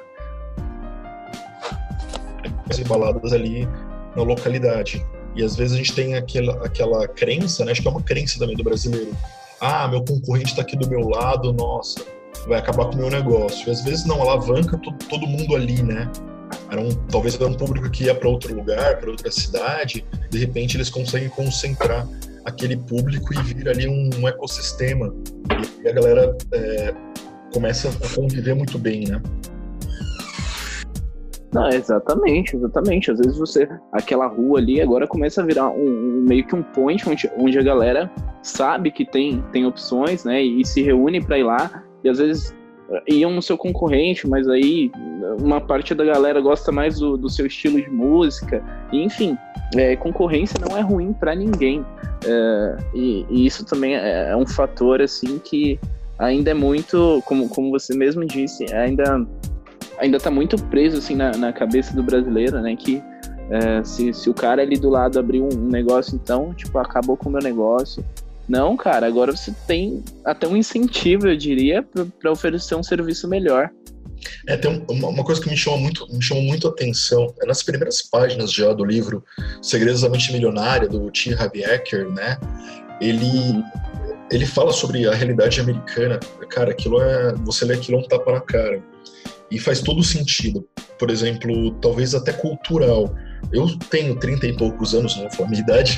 Fazem 2.67 2.85
baladas 2.85 3.33
ali 3.33 3.67
na 4.15 4.23
localidade. 4.23 5.05
E 5.35 5.43
às 5.43 5.55
vezes 5.55 5.73
a 5.73 5.77
gente 5.77 5.93
tem 5.93 6.15
aquela, 6.15 6.65
aquela 6.65 7.07
crença, 7.07 7.65
né? 7.65 7.71
Acho 7.71 7.81
que 7.81 7.87
é 7.87 7.91
uma 7.91 8.01
crença 8.01 8.37
também 8.37 8.55
do 8.55 8.63
brasileiro. 8.63 9.15
Ah, 9.59 9.87
meu 9.87 10.03
concorrente 10.03 10.51
está 10.51 10.61
aqui 10.61 10.75
do 10.75 10.87
meu 10.87 11.07
lado, 11.09 11.51
nossa, 11.53 11.99
vai 12.47 12.59
acabar 12.59 12.85
com 12.85 12.93
o 12.93 12.97
meu 12.97 13.09
negócio. 13.09 13.67
E 13.67 13.71
às 13.71 13.83
vezes 13.83 14.05
não, 14.05 14.21
alavanca 14.21 14.77
todo, 14.77 14.97
todo 15.09 15.27
mundo 15.27 15.55
ali, 15.55 15.81
né? 15.81 16.09
Era 16.71 16.81
um, 16.81 16.89
talvez 17.09 17.35
era 17.35 17.47
um 17.47 17.53
público 17.53 17.89
que 17.89 18.05
ia 18.05 18.15
para 18.15 18.29
outro 18.29 18.55
lugar, 18.55 18.99
para 18.99 19.09
outra 19.09 19.31
cidade, 19.31 20.05
de 20.29 20.37
repente 20.37 20.77
eles 20.77 20.89
conseguem 20.89 21.29
concentrar 21.29 22.07
aquele 22.45 22.77
público 22.77 23.33
e 23.33 23.53
vira 23.53 23.71
ali 23.71 23.87
um, 23.87 24.09
um 24.19 24.27
ecossistema. 24.27 25.13
E 25.83 25.87
a 25.87 25.93
galera 25.93 26.37
é, 26.53 26.93
começa 27.53 27.89
a 27.89 28.15
conviver 28.15 28.55
muito 28.55 28.77
bem, 28.77 29.05
né? 29.07 29.21
Não, 31.53 31.67
exatamente, 31.69 32.55
exatamente. 32.55 33.11
Às 33.11 33.17
vezes 33.17 33.37
você, 33.37 33.67
aquela 33.91 34.27
rua 34.27 34.59
ali 34.59 34.79
agora 34.81 35.07
começa 35.07 35.41
a 35.41 35.45
virar 35.45 35.69
um, 35.69 36.19
um 36.19 36.25
meio 36.27 36.45
que 36.45 36.55
um 36.55 36.61
point 36.61 37.07
onde, 37.09 37.29
onde 37.37 37.57
a 37.57 37.63
galera 37.63 38.11
sabe 38.43 38.91
que 38.91 39.05
tem, 39.05 39.43
tem 39.51 39.65
opções, 39.65 40.23
né? 40.23 40.41
E 40.41 40.63
se 40.65 40.83
reúne 40.83 41.23
para 41.23 41.39
ir 41.39 41.43
lá 41.43 41.83
e 42.03 42.09
às 42.09 42.19
vezes 42.19 42.55
iam 43.07 43.31
no 43.31 43.41
seu 43.41 43.57
concorrente, 43.57 44.27
mas 44.27 44.47
aí 44.47 44.91
uma 45.39 45.61
parte 45.61 45.93
da 45.93 46.03
galera 46.03 46.41
gosta 46.41 46.71
mais 46.71 46.99
do, 46.99 47.17
do 47.17 47.29
seu 47.29 47.45
estilo 47.45 47.81
de 47.81 47.89
música, 47.89 48.63
e, 48.91 49.03
enfim, 49.03 49.37
é, 49.75 49.95
concorrência 49.95 50.59
não 50.59 50.77
é 50.77 50.81
ruim 50.81 51.13
para 51.13 51.35
ninguém, 51.35 51.85
é, 52.25 52.77
e, 52.93 53.25
e, 53.29 53.45
isso 53.45 53.65
também 53.65 53.95
é, 53.95 54.29
é, 54.29 54.35
um 54.35 54.45
fator 54.45 55.01
assim 55.01 55.39
que 55.39 55.79
ainda 56.17 56.51
é 56.51 56.53
muito, 56.53 57.21
como, 57.25 57.47
como 57.47 57.69
você 57.71 57.95
mesmo 57.95 58.25
disse, 58.25 58.73
ainda 58.73 59.25
ainda 59.99 60.15
está 60.15 60.31
muito 60.31 60.57
preso 60.65 60.97
assim 60.97 61.15
na, 61.15 61.31
na, 61.31 61.51
cabeça 61.51 61.93
do 61.93 62.01
brasileiro, 62.01 62.59
né, 62.61 62.75
que 62.75 63.03
é, 63.51 63.83
se, 63.83 64.13
se 64.13 64.29
o 64.29 64.33
cara 64.33 64.61
ali 64.61 64.77
do 64.77 64.89
lado 64.89 65.19
abrir 65.19 65.41
um, 65.41 65.49
um 65.51 65.67
negócio, 65.67 66.15
então, 66.15 66.53
tipo, 66.53 66.77
acabou 66.77 67.17
com 67.17 67.29
o 67.29 67.31
meu 67.31 67.41
negócio, 67.41 68.03
não, 68.49 68.75
cara, 68.75 69.05
agora 69.05 69.31
você 69.31 69.53
tem 69.67 70.03
até 70.25 70.47
um 70.47 70.57
incentivo, 70.57 71.27
eu 71.27 71.37
diria, 71.37 71.85
para 72.19 72.31
oferecer 72.31 72.73
um 72.73 72.81
serviço 72.81 73.27
melhor. 73.27 73.69
É, 74.47 74.57
tem 74.57 74.83
uma, 74.89 75.23
coisa 75.23 75.39
que 75.39 75.49
me 75.49 75.55
chama 75.55 75.77
muito, 75.77 76.11
me 76.11 76.21
chamou 76.21 76.43
muito 76.43 76.67
a 76.67 76.71
atenção, 76.71 77.33
é 77.41 77.45
nas 77.45 77.61
primeiras 77.61 78.01
páginas 78.01 78.51
já 78.51 78.73
do 78.73 78.83
livro 78.83 79.23
Segredos 79.61 80.01
da 80.01 80.09
Mente 80.09 80.33
Milionária, 80.33 80.89
do 80.89 81.11
T. 81.11 81.33
Harv 81.35 81.55
Eker, 81.55 82.09
né? 82.09 82.37
Ele, 82.99 83.63
ele 84.31 84.45
fala 84.47 84.73
sobre 84.73 85.07
a 85.07 85.13
realidade 85.13 85.61
americana. 85.61 86.19
Cara, 86.49 86.71
aquilo 86.71 87.01
é. 87.01 87.33
Você 87.45 87.65
lê 87.65 87.75
aquilo 87.75 87.99
é 87.99 88.01
um 88.01 88.07
tapa 88.07 88.31
na 88.31 88.41
cara. 88.41 88.83
E 89.51 89.59
faz 89.59 89.81
todo 89.81 90.03
sentido. 90.03 90.67
Por 90.97 91.09
exemplo, 91.09 91.71
talvez 91.81 92.13
até 92.13 92.31
cultural. 92.31 93.13
Eu 93.51 93.67
tenho 93.89 94.15
30 94.15 94.47
e 94.47 94.57
poucos 94.57 94.93
anos, 94.93 95.15
não 95.15 95.23
vou 95.23 95.31
falar 95.31 95.49
minha 95.49 95.61
idade, 95.61 95.97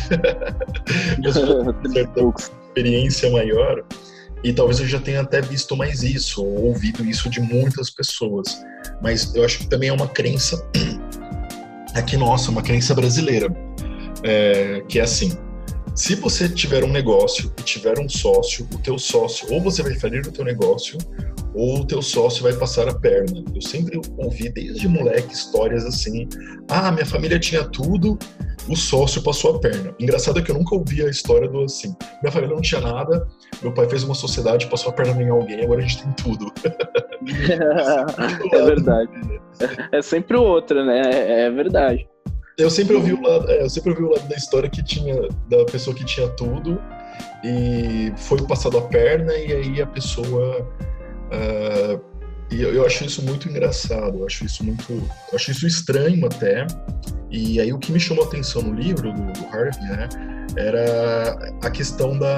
mas 1.23 1.35
eu 1.35 2.33
experiência 2.71 3.29
maior 3.31 3.83
e 4.43 4.51
talvez 4.53 4.79
eu 4.79 4.87
já 4.87 4.99
tenha 4.99 5.21
até 5.21 5.41
visto 5.41 5.75
mais 5.75 6.01
isso, 6.01 6.43
ou 6.43 6.65
ouvido 6.65 7.05
isso 7.05 7.29
de 7.29 7.39
muitas 7.39 7.89
pessoas. 7.89 8.63
Mas 9.01 9.35
eu 9.35 9.45
acho 9.45 9.59
que 9.59 9.67
também 9.67 9.89
é 9.89 9.93
uma 9.93 10.07
crença 10.07 10.65
aqui 11.93 12.17
nossa, 12.17 12.49
uma 12.49 12.61
crença 12.61 12.95
brasileira, 12.95 13.47
é, 14.23 14.81
que 14.87 14.99
é 14.99 15.03
assim, 15.03 15.37
se 15.93 16.15
você 16.15 16.49
tiver 16.49 16.83
um 16.83 16.91
negócio 16.91 17.53
e 17.59 17.63
tiver 17.63 17.99
um 17.99 18.09
sócio, 18.09 18.67
o 18.73 18.77
teu 18.79 18.97
sócio, 18.97 19.51
ou 19.53 19.61
você 19.61 19.83
vai 19.83 19.93
falir 19.95 20.25
o 20.25 20.31
teu 20.31 20.43
negócio, 20.43 20.97
ou 21.53 21.79
o 21.79 21.85
teu 21.85 22.01
sócio 22.01 22.43
vai 22.43 22.53
passar 22.53 22.87
a 22.87 22.93
perna. 22.93 23.43
Eu 23.53 23.61
sempre 23.61 23.99
ouvi 24.17 24.49
desde 24.49 24.87
moleque 24.87 25.33
histórias 25.33 25.85
assim: 25.85 26.27
ah, 26.69 26.91
minha 26.91 27.05
família 27.05 27.39
tinha 27.39 27.63
tudo, 27.63 28.17
o 28.69 28.75
sócio 28.75 29.21
passou 29.21 29.55
a 29.55 29.59
perna. 29.59 29.93
Engraçado 29.99 30.39
é 30.39 30.41
que 30.41 30.51
eu 30.51 30.55
nunca 30.55 30.75
ouvi 30.75 31.03
a 31.03 31.09
história 31.09 31.47
do 31.47 31.63
assim: 31.63 31.93
minha 32.21 32.31
família 32.31 32.55
não 32.55 32.61
tinha 32.61 32.81
nada, 32.81 33.27
meu 33.61 33.73
pai 33.73 33.89
fez 33.89 34.03
uma 34.03 34.15
sociedade, 34.15 34.67
passou 34.67 34.91
a 34.91 34.93
perna 34.93 35.21
em 35.21 35.29
alguém, 35.29 35.63
agora 35.63 35.79
a 35.79 35.83
gente 35.83 36.03
tem 36.03 36.11
tudo. 36.13 36.51
é 38.53 38.65
verdade. 38.65 39.11
É 39.91 40.01
sempre 40.01 40.37
o 40.37 40.43
outro, 40.43 40.85
né? 40.85 41.01
É, 41.01 41.41
é 41.45 41.51
verdade. 41.51 42.07
Eu 42.57 42.69
sempre 42.69 42.95
ouvi 42.95 43.13
o 43.13 43.21
lado, 43.21 43.49
é, 43.49 43.63
eu 43.63 43.69
sempre 43.69 43.91
ouvi 43.91 44.03
o 44.03 44.09
lado 44.09 44.27
da 44.27 44.35
história 44.35 44.69
que 44.69 44.83
tinha 44.83 45.15
da 45.49 45.65
pessoa 45.65 45.95
que 45.95 46.05
tinha 46.05 46.27
tudo 46.29 46.79
e 47.43 48.13
foi 48.17 48.41
passado 48.45 48.77
a 48.77 48.81
perna 48.81 49.33
e 49.33 49.53
aí 49.53 49.81
a 49.81 49.87
pessoa 49.87 50.67
uh, 51.31 52.01
e 52.51 52.61
eu, 52.61 52.73
eu, 52.73 52.85
acho 52.85 53.05
isso 53.05 53.21
muito 53.23 53.47
engraçado, 53.47 54.19
eu 54.19 54.25
acho 54.25 54.45
isso 54.45 54.63
muito, 54.63 55.09
acho 55.33 55.51
isso 55.51 55.65
estranho 55.65 56.25
até. 56.25 56.67
E 57.29 57.61
aí 57.61 57.71
o 57.71 57.79
que 57.79 57.91
me 57.91 57.99
chamou 57.99 58.25
a 58.25 58.27
atenção 58.27 58.61
no 58.61 58.73
livro 58.73 59.13
do, 59.13 59.31
do 59.31 59.45
Harvey, 59.47 59.81
né, 59.83 60.09
era 60.57 61.55
a 61.63 61.71
questão 61.71 62.17
da, 62.17 62.37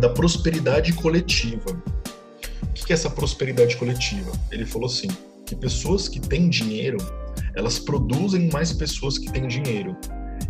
da 0.00 0.08
prosperidade 0.08 0.92
coletiva. 0.94 1.70
O 2.62 2.72
que 2.86 2.92
é 2.92 2.94
essa 2.94 3.08
prosperidade 3.08 3.76
coletiva? 3.76 4.32
Ele 4.50 4.66
falou 4.66 4.86
assim, 4.86 5.08
que 5.46 5.54
pessoas 5.54 6.08
que 6.08 6.18
têm 6.20 6.50
dinheiro 6.50 6.98
elas 7.54 7.78
produzem 7.78 8.50
mais 8.50 8.72
pessoas 8.72 9.18
que 9.18 9.30
têm 9.30 9.46
dinheiro 9.46 9.96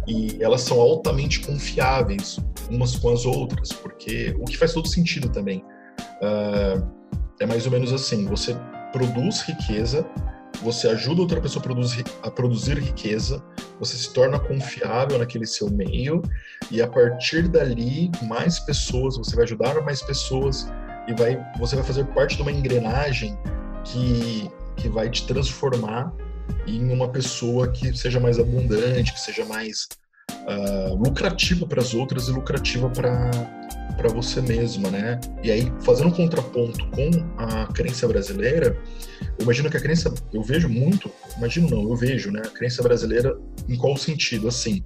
e 0.07 0.39
elas 0.41 0.63
são 0.63 0.81
altamente 0.81 1.41
confiáveis 1.41 2.39
umas 2.71 2.97
com 2.97 3.11
as 3.11 3.27
outras, 3.27 3.73
porque 3.73 4.35
o 4.39 4.45
que 4.45 4.57
faz 4.57 4.73
todo 4.73 4.89
sentido 4.89 5.29
também 5.29 5.63
uh, 6.23 6.87
é 7.41 7.47
mais 7.47 7.67
ou 7.67 7.73
menos 7.73 7.93
assim: 7.93 8.27
você 8.27 8.57
produz 8.93 9.43
riqueza, 9.43 10.07
você 10.63 10.89
ajuda 10.89 11.23
outra 11.23 11.41
pessoa 11.41 11.61
a 11.61 11.65
produzir, 11.65 12.05
a 12.23 12.31
produzir 12.31 12.79
riqueza, 12.79 13.43
você 13.79 13.97
se 13.97 14.13
torna 14.13 14.39
confiável 14.39 15.19
naquele 15.19 15.47
seu 15.47 15.71
meio 15.71 16.23
e 16.71 16.81
a 16.81 16.87
partir 16.87 17.49
dali 17.49 18.11
mais 18.23 18.59
pessoas, 18.61 19.17
você 19.17 19.35
vai 19.35 19.45
ajudar 19.45 19.81
mais 19.83 20.03
pessoas 20.03 20.69
e 21.09 21.15
vai, 21.15 21.45
você 21.59 21.77
vai 21.77 21.85
fazer 21.85 22.05
parte 22.07 22.37
de 22.37 22.43
uma 22.43 22.53
engrenagem 22.53 23.37
que, 23.85 24.51
que 24.77 24.89
vai 24.89 25.11
te 25.11 25.27
transformar 25.27 26.13
em 26.67 26.91
uma 26.93 27.09
pessoa 27.09 27.69
que 27.69 27.97
seja 27.97 28.21
mais 28.21 28.39
abundante, 28.39 29.13
que 29.13 29.21
seja 29.21 29.45
mais 29.45 29.89
uh, 30.31 30.95
lucrativa 30.95 31.67
para 31.67 31.81
as 31.81 31.95
outras 31.95 32.29
e 32.29 32.33
lucrativa 32.33 32.89
para 33.97 34.09
você 34.09 34.41
mesma, 34.41 34.91
né? 34.91 35.21
E 35.43 35.51
aí, 35.51 35.73
fazendo 35.83 36.09
um 36.09 36.13
contraponto 36.13 36.87
com 36.91 37.11
a 37.39 37.67
crença 37.73 38.07
brasileira, 38.07 38.77
eu 39.39 39.45
imagino 39.45 39.71
que 39.71 39.77
a 39.77 39.81
crença, 39.81 40.13
eu 40.33 40.43
vejo 40.43 40.69
muito, 40.69 41.11
imagino 41.37 41.69
não, 41.71 41.83
eu 41.89 41.97
vejo, 41.97 42.31
né? 42.31 42.43
A 42.45 42.51
crença 42.51 42.83
brasileira 42.83 43.37
em 43.69 43.77
qual 43.77 43.97
sentido? 43.97 44.49
Assim, 44.49 44.85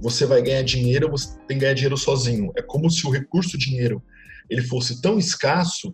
você 0.00 0.26
vai 0.26 0.42
ganhar 0.42 0.62
dinheiro, 0.62 1.10
você 1.10 1.36
tem 1.46 1.58
que 1.58 1.62
ganhar 1.62 1.74
dinheiro 1.74 1.96
sozinho. 1.96 2.52
É 2.56 2.62
como 2.62 2.90
se 2.90 3.06
o 3.06 3.10
recurso 3.10 3.58
dinheiro 3.58 4.02
ele 4.48 4.62
fosse 4.62 5.00
tão 5.00 5.18
escasso 5.18 5.92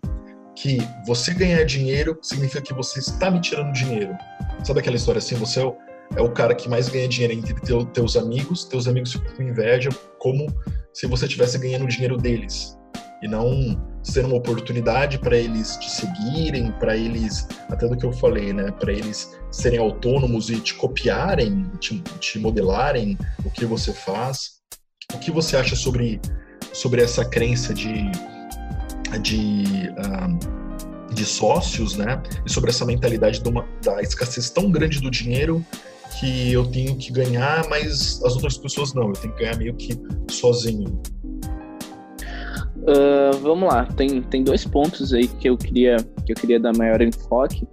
que 0.56 0.78
você 1.06 1.32
ganhar 1.32 1.64
dinheiro 1.64 2.18
significa 2.22 2.60
que 2.60 2.74
você 2.74 2.98
está 2.98 3.30
me 3.30 3.40
tirando 3.40 3.72
dinheiro. 3.72 4.16
Sabe 4.64 4.80
aquela 4.80 4.96
história 4.96 5.18
assim? 5.18 5.34
Você 5.36 5.60
é 5.60 5.72
é 6.16 6.20
o 6.20 6.30
cara 6.30 6.54
que 6.54 6.68
mais 6.68 6.88
ganha 6.88 7.08
dinheiro 7.08 7.34
entre 7.34 7.54
teu, 7.60 7.84
teus 7.86 8.16
amigos, 8.16 8.64
teus 8.64 8.88
amigos 8.88 9.12
ficam 9.12 9.34
com 9.34 9.42
inveja, 9.42 9.90
como 10.18 10.46
se 10.92 11.06
você 11.06 11.26
estivesse 11.26 11.58
ganhando 11.58 11.84
o 11.84 11.88
dinheiro 11.88 12.16
deles. 12.16 12.76
E 13.22 13.28
não 13.28 13.80
ser 14.02 14.24
uma 14.24 14.36
oportunidade 14.36 15.18
para 15.18 15.36
eles 15.36 15.76
te 15.76 15.90
seguirem, 15.90 16.72
para 16.72 16.96
eles, 16.96 17.46
até 17.68 17.86
do 17.86 17.96
que 17.96 18.04
eu 18.04 18.12
falei, 18.12 18.52
né? 18.52 18.70
Para 18.72 18.92
eles 18.92 19.38
serem 19.50 19.78
autônomos 19.78 20.48
e 20.48 20.58
te 20.58 20.74
copiarem, 20.74 21.70
te, 21.78 22.00
te 22.18 22.38
modelarem 22.38 23.18
o 23.44 23.50
que 23.50 23.66
você 23.66 23.92
faz. 23.92 24.60
O 25.12 25.18
que 25.18 25.30
você 25.30 25.56
acha 25.56 25.76
sobre, 25.76 26.20
sobre 26.72 27.02
essa 27.02 27.24
crença 27.24 27.74
de, 27.74 28.10
de 29.20 29.90
uh, 29.98 30.60
de 31.12 31.24
sócios, 31.24 31.96
né? 31.96 32.22
E 32.46 32.50
sobre 32.50 32.70
essa 32.70 32.84
mentalidade 32.84 33.42
uma, 33.44 33.66
da 33.82 34.00
escassez 34.00 34.48
tão 34.48 34.70
grande 34.70 35.00
do 35.00 35.10
dinheiro 35.10 35.64
que 36.18 36.52
eu 36.52 36.66
tenho 36.66 36.96
que 36.96 37.12
ganhar, 37.12 37.68
mas 37.68 38.22
as 38.24 38.34
outras 38.34 38.58
pessoas 38.58 38.92
não, 38.94 39.08
eu 39.08 39.12
tenho 39.12 39.32
que 39.34 39.40
ganhar 39.40 39.56
meio 39.56 39.74
que 39.74 39.98
sozinho. 40.30 41.00
Uh, 42.78 43.36
vamos 43.42 43.68
lá, 43.68 43.86
tem, 43.86 44.22
tem 44.22 44.42
dois 44.42 44.64
pontos 44.64 45.12
aí 45.12 45.28
que 45.28 45.48
eu 45.48 45.56
queria 45.56 45.96
que 46.24 46.32
eu 46.32 46.36
queria 46.36 46.58
dar 46.58 46.76
maior 46.76 47.00
enfoque. 47.02 47.66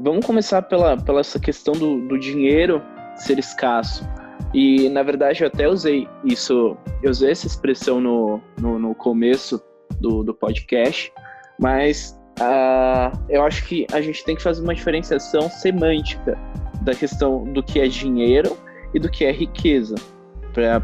Vamos 0.00 0.24
começar 0.24 0.62
pela, 0.62 0.96
pela 0.96 1.20
essa 1.20 1.40
questão 1.40 1.74
do, 1.74 2.06
do 2.06 2.18
dinheiro 2.18 2.80
ser 3.16 3.38
escasso. 3.38 4.08
E 4.54 4.88
na 4.88 5.02
verdade 5.02 5.42
eu 5.42 5.48
até 5.48 5.68
usei 5.68 6.06
isso, 6.24 6.76
eu 7.02 7.10
usei 7.10 7.32
essa 7.32 7.46
expressão 7.46 8.00
no, 8.00 8.40
no, 8.60 8.78
no 8.78 8.94
começo 8.94 9.60
do, 10.00 10.22
do 10.22 10.32
podcast, 10.34 11.12
mas 11.60 12.16
Uh, 12.38 13.10
eu 13.28 13.42
acho 13.42 13.64
que 13.66 13.84
a 13.92 14.00
gente 14.00 14.24
tem 14.24 14.36
que 14.36 14.42
fazer 14.42 14.62
uma 14.62 14.72
diferenciação 14.72 15.50
semântica 15.50 16.38
da 16.82 16.94
questão 16.94 17.44
do 17.44 17.62
que 17.62 17.80
é 17.80 17.86
dinheiro 17.86 18.56
e 18.94 18.98
do 18.98 19.10
que 19.10 19.24
é 19.24 19.32
riqueza, 19.32 19.94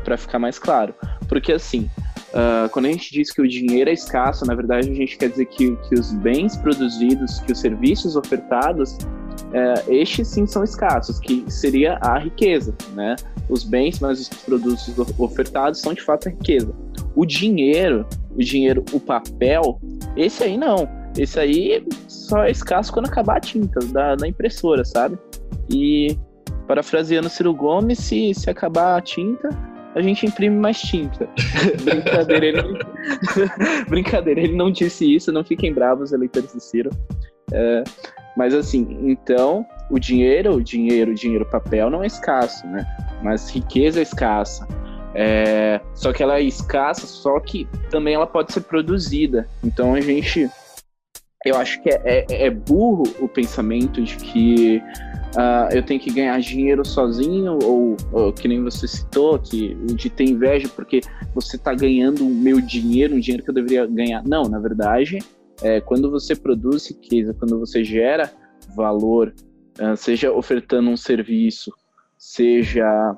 para 0.04 0.16
ficar 0.16 0.38
mais 0.38 0.58
claro. 0.58 0.94
Porque, 1.28 1.52
assim, 1.52 1.88
uh, 2.30 2.68
quando 2.70 2.86
a 2.86 2.90
gente 2.90 3.12
diz 3.12 3.30
que 3.30 3.40
o 3.40 3.48
dinheiro 3.48 3.90
é 3.90 3.92
escasso, 3.92 4.44
na 4.46 4.54
verdade 4.54 4.90
a 4.90 4.94
gente 4.94 5.16
quer 5.16 5.30
dizer 5.30 5.46
que, 5.46 5.76
que 5.76 5.94
os 5.94 6.12
bens 6.12 6.56
produzidos, 6.56 7.40
que 7.40 7.52
os 7.52 7.60
serviços 7.60 8.16
ofertados, 8.16 8.94
uh, 8.94 9.92
estes 9.92 10.28
sim 10.28 10.46
são 10.46 10.62
escassos, 10.62 11.18
que 11.18 11.44
seria 11.48 11.98
a 12.02 12.18
riqueza, 12.18 12.74
né? 12.94 13.16
Os 13.48 13.62
bens, 13.62 14.00
mas 14.00 14.20
os 14.20 14.28
produtos 14.28 14.94
ofertados 15.18 15.80
são 15.80 15.92
de 15.92 16.02
fato 16.02 16.28
a 16.28 16.30
riqueza. 16.30 16.74
O 17.14 17.26
dinheiro, 17.26 18.06
o 18.34 18.38
dinheiro, 18.38 18.84
o 18.92 19.00
papel, 19.00 19.80
esse 20.16 20.42
aí 20.44 20.56
não 20.56 20.88
esse 21.16 21.38
aí 21.38 21.86
só 22.08 22.44
é 22.44 22.50
escasso 22.50 22.92
quando 22.92 23.06
acabar 23.06 23.36
a 23.36 23.40
tinta 23.40 23.78
da, 23.86 24.16
da 24.16 24.26
impressora, 24.26 24.84
sabe? 24.84 25.16
E 25.70 26.18
parafraseando 26.66 27.28
Ciro 27.28 27.54
Gomes, 27.54 27.98
se, 27.98 28.34
se 28.34 28.48
acabar 28.48 28.96
a 28.96 29.00
tinta, 29.00 29.48
a 29.94 30.02
gente 30.02 30.26
imprime 30.26 30.56
mais 30.56 30.80
tinta. 30.80 31.28
Brincadeira, 31.82 32.46
ele... 32.46 32.62
Brincadeira, 33.88 34.40
ele 34.40 34.56
não 34.56 34.70
disse 34.70 35.14
isso, 35.14 35.32
não 35.32 35.44
fiquem 35.44 35.72
bravos, 35.72 36.12
eleitores 36.12 36.52
do 36.52 36.60
Ciro. 36.60 36.90
É, 37.52 37.84
mas 38.36 38.54
assim, 38.54 38.98
então, 39.02 39.64
o 39.90 39.98
dinheiro, 39.98 40.54
o 40.56 40.62
dinheiro, 40.62 41.12
o 41.12 41.14
dinheiro 41.14 41.46
papel 41.46 41.90
não 41.90 42.02
é 42.02 42.06
escasso, 42.06 42.66
né? 42.66 42.84
Mas 43.22 43.48
riqueza 43.50 44.00
é 44.00 44.02
escassa. 44.02 44.66
É, 45.14 45.80
só 45.94 46.12
que 46.12 46.22
ela 46.22 46.38
é 46.38 46.42
escassa, 46.42 47.06
só 47.06 47.38
que 47.38 47.68
também 47.90 48.14
ela 48.14 48.26
pode 48.26 48.52
ser 48.52 48.62
produzida. 48.62 49.46
Então 49.62 49.94
a 49.94 50.00
gente 50.00 50.50
eu 51.44 51.56
acho 51.56 51.80
que 51.82 51.90
é, 51.90 52.00
é, 52.04 52.46
é 52.46 52.50
burro 52.50 53.04
o 53.20 53.28
pensamento 53.28 54.02
de 54.02 54.16
que 54.16 54.78
uh, 55.36 55.74
eu 55.74 55.82
tenho 55.82 56.00
que 56.00 56.10
ganhar 56.10 56.40
dinheiro 56.40 56.86
sozinho, 56.86 57.58
ou, 57.62 57.96
ou, 58.12 58.32
que 58.32 58.48
nem 58.48 58.62
você 58.62 58.88
citou, 58.88 59.38
que 59.38 59.74
de 59.74 60.08
ter 60.08 60.24
inveja 60.24 60.68
porque 60.74 61.00
você 61.34 61.56
está 61.56 61.74
ganhando 61.74 62.26
o 62.26 62.30
meu 62.30 62.60
dinheiro, 62.60 63.14
um 63.14 63.20
dinheiro 63.20 63.44
que 63.44 63.50
eu 63.50 63.54
deveria 63.54 63.86
ganhar. 63.86 64.22
Não, 64.24 64.44
na 64.44 64.58
verdade, 64.58 65.18
é, 65.62 65.80
quando 65.80 66.10
você 66.10 66.34
produz 66.34 66.88
riqueza, 66.88 67.34
quando 67.34 67.58
você 67.58 67.84
gera 67.84 68.32
valor, 68.74 69.34
uh, 69.78 69.96
seja 69.96 70.32
ofertando 70.32 70.88
um 70.88 70.96
serviço, 70.96 71.70
seja 72.16 73.14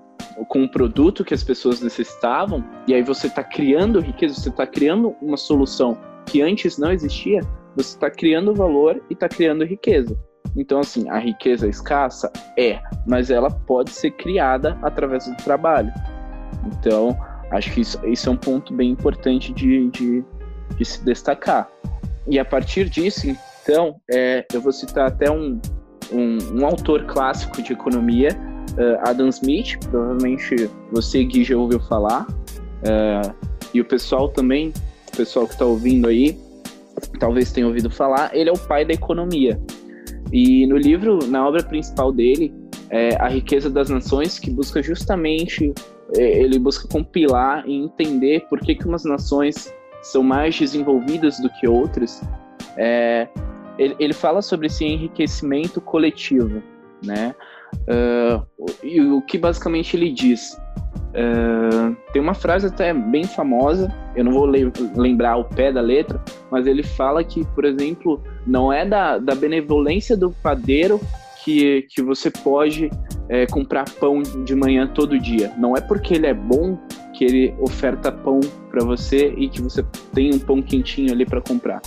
com 0.48 0.62
um 0.62 0.68
produto 0.68 1.24
que 1.24 1.32
as 1.32 1.44
pessoas 1.44 1.80
necessitavam, 1.80 2.64
e 2.88 2.94
aí 2.94 3.02
você 3.02 3.28
está 3.28 3.44
criando 3.44 4.00
riqueza, 4.00 4.34
você 4.34 4.48
está 4.48 4.66
criando 4.66 5.14
uma 5.22 5.36
solução 5.36 5.96
que 6.26 6.42
antes 6.42 6.76
não 6.76 6.90
existia, 6.90 7.40
você 7.76 7.94
está 7.94 8.10
criando 8.10 8.54
valor 8.54 9.02
e 9.10 9.12
está 9.12 9.28
criando 9.28 9.64
riqueza. 9.64 10.18
Então, 10.56 10.80
assim, 10.80 11.08
a 11.10 11.18
riqueza 11.18 11.68
escassa? 11.68 12.32
É, 12.58 12.80
mas 13.06 13.30
ela 13.30 13.50
pode 13.50 13.90
ser 13.90 14.12
criada 14.12 14.78
através 14.82 15.26
do 15.26 15.36
trabalho. 15.36 15.92
Então, 16.66 17.16
acho 17.50 17.72
que 17.72 17.82
isso, 17.82 18.04
isso 18.06 18.28
é 18.28 18.32
um 18.32 18.36
ponto 18.36 18.72
bem 18.72 18.90
importante 18.90 19.52
de, 19.52 19.90
de, 19.90 20.24
de 20.76 20.84
se 20.84 21.04
destacar. 21.04 21.68
E 22.26 22.38
a 22.38 22.44
partir 22.44 22.88
disso, 22.88 23.26
então, 23.62 23.96
é, 24.10 24.46
eu 24.52 24.60
vou 24.60 24.72
citar 24.72 25.08
até 25.08 25.30
um, 25.30 25.60
um, 26.10 26.38
um 26.60 26.66
autor 26.66 27.04
clássico 27.04 27.60
de 27.60 27.72
economia, 27.72 28.30
uh, 28.72 29.08
Adam 29.08 29.28
Smith, 29.28 29.78
provavelmente 29.90 30.70
você, 30.90 31.22
Gui, 31.24 31.44
já 31.44 31.56
ouviu 31.56 31.80
falar, 31.80 32.26
uh, 32.26 33.34
e 33.74 33.80
o 33.80 33.84
pessoal 33.84 34.28
também, 34.28 34.72
o 35.12 35.16
pessoal 35.16 35.46
que 35.46 35.52
está 35.52 35.64
ouvindo 35.64 36.08
aí, 36.08 36.38
talvez 37.18 37.52
tenha 37.52 37.66
ouvido 37.66 37.90
falar, 37.90 38.34
ele 38.34 38.50
é 38.50 38.52
o 38.52 38.58
pai 38.58 38.84
da 38.84 38.92
economia. 38.92 39.60
E 40.32 40.66
no 40.66 40.76
livro, 40.76 41.18
na 41.28 41.46
obra 41.46 41.62
principal 41.62 42.12
dele, 42.12 42.52
é 42.90 43.16
A 43.16 43.28
Riqueza 43.28 43.70
das 43.70 43.90
Nações, 43.90 44.38
que 44.38 44.50
busca 44.50 44.82
justamente, 44.82 45.72
é, 46.16 46.42
ele 46.42 46.58
busca 46.58 46.88
compilar 46.88 47.66
e 47.66 47.74
entender 47.74 48.46
por 48.48 48.60
que, 48.60 48.74
que 48.74 48.86
umas 48.86 49.04
nações 49.04 49.72
são 50.02 50.22
mais 50.22 50.58
desenvolvidas 50.58 51.38
do 51.40 51.48
que 51.50 51.68
outras. 51.68 52.22
É, 52.76 53.28
ele, 53.78 53.96
ele 53.98 54.12
fala 54.12 54.42
sobre 54.42 54.66
esse 54.66 54.84
enriquecimento 54.84 55.80
coletivo, 55.80 56.62
né? 57.04 57.34
Uh, 57.82 58.44
e 58.82 59.00
o 59.00 59.22
que 59.22 59.38
basicamente 59.38 59.96
ele 59.96 60.10
diz? 60.12 60.58
Uh, 61.16 61.96
tem 62.12 62.20
uma 62.20 62.34
frase 62.34 62.66
até 62.66 62.92
bem 62.92 63.24
famosa, 63.24 63.92
eu 64.14 64.24
não 64.24 64.32
vou 64.32 64.46
le 64.46 64.70
lembrar 64.94 65.36
o 65.36 65.44
pé 65.44 65.72
da 65.72 65.80
letra, 65.80 66.20
mas 66.50 66.66
ele 66.66 66.82
fala 66.82 67.24
que, 67.24 67.44
por 67.54 67.64
exemplo, 67.64 68.22
não 68.46 68.72
é 68.72 68.84
da, 68.84 69.18
da 69.18 69.34
benevolência 69.34 70.16
do 70.16 70.30
padeiro 70.30 71.00
que, 71.42 71.82
que 71.90 72.02
você 72.02 72.30
pode 72.30 72.90
é, 73.28 73.46
comprar 73.46 73.88
pão 74.00 74.22
de 74.22 74.54
manhã 74.54 74.86
todo 74.86 75.18
dia. 75.18 75.52
Não 75.56 75.76
é 75.76 75.80
porque 75.80 76.14
ele 76.14 76.26
é 76.26 76.34
bom 76.34 76.76
que 77.14 77.24
ele 77.24 77.54
oferta 77.60 78.12
pão 78.12 78.40
para 78.70 78.84
você 78.84 79.32
e 79.36 79.48
que 79.48 79.62
você 79.62 79.82
tem 80.12 80.34
um 80.34 80.38
pão 80.38 80.60
quentinho 80.60 81.12
ali 81.12 81.24
para 81.24 81.40
comprar. 81.40 81.80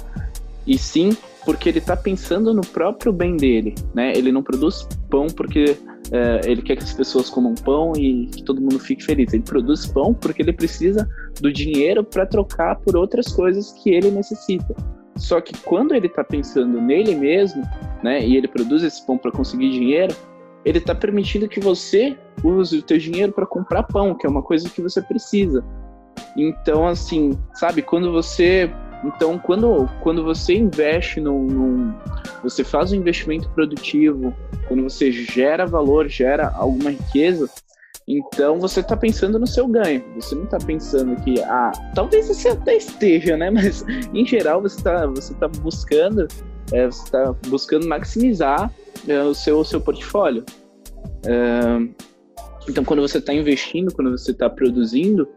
E 0.65 0.77
sim 0.77 1.15
porque 1.49 1.67
ele 1.67 1.79
está 1.79 1.97
pensando 1.97 2.53
no 2.53 2.61
próprio 2.61 3.11
bem 3.11 3.35
dele, 3.35 3.73
né? 3.95 4.13
Ele 4.15 4.31
não 4.31 4.43
produz 4.43 4.87
pão 5.09 5.25
porque 5.25 5.75
é, 6.11 6.41
ele 6.45 6.61
quer 6.61 6.75
que 6.75 6.83
as 6.83 6.93
pessoas 6.93 7.27
comam 7.27 7.55
pão 7.55 7.91
e 7.97 8.27
que 8.27 8.43
todo 8.43 8.61
mundo 8.61 8.77
fique 8.77 9.03
feliz. 9.03 9.33
Ele 9.33 9.41
produz 9.41 9.87
pão 9.87 10.13
porque 10.13 10.43
ele 10.43 10.53
precisa 10.53 11.09
do 11.41 11.51
dinheiro 11.51 12.03
para 12.03 12.27
trocar 12.27 12.75
por 12.75 12.95
outras 12.95 13.33
coisas 13.33 13.71
que 13.71 13.89
ele 13.89 14.11
necessita. 14.11 14.75
Só 15.15 15.41
que 15.41 15.57
quando 15.63 15.95
ele 15.95 16.05
está 16.05 16.23
pensando 16.23 16.79
nele 16.79 17.15
mesmo, 17.15 17.63
né, 18.03 18.23
e 18.23 18.37
ele 18.37 18.47
produz 18.47 18.83
esse 18.83 19.03
pão 19.03 19.17
para 19.17 19.31
conseguir 19.31 19.71
dinheiro, 19.71 20.15
ele 20.63 20.77
está 20.77 20.93
permitindo 20.93 21.49
que 21.49 21.59
você 21.59 22.15
use 22.43 22.77
o 22.77 22.83
teu 22.83 22.99
dinheiro 22.99 23.33
para 23.33 23.47
comprar 23.47 23.81
pão, 23.81 24.13
que 24.13 24.27
é 24.27 24.29
uma 24.29 24.43
coisa 24.43 24.69
que 24.69 24.83
você 24.83 25.01
precisa. 25.01 25.65
Então, 26.37 26.87
assim, 26.87 27.31
sabe, 27.55 27.81
quando 27.81 28.11
você 28.11 28.71
então, 29.03 29.37
quando, 29.37 29.89
quando 30.01 30.23
você 30.23 30.55
investe 30.55 31.21
num, 31.21 31.45
num, 31.45 31.93
Você 32.43 32.63
faz 32.63 32.91
um 32.91 32.95
investimento 32.95 33.49
produtivo, 33.49 34.33
quando 34.67 34.83
você 34.83 35.11
gera 35.11 35.65
valor, 35.65 36.07
gera 36.09 36.49
alguma 36.55 36.91
riqueza, 36.91 37.49
então 38.07 38.59
você 38.59 38.79
está 38.79 38.97
pensando 38.97 39.37
no 39.37 39.47
seu 39.47 39.67
ganho. 39.67 40.03
Você 40.15 40.35
não 40.35 40.45
está 40.45 40.57
pensando 40.57 41.15
que, 41.23 41.39
ah, 41.43 41.71
talvez 41.93 42.27
você 42.27 42.49
até 42.49 42.75
esteja, 42.75 43.37
né? 43.37 43.49
Mas 43.51 43.85
em 44.13 44.25
geral 44.25 44.61
você 44.61 44.77
está 44.77 45.05
você 45.05 45.33
tá 45.35 45.47
buscando, 45.47 46.27
é, 46.73 46.85
você 46.87 47.03
está 47.03 47.33
buscando 47.47 47.87
maximizar 47.87 48.73
é, 49.07 49.21
o, 49.21 49.33
seu, 49.33 49.59
o 49.59 49.65
seu 49.65 49.79
portfólio. 49.79 50.43
É, 51.25 52.09
então, 52.67 52.83
quando 52.83 53.01
você 53.01 53.19
está 53.19 53.33
investindo, 53.33 53.93
quando 53.93 54.11
você 54.11 54.31
está 54.31 54.49
produzindo, 54.49 55.27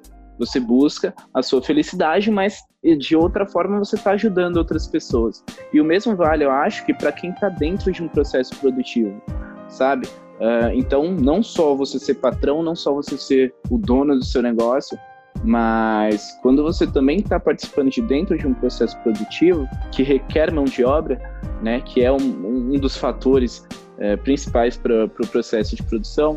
você 0.45 0.59
busca 0.59 1.15
a 1.33 1.43
sua 1.43 1.63
felicidade, 1.63 2.31
mas 2.31 2.63
de 2.99 3.15
outra 3.15 3.47
forma 3.47 3.79
você 3.79 3.95
está 3.95 4.13
ajudando 4.13 4.57
outras 4.57 4.87
pessoas. 4.87 5.45
E 5.73 5.81
o 5.81 5.85
mesmo 5.85 6.17
vale, 6.17 6.45
eu 6.45 6.51
acho, 6.51 6.85
que 6.85 6.93
para 6.93 7.13
quem 7.13 7.31
está 7.31 7.49
dentro 7.49 7.93
de 7.93 8.03
um 8.03 8.09
processo 8.09 8.55
produtivo, 8.57 9.23
sabe? 9.69 10.07
Uh, 10.41 10.75
então, 10.75 11.13
não 11.13 11.43
só 11.43 11.75
você 11.75 11.99
ser 11.99 12.15
patrão, 12.15 12.63
não 12.63 12.75
só 12.75 12.93
você 12.93 13.17
ser 13.17 13.55
o 13.71 13.79
dono 13.79 14.17
do 14.17 14.25
seu 14.25 14.43
negócio, 14.43 14.99
mas 15.45 16.37
quando 16.43 16.63
você 16.63 16.87
também 16.87 17.19
está 17.19 17.39
participando 17.39 17.91
de 17.91 18.03
dentro 18.03 18.37
de 18.37 18.47
um 18.47 18.55
processo 18.55 18.99
produtivo 18.99 19.69
que 19.93 20.03
requer 20.03 20.53
mão 20.53 20.65
de 20.65 20.85
obra, 20.85 21.21
né, 21.63 21.81
que 21.81 22.03
é 22.03 22.11
um, 22.11 22.17
um 22.17 22.79
dos 22.79 22.97
fatores 22.97 23.65
uh, 23.99 24.19
principais 24.25 24.77
para 24.77 25.05
o 25.05 25.09
pro 25.09 25.27
processo 25.29 25.77
de 25.77 25.83
produção, 25.85 26.37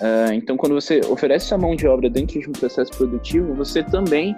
Uh, 0.00 0.32
então, 0.32 0.56
quando 0.56 0.74
você 0.74 1.00
oferece 1.08 1.46
sua 1.46 1.58
mão 1.58 1.74
de 1.74 1.86
obra 1.86 2.08
dentro 2.08 2.40
de 2.40 2.48
um 2.48 2.52
processo 2.52 2.90
produtivo, 2.92 3.52
você 3.54 3.82
também 3.82 4.36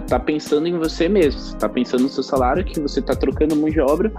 está 0.00 0.16
uh, 0.16 0.20
pensando 0.20 0.68
em 0.68 0.78
você 0.78 1.08
mesmo. 1.08 1.40
está 1.40 1.68
pensando 1.68 2.04
no 2.04 2.08
seu 2.08 2.22
salário, 2.22 2.64
que 2.64 2.78
você 2.78 3.00
está 3.00 3.14
trocando 3.14 3.56
mão 3.56 3.68
de 3.68 3.80
obra 3.80 4.12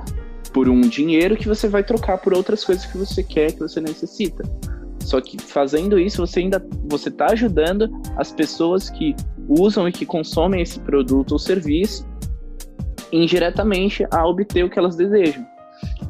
por 0.52 0.68
um 0.68 0.82
dinheiro 0.82 1.38
que 1.38 1.48
você 1.48 1.68
vai 1.68 1.84
trocar 1.84 2.18
por 2.18 2.34
outras 2.34 2.64
coisas 2.64 2.86
que 2.86 2.98
você 2.98 3.24
quer, 3.24 3.54
que 3.54 3.60
você 3.60 3.80
necessita. 3.80 4.44
Só 5.00 5.22
que 5.22 5.42
fazendo 5.42 5.98
isso, 5.98 6.26
você 6.26 6.42
ainda 6.42 6.66
você 6.86 7.08
está 7.08 7.28
ajudando 7.28 7.90
as 8.18 8.32
pessoas 8.32 8.90
que 8.90 9.16
usam 9.48 9.88
e 9.88 9.92
que 9.92 10.06
consomem 10.06 10.62
esse 10.62 10.80
produto 10.82 11.32
ou 11.32 11.40
serviço 11.40 12.06
indiretamente 13.12 14.06
a 14.12 14.28
obter 14.28 14.66
o 14.66 14.70
que 14.70 14.78
elas 14.78 14.98
desejam. 14.98 15.46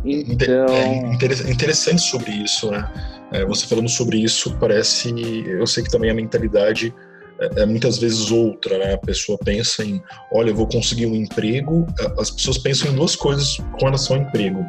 Então... 0.03 0.65
É 0.67 1.51
interessante 1.51 2.01
sobre 2.01 2.31
isso, 2.31 2.71
né? 2.71 2.89
É, 3.31 3.45
você 3.45 3.65
falando 3.65 3.89
sobre 3.89 4.17
isso, 4.17 4.55
parece. 4.59 5.13
Eu 5.45 5.67
sei 5.67 5.83
que 5.83 5.89
também 5.89 6.09
a 6.09 6.13
mentalidade 6.13 6.93
é, 7.39 7.61
é, 7.61 7.65
muitas 7.65 7.97
vezes 7.97 8.31
outra, 8.31 8.77
né? 8.77 8.93
A 8.93 8.97
pessoa 8.97 9.37
pensa 9.37 9.83
em, 9.83 10.01
olha, 10.31 10.49
eu 10.49 10.55
vou 10.55 10.67
conseguir 10.67 11.05
um 11.05 11.15
emprego. 11.15 11.85
As 12.17 12.31
pessoas 12.31 12.57
pensam 12.57 12.91
em 12.91 12.95
duas 12.95 13.15
coisas 13.15 13.57
com 13.57 13.85
relação 13.85 14.15
ao 14.15 14.21
emprego: 14.23 14.65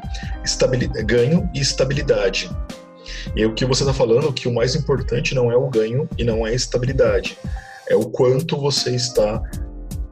ganho 1.07 1.49
e 1.55 1.61
estabilidade. 1.61 2.51
E 3.35 3.45
o 3.45 3.55
que 3.55 3.65
você 3.65 3.83
está 3.83 3.95
falando, 3.95 4.33
que 4.33 4.49
o 4.49 4.55
mais 4.55 4.75
importante 4.75 5.35
não 5.35 5.51
é 5.51 5.57
o 5.57 5.69
ganho 5.69 6.09
e 6.19 6.25
não 6.25 6.47
é 6.47 6.51
a 6.51 6.55
estabilidade, 6.55 7.39
é 7.89 7.97
o 7.97 8.05
quanto 8.11 8.57
você 8.57 8.95
está 8.95 9.43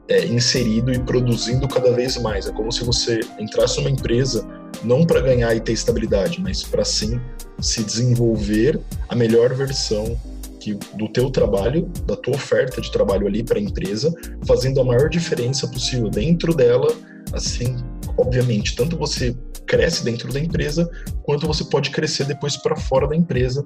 é, 0.07 0.25
inserido 0.25 0.91
e 0.91 0.99
produzindo 0.99 1.67
cada 1.67 1.91
vez 1.91 2.17
mais. 2.17 2.47
É 2.47 2.51
como 2.51 2.71
se 2.71 2.83
você 2.83 3.19
entrasse 3.39 3.77
numa 3.77 3.89
empresa 3.89 4.47
não 4.83 5.05
para 5.05 5.21
ganhar 5.21 5.53
e 5.55 5.59
ter 5.59 5.73
estabilidade, 5.73 6.41
mas 6.41 6.63
para 6.63 6.83
sim 6.83 7.19
se 7.59 7.83
desenvolver 7.83 8.79
a 9.09 9.15
melhor 9.15 9.53
versão 9.53 10.19
que, 10.59 10.73
do 10.95 11.07
teu 11.09 11.29
trabalho, 11.29 11.89
da 12.05 12.15
tua 12.15 12.35
oferta 12.35 12.81
de 12.81 12.91
trabalho 12.91 13.27
ali 13.27 13.43
para 13.43 13.57
a 13.57 13.61
empresa, 13.61 14.13
fazendo 14.45 14.81
a 14.81 14.83
maior 14.83 15.09
diferença 15.09 15.67
possível 15.67 16.09
dentro 16.09 16.53
dela, 16.53 16.93
assim, 17.33 17.77
obviamente, 18.17 18.75
tanto 18.75 18.97
você 18.97 19.35
cresce 19.65 20.03
dentro 20.03 20.31
da 20.31 20.39
empresa, 20.39 20.89
quanto 21.23 21.45
você 21.45 21.63
pode 21.65 21.89
crescer 21.89 22.25
depois 22.25 22.57
para 22.57 22.75
fora 22.75 23.07
da 23.07 23.15
empresa 23.15 23.65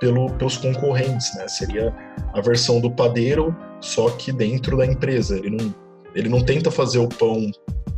pelo, 0.00 0.30
pelos 0.34 0.56
concorrentes, 0.56 1.34
né? 1.36 1.48
Seria 1.48 1.94
a 2.34 2.40
versão 2.40 2.80
do 2.80 2.90
padeiro, 2.90 3.56
só 3.80 4.10
que 4.10 4.32
dentro 4.32 4.76
da 4.76 4.86
empresa. 4.86 5.36
Ele 5.38 5.50
não, 5.50 5.74
ele 6.14 6.28
não 6.28 6.44
tenta 6.44 6.70
fazer 6.70 6.98
o 6.98 7.08
pão, 7.08 7.50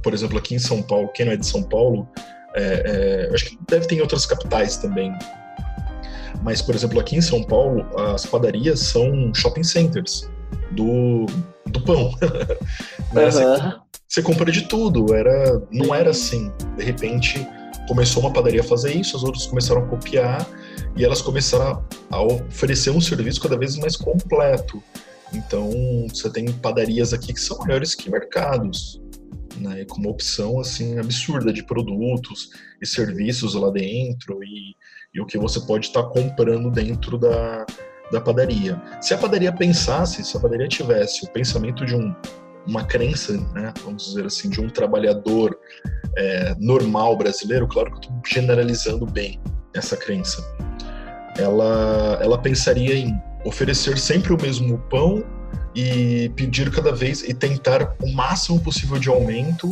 por 0.03 0.15
exemplo, 0.15 0.39
aqui 0.39 0.55
em 0.55 0.59
São 0.59 0.83
Paulo, 0.83 1.11
quem 1.15 1.27
não 1.27 1.33
é 1.33 1.37
de 1.37 1.47
São 1.47 1.63
Paulo, 1.63 2.09
é, 2.55 3.29
é, 3.31 3.35
acho 3.35 3.47
que 3.47 3.59
deve 3.69 3.87
ter 3.87 3.97
em 3.97 4.01
outras 4.01 4.27
capitais 4.27 4.77
também. 4.77 5.13
Mas, 6.43 6.63
por 6.63 6.75
exemplo, 6.75 7.01
aqui 7.01 7.17
em 7.17 7.21
São 7.21 7.43
Paulo, 7.43 7.87
as 8.13 8.25
padarias 8.25 8.81
são 8.81 9.33
shopping 9.35 9.65
centers 9.65 10.31
do, 10.73 11.27
do 11.67 11.81
pão. 11.83 12.13
né? 13.13 13.25
uhum. 13.25 13.31
você, 13.31 13.75
você, 14.07 14.23
compra 14.23 14.51
de 14.51 14.63
tudo. 14.63 15.15
Era, 15.15 15.61
não 15.71 15.95
era 15.95 16.11
assim. 16.11 16.53
De 16.77 16.85
repente, 16.85 17.47
começou 17.89 18.23
uma 18.23 18.33
padaria 18.33 18.61
a 18.61 18.65
fazer 18.65 18.95
isso, 18.95 19.17
as 19.17 19.23
outras 19.23 19.47
começaram 19.47 19.83
a 19.83 19.87
copiar 19.87 20.47
e 20.97 21.05
elas 21.05 21.21
começaram 21.21 21.85
a 22.11 22.23
oferecer 22.23 22.91
um 22.91 23.01
serviço 23.01 23.41
cada 23.41 23.57
vez 23.57 23.77
mais 23.77 23.97
completo. 23.97 24.83
Então, 25.33 25.71
você 26.09 26.31
tem 26.31 26.51
padarias 26.53 27.13
aqui 27.13 27.33
que 27.33 27.41
são 27.41 27.59
maiores 27.59 27.95
que 27.95 28.11
mercados. 28.11 29.01
Né, 29.59 29.85
com 29.85 30.01
uma 30.01 30.11
opção 30.11 30.61
assim 30.61 30.99
absurda 30.99 31.53
de 31.53 31.63
produtos 31.63 32.51
e 32.81 32.87
serviços 32.87 33.55
lá 33.55 33.71
dentro 33.71 34.43
e, 34.43 34.77
e 35.15 35.21
o 35.21 35.27
que 35.27 35.39
você 35.39 35.61
pode 35.61 35.87
estar 35.87 36.03
tá 36.03 36.09
comprando 36.09 36.71
dentro 36.71 37.19
da, 37.19 37.67
da 38.11 38.21
padaria. 38.21 38.81
Se 39.01 39.15
a 39.15 39.19
padaria 39.19 39.53
pensasse, 39.53 40.25
se 40.25 40.37
a 40.37 40.41
padaria 40.41 40.69
tivesse 40.69 41.25
o 41.25 41.31
pensamento 41.31 41.85
de 41.85 41.95
um, 41.95 42.15
uma 42.67 42.85
crença, 42.85 43.33
né, 43.55 43.73
vamos 43.85 44.07
dizer 44.07 44.27
assim, 44.27 44.51
de 44.51 44.61
um 44.61 44.69
trabalhador 44.69 45.59
é, 46.17 46.55
normal 46.59 47.17
brasileiro, 47.17 47.67
claro 47.67 47.91
que 47.91 47.97
eu 47.97 48.01
estou 48.01 48.23
generalizando 48.27 49.07
bem 49.07 49.41
essa 49.75 49.97
crença, 49.97 50.43
ela, 51.39 52.19
ela 52.21 52.39
pensaria 52.39 52.95
em 52.95 53.13
oferecer 53.45 53.99
sempre 53.99 54.33
o 54.33 54.41
mesmo 54.41 54.79
pão 54.91 55.25
e 55.75 56.31
pedir 56.35 56.71
cada 56.71 56.93
vez 56.93 57.23
e 57.23 57.33
tentar 57.33 57.97
o 58.03 58.13
máximo 58.13 58.61
possível 58.61 58.99
de 58.99 59.09
aumento 59.09 59.69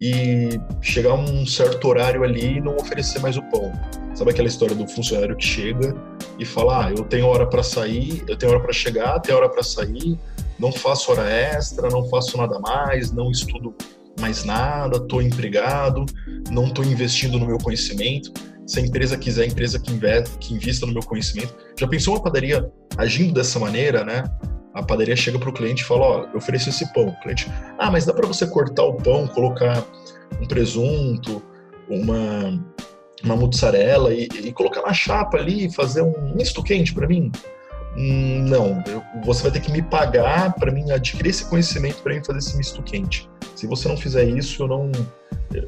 e 0.00 0.60
chegar 0.80 1.10
a 1.10 1.14
um 1.14 1.46
certo 1.46 1.88
horário 1.88 2.24
ali 2.24 2.56
e 2.56 2.60
não 2.60 2.76
oferecer 2.76 3.20
mais 3.20 3.36
o 3.36 3.42
pão. 3.42 3.72
Sabe 4.14 4.30
aquela 4.30 4.48
história 4.48 4.74
do 4.74 4.86
funcionário 4.88 5.36
que 5.36 5.44
chega 5.44 5.94
e 6.38 6.44
fala: 6.44 6.86
ah, 6.86 6.90
eu 6.90 7.04
tenho 7.04 7.26
hora 7.26 7.46
para 7.46 7.62
sair, 7.62 8.22
eu 8.28 8.36
tenho 8.36 8.52
hora 8.52 8.60
para 8.60 8.72
chegar, 8.72 9.18
tenho 9.20 9.38
hora 9.38 9.48
para 9.48 9.62
sair, 9.62 10.18
não 10.58 10.72
faço 10.72 11.10
hora 11.10 11.28
extra, 11.28 11.88
não 11.88 12.08
faço 12.08 12.36
nada 12.36 12.58
mais, 12.58 13.12
não 13.12 13.30
estudo 13.30 13.74
mais 14.20 14.44
nada, 14.44 14.98
estou 14.98 15.20
empregado, 15.20 16.06
não 16.50 16.66
estou 16.66 16.84
investindo 16.84 17.38
no 17.38 17.46
meu 17.46 17.58
conhecimento. 17.58 18.32
Se 18.66 18.80
a 18.80 18.82
empresa 18.82 19.18
quiser, 19.18 19.42
a 19.42 19.46
empresa 19.46 19.78
que, 19.78 19.92
investe, 19.92 20.38
que 20.38 20.54
invista 20.54 20.86
no 20.86 20.92
meu 20.92 21.02
conhecimento. 21.02 21.54
Já 21.78 21.86
pensou 21.86 22.14
uma 22.14 22.22
padaria 22.22 22.70
agindo 22.96 23.34
dessa 23.34 23.58
maneira, 23.58 24.04
né? 24.04 24.24
A 24.74 24.82
padaria 24.82 25.14
chega 25.14 25.38
para 25.38 25.48
o 25.48 25.52
cliente 25.52 25.82
e 25.82 25.86
fala: 25.86 26.00
Ó, 26.00 26.24
eu 26.32 26.36
ofereço 26.36 26.68
esse 26.68 26.92
pão. 26.92 27.06
O 27.06 27.20
cliente, 27.20 27.50
ah, 27.78 27.90
mas 27.90 28.04
dá 28.04 28.12
para 28.12 28.26
você 28.26 28.46
cortar 28.46 28.82
o 28.82 28.94
pão, 28.94 29.26
colocar 29.28 29.84
um 30.40 30.46
presunto, 30.46 31.40
uma, 31.88 32.60
uma 33.22 33.36
mozzarella 33.36 34.12
e, 34.12 34.28
e 34.42 34.52
colocar 34.52 34.82
na 34.82 34.92
chapa 34.92 35.38
ali 35.38 35.66
e 35.66 35.72
fazer 35.72 36.02
um 36.02 36.34
misto 36.34 36.62
quente 36.62 36.92
para 36.92 37.06
mim? 37.06 37.30
Hum, 37.96 38.44
não, 38.48 38.82
eu, 38.88 39.02
você 39.24 39.44
vai 39.44 39.52
ter 39.52 39.60
que 39.60 39.70
me 39.70 39.80
pagar 39.80 40.52
para 40.54 40.72
mim 40.72 40.90
adquirir 40.90 41.30
esse 41.30 41.48
conhecimento 41.48 42.02
para 42.02 42.12
mim 42.12 42.24
fazer 42.24 42.38
esse 42.40 42.56
misto 42.56 42.82
quente. 42.82 43.30
Se 43.54 43.68
você 43.68 43.86
não 43.86 43.96
fizer 43.96 44.24
isso, 44.24 44.64
eu 44.64 44.66
não, 44.66 44.90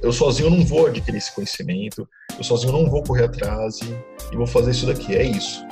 eu 0.03 0.13
sozinho 0.13 0.51
não 0.51 0.65
vou 0.65 0.87
adquirir 0.87 1.19
esse 1.19 1.33
conhecimento, 1.33 2.09
eu 2.37 2.43
sozinho 2.43 2.73
não 2.73 2.91
vou 2.91 3.03
correr 3.05 3.25
atrás 3.25 3.79
e, 3.81 3.97
e 4.33 4.37
vou 4.37 4.47
fazer 4.47 4.73
isso 4.73 4.87
daqui. 4.87 5.15
É 5.15 5.23
isso. 5.23 5.65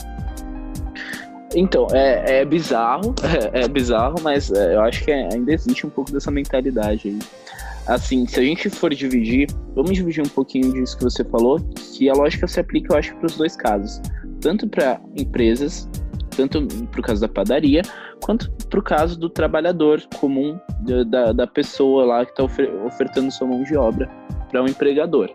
Então, 1.55 1.87
é, 1.93 2.41
é 2.41 2.45
bizarro, 2.45 3.15
é, 3.53 3.63
é 3.65 3.69
bizarro, 3.69 4.17
mas 4.23 4.51
é, 4.51 4.75
eu 4.75 4.81
acho 4.83 5.05
que 5.05 5.13
ainda 5.13 5.53
existe 5.53 5.87
um 5.87 5.91
pouco 5.91 6.11
dessa 6.13 6.31
mentalidade 6.31 7.09
aí. 7.09 7.19
Assim, 7.87 8.27
se 8.27 8.41
a 8.41 8.43
gente 8.43 8.71
for 8.71 8.95
dividir, 8.95 9.49
vamos 9.75 9.93
dividir 9.93 10.25
um 10.25 10.29
pouquinho 10.29 10.73
disso 10.73 10.97
que 10.97 11.05
você 11.05 11.23
falou, 11.23 11.61
que 11.97 12.09
a 12.09 12.15
lógica 12.15 12.49
se 12.49 12.59
aplica, 12.59 12.95
eu 12.95 12.99
acho, 12.99 13.15
para 13.17 13.27
os 13.27 13.37
dois 13.37 13.57
casos. 13.57 14.01
Tanto 14.41 14.67
para 14.67 14.99
empresas, 15.15 15.89
tanto 16.35 16.67
para 16.91 17.01
o 17.01 17.03
caso 17.03 17.21
da 17.21 17.29
padaria, 17.29 17.83
quanto 18.23 18.51
para 18.71 18.81
o 18.81 18.83
caso 18.83 19.19
do 19.19 19.29
trabalhador 19.29 20.03
comum, 20.19 20.59
da, 21.07 21.33
da 21.33 21.47
pessoa 21.47 22.07
lá 22.07 22.25
que 22.25 22.31
está 22.31 22.43
ofertando 22.87 23.31
sua 23.31 23.47
mão 23.47 23.63
de 23.63 23.77
obra 23.77 24.11
para 24.51 24.63
um 24.63 24.67
empregador. 24.67 25.31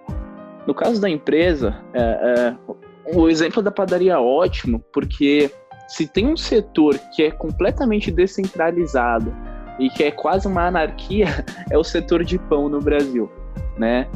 No 0.65 0.73
caso 0.73 0.99
da 0.99 1.09
empresa, 1.09 1.75
é, 1.93 2.01
é, 2.01 3.15
o 3.15 3.29
exemplo 3.29 3.61
da 3.61 3.71
padaria 3.71 4.13
é 4.13 4.17
ótimo, 4.17 4.83
porque 4.91 5.51
se 5.89 6.07
tem 6.07 6.27
um 6.27 6.37
setor 6.37 6.97
que 7.13 7.23
é 7.23 7.31
completamente 7.31 8.11
descentralizado 8.11 9.35
e 9.79 9.89
que 9.89 10.03
é 10.03 10.11
quase 10.11 10.47
uma 10.47 10.67
anarquia, 10.67 11.43
é 11.69 11.77
o 11.77 11.83
setor 11.83 12.23
de 12.23 12.37
pão 12.37 12.69
no 12.69 12.79
Brasil, 12.79 13.29
né? 13.77 14.07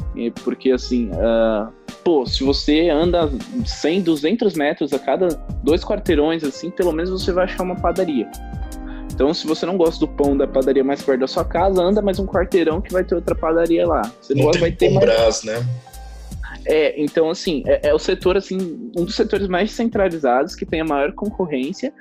Porque 0.44 0.70
assim, 0.70 1.10
uh, 1.10 1.72
pô, 2.04 2.24
se 2.24 2.44
você 2.44 2.88
anda 2.88 3.28
100, 3.66 4.02
200 4.02 4.54
metros 4.54 4.92
a 4.92 4.98
cada 4.98 5.28
dois 5.62 5.84
quarteirões, 5.84 6.44
assim, 6.44 6.70
pelo 6.70 6.92
menos 6.92 7.10
você 7.10 7.32
vai 7.32 7.44
achar 7.44 7.64
uma 7.64 7.76
padaria. 7.76 8.30
Então, 9.12 9.32
se 9.32 9.46
você 9.46 9.64
não 9.64 9.76
gosta 9.76 10.00
do 10.00 10.08
pão 10.08 10.36
da 10.36 10.46
padaria 10.46 10.82
mais 10.82 11.00
perto 11.02 11.20
da 11.20 11.26
sua 11.26 11.44
casa, 11.44 11.80
anda 11.80 12.02
mais 12.02 12.18
um 12.18 12.26
quarteirão 12.26 12.80
que 12.80 12.92
vai 12.92 13.04
ter 13.04 13.14
outra 13.14 13.34
padaria 13.34 13.86
lá. 13.86 14.02
Você 14.20 14.34
não, 14.34 14.46
não 14.46 14.60
vai 14.60 14.72
ter 14.72 14.90
mais... 14.90 15.06
Brás, 15.06 15.44
né? 15.44 15.64
É, 16.66 17.00
então, 17.00 17.30
assim, 17.30 17.62
é, 17.66 17.88
é, 17.88 17.94
o 17.94 17.98
setor, 17.98 18.36
assim, 18.36 18.90
um 18.96 19.04
dos 19.04 19.14
setores 19.14 19.48
mais 19.48 19.70
centralizados, 19.72 20.54
que 20.54 20.64
tem 20.64 20.80
a 20.80 20.84
maior 20.84 21.12
concorrência 21.12 21.92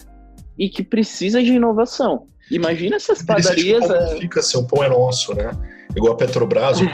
e 0.57 0.69
que 0.69 0.83
precisa 0.83 1.41
de 1.41 1.53
inovação. 1.53 2.27
Imagina 2.51 2.95
essas 2.97 3.23
padarias. 3.23 3.85
Como 3.85 3.93
é... 3.93 4.15
fica, 4.17 4.41
seu 4.41 4.65
pão 4.65 4.83
é 4.83 4.89
nosso, 4.89 5.33
né? 5.33 5.51
Igual 5.95 6.13
a 6.13 6.17
Petrobras. 6.17 6.79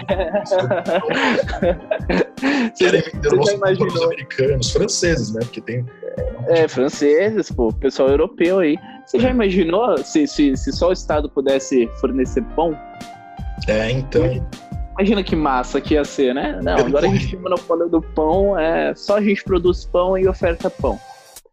Querem 2.78 3.02
vender 3.02 3.34
o 3.34 3.38
nosso 3.38 3.58
para 3.58 3.72
os 3.74 4.02
americanos, 4.02 4.72
franceses, 4.72 5.34
né? 5.34 5.40
Porque 5.42 5.62
tem. 5.62 5.86
É, 6.48 6.68
franceses, 6.68 7.52
pô, 7.52 7.72
pessoal 7.74 8.10
europeu 8.10 8.60
aí. 8.60 8.78
Você 9.06 9.20
já 9.20 9.30
imaginou 9.30 9.98
se, 10.00 10.28
se, 10.28 10.56
se 10.56 10.72
só 10.72 10.90
o 10.90 10.94
Estado 10.94 11.30
pudesse 11.30 11.88
fornecer 12.00 12.44
pão? 12.56 12.78
É, 13.68 13.90
então. 13.92 14.24
Imagina 15.00 15.24
que 15.24 15.34
massa 15.34 15.80
que 15.80 15.94
ia 15.94 16.04
ser, 16.04 16.36
né? 16.36 16.60
Não, 16.62 16.76
agora 16.76 17.08
a 17.08 17.10
gente 17.10 17.30
tem 17.30 17.40
o 17.40 17.42
monopólio 17.42 17.88
do 17.88 18.02
pão, 18.02 18.60
é, 18.60 18.94
só 18.94 19.16
a 19.16 19.22
gente 19.22 19.42
produz 19.46 19.86
pão 19.86 20.18
e 20.18 20.28
oferta 20.28 20.70
pão. 20.70 21.00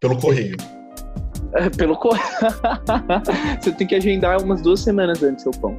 Pelo 0.00 0.18
correio. 0.18 0.56
É, 1.52 1.70
pelo 1.70 1.96
correio. 1.96 2.26
Você 3.62 3.70
tem 3.70 3.86
que 3.86 3.94
agendar 3.94 4.42
umas 4.42 4.60
duas 4.62 4.80
semanas 4.80 5.22
antes 5.22 5.44
seu 5.44 5.52
pão. 5.52 5.76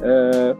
É, 0.00 0.56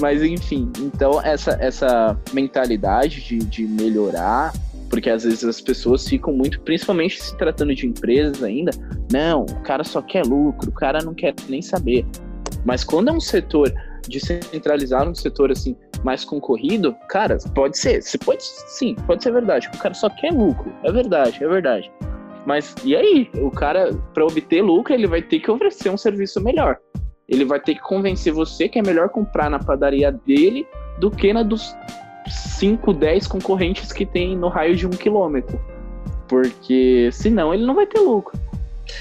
mas 0.00 0.24
enfim, 0.24 0.72
então 0.80 1.22
essa, 1.22 1.52
essa 1.60 2.18
mentalidade 2.32 3.22
de, 3.22 3.38
de 3.38 3.64
melhorar, 3.64 4.52
porque 4.90 5.08
às 5.08 5.22
vezes 5.22 5.44
as 5.44 5.60
pessoas 5.60 6.04
ficam 6.08 6.32
muito, 6.32 6.60
principalmente 6.62 7.22
se 7.22 7.36
tratando 7.36 7.76
de 7.76 7.86
empresas 7.86 8.42
ainda, 8.42 8.72
não, 9.12 9.42
o 9.42 9.62
cara 9.62 9.84
só 9.84 10.02
quer 10.02 10.26
lucro, 10.26 10.68
o 10.68 10.74
cara 10.74 10.98
não 10.98 11.14
quer 11.14 11.32
nem 11.48 11.62
saber. 11.62 12.04
Mas 12.64 12.82
quando 12.82 13.08
é 13.08 13.12
um 13.12 13.20
setor 13.20 13.72
descentralizar 14.08 15.08
um 15.08 15.14
setor 15.14 15.52
assim 15.52 15.76
mais 16.02 16.24
concorrido, 16.24 16.96
cara, 17.08 17.38
pode 17.54 17.78
ser. 17.78 18.02
Você 18.02 18.18
pode, 18.18 18.42
sim, 18.42 18.94
pode 19.06 19.22
ser 19.22 19.32
verdade. 19.32 19.68
O 19.72 19.78
cara 19.78 19.94
só 19.94 20.08
quer 20.10 20.32
lucro. 20.32 20.72
É 20.82 20.92
verdade, 20.92 21.42
é 21.42 21.48
verdade. 21.48 21.90
Mas 22.44 22.74
e 22.84 22.96
aí? 22.96 23.30
O 23.34 23.50
cara, 23.50 23.94
para 24.12 24.24
obter 24.24 24.62
lucro, 24.62 24.92
ele 24.92 25.06
vai 25.06 25.22
ter 25.22 25.40
que 25.40 25.50
oferecer 25.50 25.90
um 25.90 25.96
serviço 25.96 26.40
melhor. 26.42 26.78
Ele 27.28 27.44
vai 27.44 27.60
ter 27.60 27.76
que 27.76 27.80
convencer 27.80 28.32
você 28.32 28.68
que 28.68 28.78
é 28.78 28.82
melhor 28.82 29.08
comprar 29.08 29.48
na 29.48 29.58
padaria 29.58 30.10
dele 30.10 30.66
do 30.98 31.10
que 31.10 31.32
na 31.32 31.42
dos 31.42 31.74
5, 32.28 32.92
10 32.92 33.26
concorrentes 33.26 33.92
que 33.92 34.04
tem 34.04 34.36
no 34.36 34.48
raio 34.48 34.76
de 34.76 34.86
um 34.86 34.90
quilômetro. 34.90 35.60
Porque 36.28 37.10
senão 37.12 37.54
ele 37.54 37.64
não 37.64 37.74
vai 37.74 37.86
ter 37.86 38.00
lucro. 38.00 38.38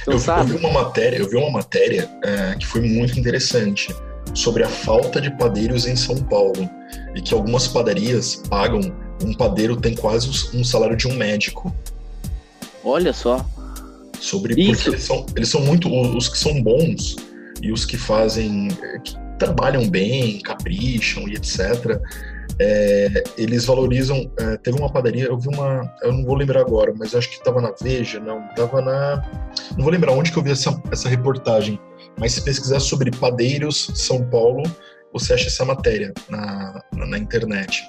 Então, 0.02 0.14
eu, 0.14 0.20
vi, 0.20 0.30
eu, 0.30 0.46
vi, 0.46 0.66
uma 0.66 0.84
matéria, 0.84 1.18
eu 1.18 1.30
vi 1.30 1.36
uma 1.38 1.52
matéria 1.52 2.10
é, 2.24 2.56
que 2.56 2.66
foi 2.66 2.82
muito 2.82 3.20
interessante 3.20 3.94
sobre 4.34 4.64
a 4.64 4.70
falta 4.70 5.20
de 5.20 5.32
padeiros 5.32 5.86
em 5.86 5.96
São 5.96 6.16
Paulo 6.16 6.70
e 7.16 7.22
que 7.22 7.34
algumas 7.34 7.68
padarias 7.68 8.36
pagam 8.50 8.82
um 9.24 9.34
padeiro 9.34 9.76
tem 9.76 9.96
quase 9.96 10.30
um 10.56 10.64
salário 10.64 10.96
de 10.96 11.08
um 11.08 11.14
médico. 11.14 11.74
Olha 12.84 13.14
só. 13.14 13.46
Sobre 14.20 14.54
Isso. 14.60 14.84
porque 14.84 14.90
eles 14.90 15.04
são, 15.04 15.26
eles 15.36 15.50
são 15.50 15.62
muito 15.62 15.90
os 15.90 16.28
que 16.28 16.38
são 16.38 16.62
bons 16.62 17.16
e 17.62 17.72
os 17.72 17.86
que 17.86 17.98
fazem 17.98 18.68
que 19.04 19.16
trabalham 19.38 19.88
bem, 19.90 20.40
capricham 20.40 21.28
e 21.28 21.36
etc. 21.36 22.00
É, 22.60 23.24
eles 23.38 23.66
valorizam. 23.66 24.32
É, 24.40 24.58
teve 24.58 24.78
uma 24.78 24.92
padaria, 24.92 25.26
eu 25.26 25.38
vi 25.38 25.48
uma, 25.48 25.92
eu 26.04 26.14
não 26.14 26.24
vou 26.24 26.36
lembrar 26.36 26.62
agora, 26.62 26.94
mas 26.96 27.16
acho 27.16 27.30
que 27.30 27.36
estava 27.36 27.62
na 27.62 27.74
Veja, 27.82 28.20
não, 28.20 28.46
estava 28.50 28.82
na, 28.82 29.24
não 29.76 29.84
vou 29.84 29.92
lembrar 29.92 30.12
onde 30.12 30.32
que 30.32 30.38
eu 30.38 30.44
vi 30.44 30.52
essa, 30.52 30.80
essa 30.92 31.10
reportagem 31.10 31.80
mas 32.18 32.34
se 32.34 32.44
pesquisar 32.44 32.80
sobre 32.80 33.12
padeiros 33.12 33.92
São 33.96 34.24
Paulo, 34.24 34.64
você 35.14 35.34
acha 35.34 35.48
essa 35.48 35.66
matéria 35.66 36.14
na, 36.30 36.84
na, 36.96 37.06
na 37.08 37.18
internet. 37.18 37.84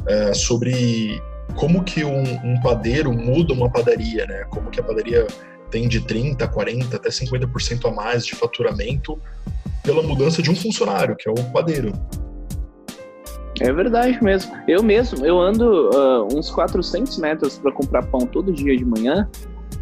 Uh, 0.00 0.34
sobre 0.34 1.20
como 1.56 1.82
que 1.84 2.04
um, 2.04 2.22
um, 2.22 2.60
padeiro 2.60 3.12
muda 3.12 3.52
uma 3.52 3.70
padaria, 3.70 4.26
né? 4.26 4.44
Como 4.50 4.70
que 4.70 4.80
a 4.80 4.82
padaria 4.82 5.26
tem 5.70 5.88
de 5.88 6.00
30, 6.00 6.46
40, 6.46 6.96
até 6.96 7.08
50% 7.08 7.88
a 7.88 7.90
mais 7.90 8.24
de 8.24 8.34
faturamento 8.34 9.20
pela 9.82 10.02
mudança 10.02 10.40
de 10.42 10.50
um 10.50 10.56
funcionário, 10.56 11.16
que 11.16 11.28
é 11.28 11.32
o 11.32 11.52
padeiro. 11.52 11.92
É 13.60 13.72
verdade 13.72 14.22
mesmo. 14.22 14.52
Eu 14.66 14.82
mesmo, 14.82 15.24
eu 15.24 15.40
ando 15.40 15.90
uh, 15.90 16.36
uns 16.36 16.50
400 16.50 17.18
metros 17.18 17.58
para 17.58 17.70
comprar 17.70 18.04
pão 18.06 18.20
todo 18.20 18.52
dia 18.52 18.76
de 18.76 18.84
manhã, 18.84 19.28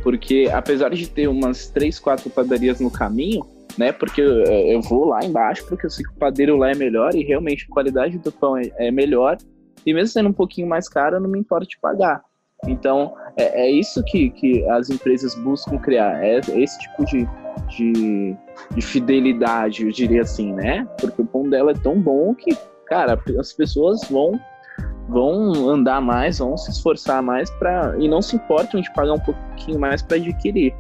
porque 0.03 0.51
apesar 0.53 0.91
de 0.91 1.09
ter 1.09 1.29
umas 1.29 1.69
3, 1.69 1.99
4 1.99 2.29
padarias 2.31 2.81
no 2.81 2.91
caminho, 2.91 3.47
né? 3.79 3.93
Porque 3.93 4.21
eu 4.21 4.81
vou 4.83 5.07
lá 5.07 5.25
embaixo 5.25 5.65
porque 5.67 5.87
eu 5.87 5.91
sei 5.91 6.05
que 6.05 6.13
o 6.13 6.17
padeiro 6.17 6.57
lá 6.57 6.71
é 6.71 6.75
melhor 6.75 7.15
e 7.15 7.23
realmente 7.23 7.67
a 7.69 7.73
qualidade 7.73 8.19
do 8.19 8.33
pão 8.33 8.57
é, 8.57 8.71
é 8.77 8.91
melhor. 8.91 9.37
E 9.85 9.93
mesmo 9.93 10.09
sendo 10.09 10.29
um 10.29 10.33
pouquinho 10.33 10.69
mais 10.69 10.89
caro, 10.89 11.17
eu 11.17 11.21
não 11.21 11.31
me 11.31 11.39
importo 11.39 11.67
de 11.67 11.79
pagar. 11.81 12.23
Então, 12.67 13.15
é, 13.37 13.67
é 13.67 13.71
isso 13.71 14.03
que, 14.05 14.31
que 14.31 14.69
as 14.71 14.89
empresas 14.89 15.35
buscam 15.35 15.79
criar, 15.79 16.25
é 16.25 16.39
esse 16.55 16.79
tipo 16.79 17.05
de, 17.05 17.29
de, 17.69 18.37
de, 18.73 18.81
fidelidade, 18.81 19.85
eu 19.85 19.91
diria 19.91 20.23
assim, 20.23 20.53
né? 20.53 20.87
Porque 21.01 21.21
o 21.21 21.27
pão 21.27 21.49
dela 21.49 21.73
é 21.73 21.75
tão 21.75 22.01
bom 22.01 22.33
que, 22.35 22.57
cara, 22.87 23.21
as 23.39 23.53
pessoas 23.53 24.03
vão 24.09 24.41
vão 25.09 25.69
andar 25.69 26.01
mais, 26.01 26.39
vão 26.39 26.57
se 26.57 26.71
esforçar 26.71 27.21
mais 27.21 27.51
para 27.51 27.97
e 27.99 28.09
não 28.09 28.23
se 28.23 28.37
importam 28.37 28.81
de 28.81 28.93
pagar 28.95 29.15
um 29.15 29.19
pouquinho 29.19 29.79
mais 29.79 30.01
para 30.01 30.17
adquirir. 30.17 30.73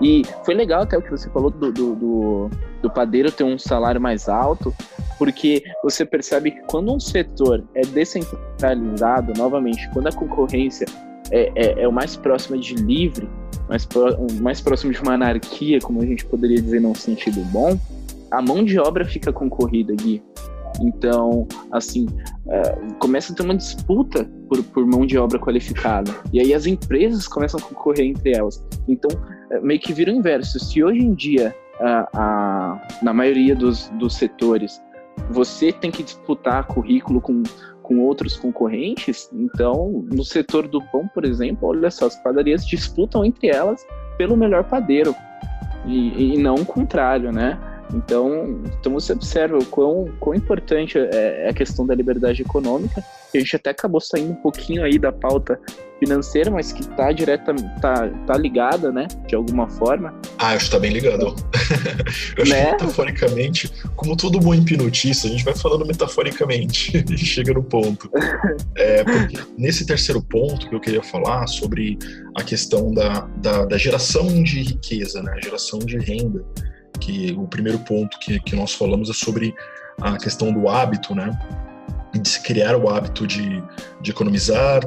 E 0.00 0.22
foi 0.44 0.54
legal 0.54 0.82
até 0.82 0.98
o 0.98 1.02
que 1.02 1.10
você 1.10 1.28
falou 1.30 1.50
do, 1.50 1.72
do, 1.72 1.94
do, 1.94 2.50
do, 2.82 2.90
padeiro 2.90 3.30
ter 3.30 3.44
um 3.44 3.58
salário 3.58 4.00
mais 4.00 4.28
alto, 4.28 4.74
porque 5.18 5.62
você 5.82 6.04
percebe 6.04 6.50
que 6.50 6.60
quando 6.62 6.92
um 6.92 6.98
setor 6.98 7.62
é 7.74 7.82
descentralizado, 7.82 9.32
novamente, 9.36 9.88
quando 9.92 10.08
a 10.08 10.12
concorrência 10.12 10.86
é, 11.30 11.52
é, 11.54 11.82
é 11.82 11.88
o 11.88 11.92
mais 11.92 12.16
próximo 12.16 12.58
de 12.58 12.74
livre, 12.74 13.28
mais, 13.68 13.86
pro, 13.86 14.16
mais 14.40 14.60
próximo 14.60 14.92
de 14.92 15.00
uma 15.00 15.14
anarquia, 15.14 15.78
como 15.80 16.02
a 16.02 16.06
gente 16.06 16.24
poderia 16.26 16.60
dizer 16.60 16.80
num 16.80 16.94
sentido 16.94 17.40
bom, 17.52 17.78
a 18.30 18.42
mão 18.42 18.64
de 18.64 18.78
obra 18.78 19.04
fica 19.04 19.32
concorrida, 19.32 19.94
Gui. 19.94 20.22
Então, 20.80 21.46
assim, 21.70 22.06
é, 22.48 22.76
começa 22.98 23.32
a 23.32 23.36
ter 23.36 23.42
uma 23.42 23.56
disputa 23.56 24.28
por, 24.48 24.62
por 24.64 24.86
mão 24.86 25.06
de 25.06 25.16
obra 25.18 25.38
qualificada. 25.38 26.10
E 26.32 26.40
aí 26.40 26.52
as 26.52 26.66
empresas 26.66 27.26
começam 27.28 27.60
a 27.60 27.62
concorrer 27.62 28.06
entre 28.06 28.36
elas. 28.36 28.64
Então, 28.88 29.10
é, 29.50 29.60
meio 29.60 29.80
que 29.80 29.92
vira 29.92 30.10
o 30.10 30.14
inverso. 30.14 30.58
Se 30.58 30.82
hoje 30.82 31.00
em 31.00 31.14
dia, 31.14 31.54
na 33.02 33.12
maioria 33.12 33.54
dos, 33.54 33.88
dos 33.90 34.14
setores, 34.16 34.80
você 35.30 35.72
tem 35.72 35.90
que 35.90 36.02
disputar 36.02 36.66
currículo 36.66 37.20
com, 37.20 37.42
com 37.82 38.00
outros 38.00 38.36
concorrentes, 38.36 39.30
então, 39.32 40.04
no 40.12 40.24
setor 40.24 40.68
do 40.68 40.82
pão, 40.82 41.08
por 41.08 41.24
exemplo, 41.24 41.68
olha 41.68 41.90
só, 41.90 42.06
as 42.06 42.16
padarias 42.16 42.66
disputam 42.66 43.24
entre 43.24 43.48
elas 43.48 43.86
pelo 44.16 44.36
melhor 44.36 44.64
padeiro. 44.64 45.14
E, 45.86 46.34
e 46.34 46.38
não 46.38 46.54
o 46.54 46.64
contrário, 46.64 47.30
né? 47.30 47.58
Então, 47.92 48.62
então 48.80 48.92
você 48.92 49.12
observa 49.12 49.58
o 49.58 49.64
quão, 49.66 50.10
quão 50.18 50.34
importante 50.34 50.98
é, 50.98 51.46
é 51.46 51.48
a 51.50 51.54
questão 51.54 51.86
da 51.86 51.94
liberdade 51.94 52.42
econômica. 52.42 53.04
A 53.34 53.38
gente 53.38 53.56
até 53.56 53.70
acabou 53.70 54.00
saindo 54.00 54.32
um 54.32 54.36
pouquinho 54.36 54.84
aí 54.84 54.98
da 54.98 55.12
pauta 55.12 55.58
financeira, 55.98 56.50
mas 56.50 56.72
que 56.72 56.82
está 56.82 57.10
direta, 57.12 57.54
tá, 57.80 58.08
tá 58.26 58.36
ligada, 58.36 58.92
né, 58.92 59.08
de 59.26 59.34
alguma 59.34 59.68
forma. 59.68 60.14
Ah, 60.38 60.50
acho 60.50 60.66
que 60.66 60.70
tá 60.70 60.78
bem 60.78 60.92
ligado. 60.92 61.34
eu 62.36 62.42
acho 62.42 62.52
né? 62.52 62.66
que 62.66 62.70
metaforicamente, 62.72 63.72
como 63.96 64.16
todo 64.16 64.38
bom 64.38 64.54
hipnotista, 64.54 65.26
a 65.26 65.30
gente 65.30 65.44
vai 65.44 65.54
falando 65.54 65.86
metaforicamente 65.86 67.04
e 67.10 67.18
chega 67.18 67.52
no 67.54 67.62
ponto. 67.62 68.10
É, 68.76 69.02
porque 69.02 69.38
nesse 69.56 69.86
terceiro 69.86 70.22
ponto 70.22 70.68
que 70.68 70.74
eu 70.74 70.80
queria 70.80 71.02
falar 71.02 71.46
sobre 71.46 71.98
a 72.36 72.42
questão 72.42 72.92
da, 72.92 73.20
da, 73.38 73.64
da 73.64 73.78
geração 73.78 74.26
de 74.42 74.62
riqueza, 74.62 75.22
né, 75.22 75.32
a 75.36 75.40
geração 75.40 75.78
de 75.78 75.98
renda, 75.98 76.44
que 77.00 77.34
o 77.38 77.46
primeiro 77.46 77.78
ponto 77.80 78.18
que, 78.18 78.40
que 78.40 78.56
nós 78.56 78.72
falamos 78.72 79.10
é 79.10 79.12
sobre 79.12 79.54
a 80.00 80.16
questão 80.16 80.52
do 80.52 80.68
hábito, 80.68 81.14
né? 81.14 81.30
De 82.12 82.28
se 82.28 82.42
criar 82.42 82.76
o 82.76 82.88
hábito 82.88 83.26
de, 83.26 83.62
de 84.00 84.10
economizar, 84.10 84.82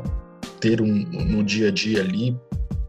ter 0.59 0.81
um, 0.81 0.87
no 0.87 1.43
dia 1.43 1.69
a 1.69 1.71
dia 1.71 2.01
ali, 2.01 2.37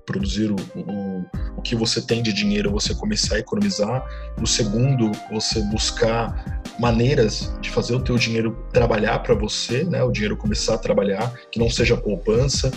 produzir 0.07 0.51
o, 0.51 0.57
o, 0.75 1.25
o 1.57 1.63
que 1.63 1.75
você 1.75 2.01
tem 2.01 2.23
de 2.23 2.33
dinheiro, 2.33 2.71
você 2.71 2.95
começar 2.95 3.37
a 3.37 3.39
economizar. 3.39 4.05
No 4.39 4.47
segundo, 4.47 5.13
você 5.31 5.61
buscar 5.65 6.63
maneiras 6.79 7.53
de 7.61 7.71
fazer 7.71 7.95
o 7.95 8.01
teu 8.01 8.17
dinheiro 8.17 8.67
trabalhar 8.73 9.19
para 9.19 9.35
você, 9.35 9.85
né? 9.85 10.03
O 10.03 10.11
dinheiro 10.11 10.37
começar 10.37 10.75
a 10.75 10.79
trabalhar, 10.79 11.33
que 11.51 11.59
não 11.59 11.69
seja 11.69 11.97
poupança, 11.97 12.71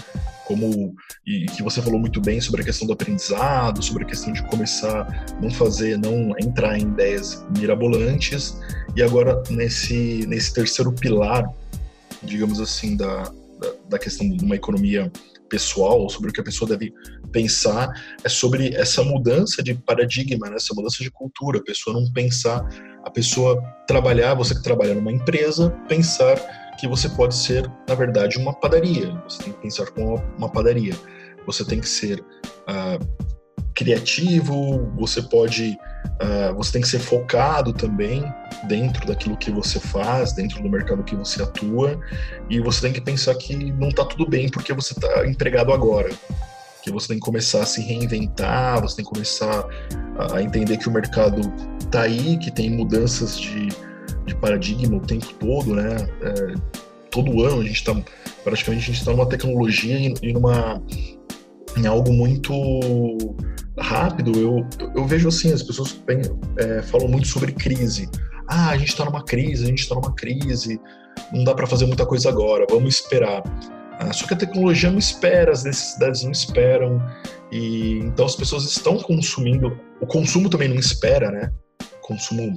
como 0.51 0.93
e 1.25 1.45
que 1.45 1.63
você 1.63 1.81
falou 1.81 1.97
muito 1.97 2.19
bem 2.19 2.41
sobre 2.41 2.61
a 2.61 2.65
questão 2.65 2.85
do 2.85 2.91
aprendizado, 2.91 3.81
sobre 3.81 4.03
a 4.03 4.05
questão 4.05 4.33
de 4.33 4.43
começar 4.47 5.25
não 5.41 5.49
fazer, 5.49 5.97
não 5.97 6.33
entrar 6.41 6.77
em 6.77 6.81
ideias 6.81 7.45
mirabolantes. 7.57 8.59
E 8.95 9.01
agora 9.01 9.41
nesse 9.49 10.25
nesse 10.27 10.53
terceiro 10.53 10.91
pilar, 10.91 11.49
digamos 12.21 12.59
assim, 12.59 12.97
da, 12.97 13.23
da, 13.23 13.73
da 13.91 13.99
questão 13.99 14.29
de 14.29 14.43
uma 14.43 14.55
economia 14.55 15.09
pessoal, 15.47 16.09
sobre 16.09 16.29
o 16.29 16.33
que 16.33 16.41
a 16.41 16.43
pessoa 16.43 16.69
deve 16.69 16.93
pensar, 17.31 17.89
é 18.23 18.29
sobre 18.29 18.73
essa 18.75 19.03
mudança 19.03 19.63
de 19.63 19.73
paradigma, 19.73 20.49
né? 20.49 20.55
essa 20.55 20.73
mudança 20.73 21.03
de 21.03 21.11
cultura, 21.11 21.59
a 21.59 21.63
pessoa 21.63 21.99
não 21.99 22.11
pensar, 22.11 22.65
a 23.03 23.09
pessoa 23.09 23.61
trabalhar, 23.87 24.33
você 24.33 24.55
que 24.55 24.63
trabalha 24.63 24.93
numa 24.95 25.11
empresa, 25.11 25.69
pensar 25.87 26.37
que 26.81 26.87
você 26.87 27.07
pode 27.07 27.35
ser, 27.35 27.71
na 27.87 27.93
verdade, 27.93 28.39
uma 28.39 28.53
padaria. 28.53 29.13
Você 29.29 29.43
tem 29.43 29.53
que 29.53 29.61
pensar 29.61 29.85
como 29.91 30.15
uma 30.35 30.49
padaria. 30.49 30.95
Você 31.45 31.63
tem 31.63 31.79
que 31.79 31.87
ser 31.87 32.19
uh, 32.19 33.27
criativo, 33.75 34.91
você 34.97 35.21
pode, 35.21 35.77
uh, 36.23 36.55
você 36.55 36.71
tem 36.71 36.81
que 36.81 36.87
ser 36.87 36.97
focado 36.97 37.71
também 37.71 38.25
dentro 38.67 39.05
daquilo 39.05 39.37
que 39.37 39.51
você 39.51 39.79
faz, 39.79 40.33
dentro 40.33 40.59
do 40.63 40.67
mercado 40.67 41.03
que 41.03 41.15
você 41.15 41.43
atua, 41.43 41.99
e 42.49 42.59
você 42.59 42.81
tem 42.81 42.93
que 42.93 43.01
pensar 43.01 43.35
que 43.35 43.55
não 43.55 43.89
está 43.89 44.03
tudo 44.03 44.27
bem 44.27 44.49
porque 44.49 44.73
você 44.73 44.93
está 44.93 45.27
empregado 45.27 45.71
agora. 45.71 46.09
Que 46.81 46.91
você 46.91 47.09
tem 47.09 47.17
que 47.17 47.23
começar 47.23 47.61
a 47.61 47.65
se 47.67 47.79
reinventar, 47.79 48.81
você 48.81 48.95
tem 48.95 49.05
que 49.05 49.11
começar 49.11 49.67
a 50.33 50.41
entender 50.41 50.77
que 50.77 50.89
o 50.89 50.91
mercado 50.91 51.41
está 51.79 52.01
aí, 52.01 52.39
que 52.39 52.49
tem 52.49 52.71
mudanças 52.71 53.39
de, 53.39 53.67
de 54.31 54.35
paradigma 54.35 54.97
o 54.97 55.01
tempo 55.01 55.33
todo, 55.39 55.75
né? 55.75 56.07
É, 56.21 56.53
todo 57.09 57.43
ano 57.43 57.61
a 57.61 57.63
gente 57.63 57.75
está 57.75 57.95
praticamente 58.43 58.83
a 58.83 58.87
gente 58.87 58.99
está 58.99 59.11
numa 59.11 59.27
tecnologia 59.27 60.13
e 60.21 60.33
numa 60.33 60.81
em 61.77 61.85
algo 61.85 62.11
muito 62.11 62.53
rápido. 63.77 64.37
Eu, 64.37 64.65
eu 64.95 65.05
vejo 65.05 65.27
assim 65.27 65.53
as 65.53 65.63
pessoas 65.63 65.93
bem, 66.05 66.21
é, 66.57 66.81
falam 66.81 67.07
muito 67.07 67.27
sobre 67.27 67.51
crise. 67.51 68.09
Ah, 68.47 68.69
a 68.69 68.77
gente 68.77 68.89
está 68.89 69.05
numa 69.05 69.23
crise, 69.23 69.63
a 69.63 69.67
gente 69.67 69.79
está 69.79 69.95
numa 69.95 70.13
crise, 70.13 70.79
não 71.31 71.43
dá 71.43 71.53
para 71.53 71.67
fazer 71.67 71.85
muita 71.85 72.05
coisa 72.05 72.29
agora, 72.29 72.65
vamos 72.69 72.95
esperar. 72.95 73.43
Ah, 73.99 74.11
só 74.11 74.27
que 74.27 74.33
a 74.33 74.37
tecnologia 74.37 74.89
não 74.89 74.97
espera, 74.99 75.51
as 75.51 75.63
necessidades 75.63 76.23
não 76.23 76.31
esperam, 76.31 77.01
e 77.51 77.99
então 77.99 78.25
as 78.25 78.35
pessoas 78.35 78.65
estão 78.65 78.97
consumindo. 78.97 79.77
O 80.01 80.07
consumo 80.07 80.49
também 80.49 80.67
não 80.67 80.77
espera, 80.77 81.31
né? 81.31 81.51
O 81.97 82.07
consumo 82.07 82.53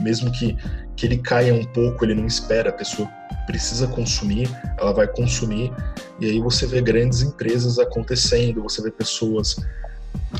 mesmo 0.00 0.30
que, 0.32 0.56
que 0.96 1.06
ele 1.06 1.18
caia 1.18 1.54
um 1.54 1.64
pouco, 1.64 2.04
ele 2.04 2.14
não 2.14 2.26
espera, 2.26 2.70
a 2.70 2.72
pessoa 2.72 3.08
precisa 3.46 3.86
consumir, 3.86 4.48
ela 4.78 4.92
vai 4.92 5.06
consumir, 5.06 5.72
e 6.20 6.26
aí 6.26 6.40
você 6.40 6.66
vê 6.66 6.80
grandes 6.82 7.22
empresas 7.22 7.78
acontecendo, 7.78 8.62
você 8.62 8.82
vê 8.82 8.90
pessoas 8.90 9.56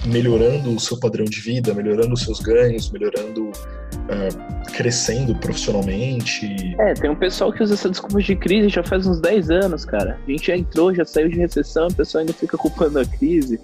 melhorando 0.04 0.74
o 0.74 0.80
seu 0.80 0.98
padrão 0.98 1.24
de 1.24 1.40
vida, 1.40 1.72
melhorando 1.72 2.12
os 2.12 2.22
seus 2.22 2.40
ganhos, 2.40 2.90
melhorando, 2.90 3.48
uh, 3.48 4.72
crescendo 4.72 5.34
profissionalmente. 5.36 6.46
É, 6.78 6.94
tem 6.94 7.11
um 7.11 7.16
pessoal 7.16 7.52
que 7.52 7.62
usa 7.62 7.74
essa 7.74 7.88
desculpa 7.88 8.20
de 8.20 8.36
crise 8.36 8.68
já 8.68 8.82
faz 8.82 9.06
uns 9.06 9.20
10 9.20 9.50
anos, 9.50 9.84
cara. 9.84 10.18
A 10.26 10.30
gente 10.30 10.46
já 10.46 10.56
entrou, 10.56 10.94
já 10.94 11.04
saiu 11.04 11.28
de 11.28 11.38
recessão, 11.38 11.88
o 11.88 11.94
pessoal 11.94 12.20
ainda 12.20 12.32
fica 12.32 12.56
culpando 12.56 12.98
a 12.98 13.04
crise. 13.04 13.59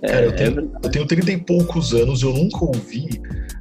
Cara, 0.00 0.26
eu, 0.26 0.30
é, 0.30 0.32
tenho, 0.32 0.60
é 0.60 0.86
eu 0.86 0.90
tenho 0.90 1.06
30 1.06 1.32
e 1.32 1.36
poucos 1.38 1.92
anos, 1.92 2.22
eu 2.22 2.32
nunca 2.32 2.64
ouvi. 2.64 3.20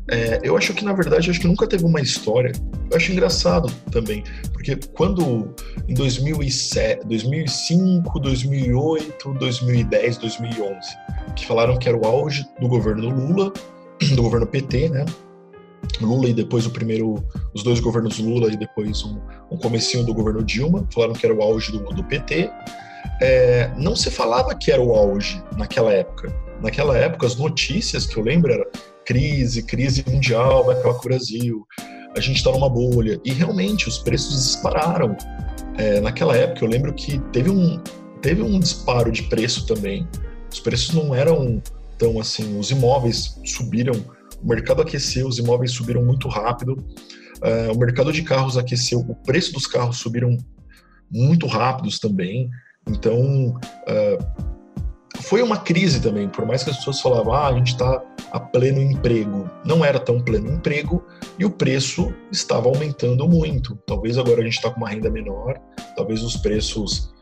É, 0.10 0.39
eu 0.41 0.55
acho 0.55 0.74
que, 0.74 0.86
na 0.86 0.93
verdade, 0.93 1.30
acho 1.30 1.39
que 1.39 1.47
nunca 1.47 1.68
teve 1.68 1.84
uma 1.84 1.99
história. 1.99 2.51
Eu 2.89 2.95
acho 2.95 3.12
engraçado 3.12 3.72
também, 3.91 4.24
porque 4.53 4.78
quando 4.93 5.53
em 5.88 5.93
2007, 5.93 7.05
2005, 7.05 8.20
2008, 8.20 9.34
2010, 9.34 10.18
2011, 10.18 10.76
que 11.36 11.45
falaram 11.45 11.78
que 11.78 11.89
era 11.89 11.97
o 11.97 12.05
auge 12.05 12.45
do 12.60 12.68
governo 12.68 13.10
Lula, 13.10 13.51
do 14.16 14.22
governo 14.22 14.47
PT, 14.47 14.89
né? 14.89 15.05
Lula 16.01 16.30
e 16.30 16.34
depois 16.34 16.66
o 16.66 16.72
primeiro, 16.72 17.24
os 17.53 17.64
dois 17.64 17.80
governos 17.80 18.18
Lula 18.20 18.51
e 18.51 18.58
depois 18.58 19.03
um, 19.03 19.20
um 19.51 19.58
comecinho 19.58 20.03
do 20.03 20.14
governo 20.14 20.43
Dilma, 20.43 20.88
falaram 20.93 21.14
que 21.14 21.26
era 21.26 21.36
o 21.36 21.41
auge 21.41 21.72
do, 21.72 21.80
do 21.80 22.03
PT 22.03 22.49
é, 23.22 23.72
não 23.78 23.95
se 23.95 24.12
falava 24.12 24.53
que 24.55 24.72
era 24.72 24.82
o 24.82 24.93
auge 24.93 25.41
naquela 25.55 25.91
época. 25.91 26.34
Naquela 26.62 26.97
época, 26.97 27.26
as 27.26 27.36
notícias 27.36 28.05
que 28.05 28.18
eu 28.18 28.24
lembro 28.24 28.51
era 28.51 28.66
crise, 29.08 29.64
crise 29.64 30.03
mundial, 30.05 30.66
vai 30.66 30.76
com 30.82 30.89
o 30.89 31.01
Brasil, 31.01 31.66
a 32.16 32.20
gente 32.20 32.38
está 32.38 32.51
numa 32.51 32.70
bolha. 32.70 33.18
E 33.24 33.32
realmente, 33.32 33.88
os 33.88 33.97
preços 33.97 34.43
dispararam. 34.43 35.16
É, 35.78 36.01
naquela 36.01 36.36
época, 36.36 36.66
eu 36.66 36.70
lembro 36.70 36.93
que 36.93 37.18
teve 37.32 37.49
um, 37.49 37.80
teve 38.22 38.41
um 38.41 38.60
disparo 38.60 39.10
de 39.10 39.24
preço 39.24 39.66
também. 39.66 40.05
Os 40.51 40.60
preços 40.60 40.93
não 40.93 41.16
eram 41.16 41.62
tão 41.97 42.20
assim, 42.20 42.60
os 42.60 42.70
imóveis 42.70 43.39
subiram, 43.45 43.93
o 44.43 44.47
mercado 44.47 44.82
aqueceu, 44.82 45.26
os 45.26 45.39
imóveis 45.39 45.72
subiram 45.72 46.03
muito 46.03 46.28
rápido, 46.28 46.74
uh, 46.74 47.74
o 47.74 47.78
mercado 47.78 48.12
de 48.12 48.24
carros 48.24 48.58
aqueceu, 48.58 48.99
o 48.99 49.16
preço 49.16 49.53
dos 49.53 49.66
carros 49.66 49.97
subiram 49.97 50.36
muito 51.10 51.47
rápidos 51.47 51.97
também. 51.97 52.49
Então, 52.88 53.55
uh, 53.55 54.57
foi 55.28 55.41
uma 55.41 55.57
crise 55.57 56.01
também, 56.01 56.30
por 56.30 56.45
mais 56.45 56.63
que 56.63 56.69
as 56.69 56.78
pessoas 56.78 57.01
falavam, 57.01 57.34
ah, 57.34 57.47
a 57.47 57.53
gente 57.53 57.73
está 57.73 58.01
a 58.32 58.39
pleno 58.39 58.82
emprego. 58.82 59.49
Não 59.65 59.84
era 59.84 59.99
tão 59.99 60.21
pleno 60.21 60.51
emprego 60.51 61.05
e 61.38 61.43
o 61.43 61.49
preço 61.49 62.13
estava 62.32 62.69
aumentando 62.69 63.28
muito. 63.28 63.78
Talvez 63.86 64.17
agora 64.17 64.41
a 64.41 64.43
gente 64.43 64.55
está 64.55 64.69
com 64.69 64.78
uma 64.78 64.89
renda 64.89 65.09
menor, 65.09 65.59
talvez 65.95 66.23
os 66.23 66.38
preços 66.38 67.13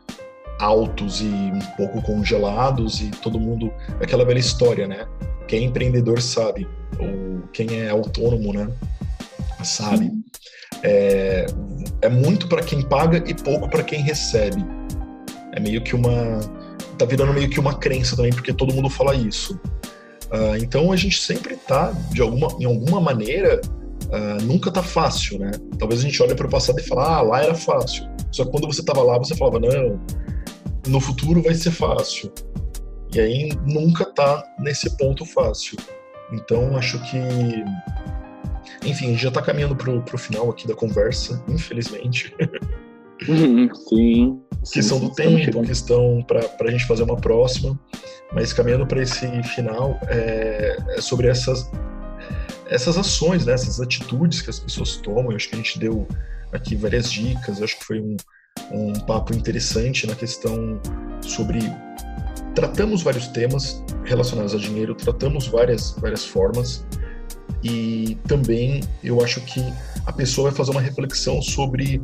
altos 0.60 1.20
e 1.20 1.24
um 1.24 1.58
pouco 1.76 2.00
congelados 2.02 3.00
e 3.00 3.10
todo 3.10 3.40
mundo. 3.40 3.72
Aquela 4.00 4.24
velha 4.24 4.38
história, 4.38 4.86
né? 4.86 5.06
Quem 5.48 5.60
é 5.60 5.62
empreendedor 5.64 6.20
sabe, 6.20 6.66
ou 6.98 7.42
quem 7.52 7.80
é 7.80 7.90
autônomo, 7.90 8.52
né? 8.52 8.68
Sabe. 9.64 10.12
É, 10.82 11.46
é 12.02 12.08
muito 12.08 12.46
para 12.46 12.62
quem 12.62 12.82
paga 12.82 13.22
e 13.28 13.34
pouco 13.34 13.68
para 13.68 13.82
quem 13.82 14.00
recebe. 14.00 14.64
É 15.52 15.60
meio 15.60 15.82
que 15.82 15.96
uma 15.96 16.40
tá 16.96 17.04
virando 17.04 17.32
meio 17.32 17.48
que 17.48 17.60
uma 17.60 17.74
crença 17.74 18.16
também, 18.16 18.32
porque 18.32 18.52
todo 18.52 18.74
mundo 18.74 18.88
fala 18.88 19.14
isso. 19.14 19.58
Uh, 20.26 20.56
então 20.60 20.90
a 20.90 20.96
gente 20.96 21.20
sempre 21.20 21.56
tá, 21.56 21.92
de 22.10 22.20
alguma, 22.20 22.48
em 22.58 22.64
alguma 22.64 23.00
maneira, 23.00 23.60
uh, 24.06 24.42
nunca 24.42 24.70
tá 24.70 24.82
fácil, 24.82 25.38
né? 25.38 25.52
Talvez 25.78 26.00
a 26.00 26.02
gente 26.04 26.20
olhe 26.22 26.34
para 26.34 26.46
o 26.46 26.50
passado 26.50 26.78
e 26.80 26.82
fale, 26.82 27.00
ah, 27.00 27.20
lá 27.20 27.42
era 27.42 27.54
fácil. 27.54 28.08
Só 28.32 28.44
que 28.44 28.50
quando 28.50 28.66
você 28.66 28.82
tava 28.84 29.02
lá, 29.02 29.18
você 29.18 29.36
falava, 29.36 29.60
não, 29.60 30.00
no 30.88 31.00
futuro 31.00 31.42
vai 31.42 31.54
ser 31.54 31.70
fácil. 31.70 32.32
E 33.14 33.20
aí 33.20 33.48
nunca 33.64 34.04
tá 34.04 34.44
nesse 34.58 34.96
ponto 34.96 35.24
fácil. 35.24 35.78
Então 36.32 36.76
acho 36.76 36.98
que. 37.04 37.18
Enfim, 38.84 39.16
já 39.16 39.30
tá 39.30 39.40
caminhando 39.40 39.76
pro, 39.76 40.02
pro 40.02 40.18
final 40.18 40.50
aqui 40.50 40.66
da 40.66 40.74
conversa, 40.74 41.42
infelizmente. 41.48 42.34
Uhum, 43.28 43.74
sim. 43.74 44.40
Questão 44.72 44.98
do 44.98 45.10
tempo, 45.10 45.62
questão 45.62 46.24
para 46.26 46.40
a 46.60 46.70
gente 46.70 46.86
fazer 46.86 47.02
uma 47.02 47.16
próxima. 47.16 47.78
Mas 48.32 48.52
caminhando 48.52 48.86
para 48.86 49.02
esse 49.02 49.42
final, 49.54 49.98
é, 50.08 50.76
é, 50.90 51.00
sobre 51.00 51.28
essas, 51.28 51.70
essas 52.68 52.98
ações, 52.98 53.46
né, 53.46 53.52
essas 53.52 53.80
atitudes 53.80 54.42
que 54.42 54.50
as 54.50 54.58
pessoas 54.58 54.96
tomam. 54.96 55.30
Eu 55.30 55.36
acho 55.36 55.48
que 55.48 55.54
a 55.54 55.58
gente 55.58 55.78
deu 55.78 56.06
aqui 56.52 56.74
várias 56.74 57.10
dicas, 57.10 57.58
eu 57.58 57.64
acho 57.64 57.78
que 57.78 57.84
foi 57.84 58.00
um, 58.00 58.16
um 58.72 58.92
papo 58.92 59.34
interessante 59.34 60.06
na 60.06 60.14
questão 60.14 60.80
sobre. 61.20 61.60
Tratamos 62.54 63.02
vários 63.02 63.28
temas 63.28 63.84
relacionados 64.04 64.54
a 64.54 64.58
dinheiro, 64.58 64.94
tratamos 64.94 65.46
várias, 65.46 65.90
várias 66.00 66.24
formas, 66.24 66.86
e 67.62 68.16
também 68.26 68.80
eu 69.04 69.22
acho 69.22 69.40
que 69.42 69.60
a 70.06 70.12
pessoa 70.12 70.48
vai 70.48 70.56
fazer 70.56 70.70
uma 70.70 70.80
reflexão 70.80 71.42
sobre 71.42 72.00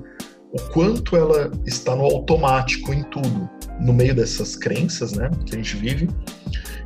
o 0.53 0.61
quanto 0.71 1.17
ela 1.17 1.51
está 1.67 1.97
no 1.97 2.05
automático 2.05 2.93
em 2.93 3.03
tudo, 3.05 3.49
no 3.81 3.93
meio 3.93 4.15
dessas 4.15 4.55
crenças, 4.55 5.13
né, 5.13 5.31
que 5.47 5.55
a 5.55 5.59
gente 5.59 5.77
vive, 5.77 6.09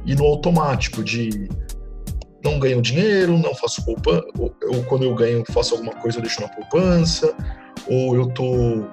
e 0.05 0.15
no 0.15 0.25
automático 0.25 1.03
de 1.03 1.49
não 2.45 2.61
ganho 2.61 2.81
dinheiro, 2.81 3.37
não 3.37 3.55
faço 3.55 3.85
poupança, 3.85 4.25
ou, 4.39 4.55
ou 4.69 4.85
quando 4.85 5.05
eu 5.05 5.15
ganho 5.15 5.43
faço 5.51 5.75
alguma 5.75 5.95
coisa 5.95 6.19
eu 6.19 6.23
deixo 6.23 6.41
na 6.41 6.49
poupança, 6.49 7.35
ou 7.89 8.15
eu 8.15 8.29
tô 8.29 8.85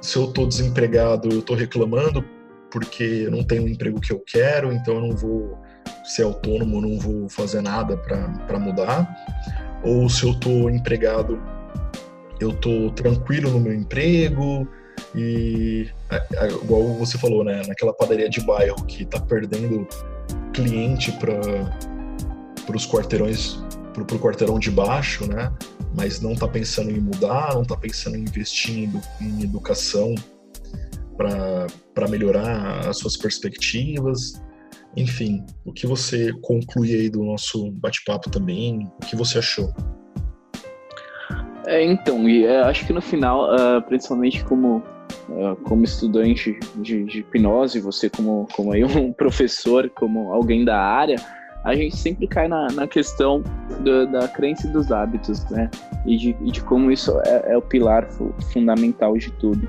se 0.00 0.16
eu 0.16 0.28
tô 0.32 0.46
desempregado, 0.46 1.28
eu 1.30 1.42
tô 1.42 1.54
reclamando 1.54 2.24
porque 2.70 3.24
eu 3.26 3.30
não 3.30 3.42
tenho 3.42 3.64
o 3.64 3.68
emprego 3.68 4.00
que 4.00 4.12
eu 4.12 4.20
quero, 4.20 4.72
então 4.72 4.94
eu 4.94 5.00
não 5.00 5.16
vou 5.16 5.58
ser 6.04 6.22
autônomo, 6.22 6.80
não 6.80 6.98
vou 6.98 7.28
fazer 7.28 7.60
nada 7.60 7.96
para 7.96 8.58
mudar. 8.58 9.08
Ou 9.82 10.08
se 10.08 10.24
eu 10.24 10.38
tô 10.38 10.70
empregado, 10.70 11.40
eu 12.40 12.52
tô 12.52 12.90
tranquilo 12.90 13.50
no 13.50 13.60
meu 13.60 13.74
emprego 13.74 14.68
e 15.14 15.88
é, 16.10 16.26
é, 16.34 16.48
igual 16.48 16.82
você 16.94 17.18
falou, 17.18 17.44
né, 17.44 17.62
naquela 17.66 17.92
padaria 17.92 18.28
de 18.28 18.40
bairro 18.40 18.84
que 18.86 19.04
tá 19.04 19.20
perdendo 19.20 19.86
cliente 20.52 21.12
para 21.12 22.74
os 22.74 22.86
quarteirões 22.86 23.58
pro, 23.92 24.04
pro 24.04 24.18
quarteirão 24.18 24.58
de 24.58 24.70
baixo, 24.70 25.26
né? 25.26 25.52
Mas 25.94 26.20
não 26.20 26.34
tá 26.34 26.46
pensando 26.46 26.90
em 26.90 27.00
mudar, 27.00 27.54
não 27.54 27.64
tá 27.64 27.76
pensando 27.76 28.16
em 28.16 28.20
investir 28.20 28.90
em, 29.20 29.26
em 29.26 29.42
educação 29.42 30.14
para 31.16 32.08
melhorar 32.08 32.86
as 32.86 32.98
suas 32.98 33.16
perspectivas. 33.16 34.42
Enfim, 34.94 35.44
o 35.64 35.72
que 35.72 35.86
você 35.86 36.32
conclui 36.42 36.94
aí 36.94 37.08
do 37.08 37.22
nosso 37.22 37.70
bate-papo 37.72 38.30
também? 38.30 38.90
O 39.02 39.06
que 39.06 39.16
você 39.16 39.38
achou? 39.38 39.72
É, 41.66 41.82
então, 41.84 42.28
e 42.28 42.46
é, 42.46 42.60
acho 42.62 42.86
que 42.86 42.92
no 42.92 43.02
final, 43.02 43.52
uh, 43.52 43.82
principalmente 43.82 44.44
como, 44.44 44.82
uh, 45.28 45.56
como 45.64 45.84
estudante 45.84 46.58
de, 46.76 47.04
de, 47.04 47.20
hipnose, 47.20 47.80
você 47.80 48.08
como, 48.08 48.46
como 48.54 48.72
aí 48.72 48.84
um 48.84 49.12
professor, 49.14 49.90
como 49.90 50.32
alguém 50.32 50.64
da 50.64 50.78
área, 50.80 51.16
a 51.64 51.74
gente 51.74 51.96
sempre 51.96 52.28
cai 52.28 52.46
na, 52.46 52.68
na 52.68 52.86
questão 52.86 53.42
do, 53.80 54.06
da 54.06 54.28
crença 54.28 54.68
e 54.68 54.70
dos 54.70 54.92
hábitos, 54.92 55.44
né? 55.50 55.68
E 56.06 56.16
de, 56.16 56.36
e 56.40 56.52
de 56.52 56.60
como 56.62 56.92
isso 56.92 57.20
é, 57.26 57.54
é 57.54 57.56
o 57.56 57.62
pilar 57.62 58.08
fundamental 58.52 59.16
de 59.16 59.32
tudo. 59.32 59.68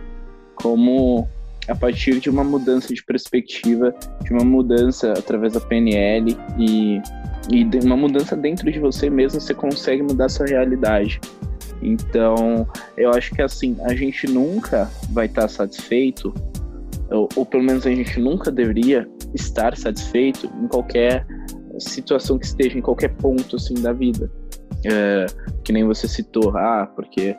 Como 0.54 1.28
a 1.68 1.76
partir 1.76 2.20
de 2.20 2.30
uma 2.30 2.44
mudança 2.44 2.94
de 2.94 3.04
perspectiva, 3.04 3.94
de 4.24 4.32
uma 4.32 4.46
mudança 4.46 5.12
através 5.14 5.54
da 5.54 5.60
PNL 5.60 6.38
e, 6.60 7.02
e 7.50 7.64
de 7.64 7.80
uma 7.80 7.98
mudança 7.98 8.36
dentro 8.36 8.72
de 8.72 8.80
você 8.80 9.10
mesmo, 9.10 9.42
você 9.42 9.56
consegue 9.56 10.04
mudar 10.04 10.30
sua 10.30 10.46
realidade. 10.46 11.20
Então, 11.82 12.68
eu 12.96 13.12
acho 13.12 13.34
que 13.34 13.42
assim, 13.42 13.78
a 13.82 13.94
gente 13.94 14.28
nunca 14.28 14.90
vai 15.12 15.28
estar 15.28 15.48
satisfeito, 15.48 16.34
ou, 17.10 17.30
ou 17.36 17.46
pelo 17.46 17.64
menos 17.64 17.86
a 17.86 17.90
gente 17.90 18.20
nunca 18.20 18.52
deveria 18.52 19.08
estar 19.34 19.76
satisfeito 19.78 20.50
em 20.62 20.68
qualquer 20.68 21.26
situação 21.80 22.40
que 22.40 22.46
esteja, 22.46 22.78
em 22.78 22.82
qualquer 22.82 23.10
ponto 23.16 23.56
assim 23.56 23.76
da 23.76 23.94
vida. 23.94 24.32
É, 24.86 25.26
que 25.64 25.74
nem 25.74 25.84
você 25.86 26.08
citou, 26.08 26.56
ah, 26.56 26.90
porque 26.96 27.36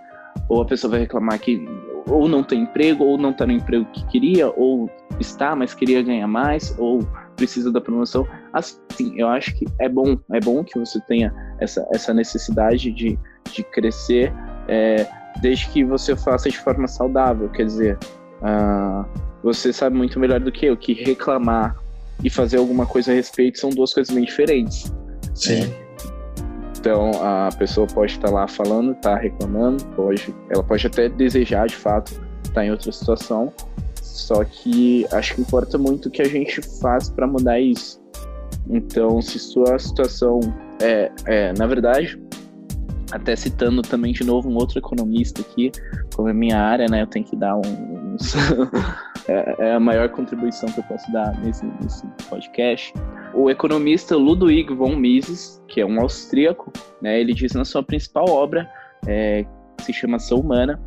ou 0.48 0.62
a 0.62 0.64
pessoa 0.64 0.92
vai 0.92 1.00
reclamar 1.00 1.38
que 1.38 1.64
ou 2.10 2.28
não 2.28 2.42
tem 2.42 2.62
emprego, 2.62 3.04
ou 3.04 3.18
não 3.18 3.30
está 3.30 3.46
no 3.46 3.52
emprego 3.52 3.84
que 3.92 4.04
queria, 4.06 4.48
ou 4.48 4.90
está, 5.20 5.54
mas 5.54 5.74
queria 5.74 6.02
ganhar 6.02 6.26
mais, 6.26 6.74
ou 6.78 7.06
precisa 7.36 7.70
da 7.70 7.80
promoção. 7.80 8.26
Assim, 8.52 9.12
eu 9.16 9.28
acho 9.28 9.54
que 9.54 9.66
é 9.78 9.88
bom, 9.88 10.18
é 10.32 10.40
bom 10.40 10.64
que 10.64 10.78
você 10.78 11.00
tenha 11.02 11.32
essa, 11.58 11.86
essa 11.92 12.14
necessidade 12.14 12.90
de, 12.92 13.18
de 13.52 13.62
crescer, 13.62 14.32
é, 14.66 15.06
desde 15.40 15.68
que 15.68 15.84
você 15.84 16.16
faça 16.16 16.48
de 16.48 16.58
forma 16.58 16.86
saudável. 16.86 17.48
Quer 17.48 17.64
dizer, 17.64 17.98
uh, 18.42 19.04
você 19.42 19.72
sabe 19.72 19.96
muito 19.96 20.18
melhor 20.18 20.40
do 20.40 20.50
que 20.50 20.66
eu 20.66 20.76
que 20.76 20.92
reclamar 20.92 21.76
e 22.22 22.28
fazer 22.28 22.58
alguma 22.58 22.86
coisa 22.86 23.12
a 23.12 23.14
respeito 23.14 23.58
são 23.58 23.70
duas 23.70 23.92
coisas 23.94 24.14
bem 24.14 24.24
diferentes. 24.24 24.92
Sim. 25.34 25.66
Né? 25.66 25.88
Então 26.78 27.10
a 27.22 27.50
pessoa 27.58 27.86
pode 27.86 28.12
estar 28.12 28.30
lá 28.30 28.46
falando, 28.46 28.92
estar 28.92 29.16
tá 29.16 29.20
reclamando, 29.20 29.84
pode, 29.96 30.34
ela 30.50 30.62
pode 30.62 30.86
até 30.86 31.08
desejar 31.08 31.66
de 31.66 31.76
fato 31.76 32.20
estar 32.44 32.64
em 32.64 32.70
outra 32.70 32.90
situação. 32.92 33.52
Só 34.00 34.44
que 34.44 35.06
acho 35.12 35.34
que 35.34 35.40
importa 35.40 35.78
muito 35.78 36.06
o 36.06 36.10
que 36.10 36.22
a 36.22 36.28
gente 36.28 36.60
faz 36.80 37.08
para 37.08 37.26
mudar 37.26 37.60
isso. 37.60 38.00
Então, 38.68 39.22
se 39.22 39.38
sua 39.38 39.78
situação 39.78 40.40
é, 40.80 41.10
é, 41.26 41.52
na 41.56 41.66
verdade, 41.66 42.20
até 43.10 43.34
citando 43.36 43.82
também 43.82 44.12
de 44.12 44.24
novo 44.24 44.48
um 44.48 44.54
outro 44.54 44.78
economista 44.78 45.40
aqui, 45.40 45.72
como 46.14 46.28
é 46.28 46.32
minha 46.32 46.58
área, 46.58 46.86
né, 46.88 47.02
eu 47.02 47.06
tenho 47.06 47.24
que 47.24 47.36
dar 47.36 47.54
é, 49.28 49.56
é, 49.58 49.74
a 49.74 49.80
maior 49.80 50.08
contribuição 50.10 50.68
que 50.70 50.80
eu 50.80 50.84
posso 50.84 51.10
dar 51.12 51.38
nesse, 51.40 51.64
nesse 51.80 52.06
podcast. 52.28 52.92
O 53.34 53.50
economista 53.50 54.16
Ludwig 54.16 54.74
von 54.74 54.96
Mises, 54.96 55.62
que 55.68 55.80
é 55.80 55.86
um 55.86 56.00
austríaco, 56.00 56.72
né, 57.00 57.20
ele 57.20 57.32
diz 57.32 57.52
na 57.52 57.64
sua 57.64 57.82
principal 57.82 58.28
obra, 58.28 58.68
é, 59.06 59.44
que 59.76 59.84
se 59.84 59.92
chama 59.92 60.16
Ação 60.16 60.40
Humana, 60.40 60.80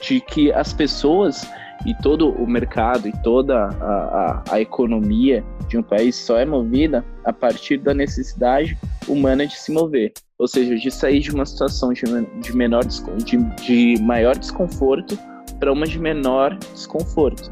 de 0.00 0.20
que 0.20 0.52
as 0.52 0.72
pessoas 0.72 1.48
e 1.86 1.94
todo 1.94 2.30
o 2.30 2.46
mercado 2.46 3.08
e 3.08 3.12
toda 3.22 3.66
a, 3.66 3.70
a, 3.70 4.44
a, 4.50 4.60
economia 4.60 5.44
de 5.68 5.78
um 5.78 5.82
país 5.82 6.16
só 6.16 6.38
é 6.38 6.44
movida 6.44 7.04
a 7.24 7.32
partir 7.32 7.78
da 7.78 7.94
necessidade 7.94 8.76
humana 9.06 9.46
de 9.46 9.56
se 9.56 9.70
mover, 9.70 10.12
ou 10.38 10.48
seja, 10.48 10.74
de 10.74 10.90
sair 10.90 11.20
de 11.20 11.30
uma 11.30 11.46
situação 11.46 11.92
de, 11.92 12.02
de 12.40 12.56
menor 12.56 12.84
de, 12.84 13.36
de 13.62 14.02
maior 14.02 14.36
desconforto 14.36 15.18
para 15.58 15.72
uma 15.72 15.86
de 15.86 15.98
menor 15.98 16.56
desconforto, 16.72 17.50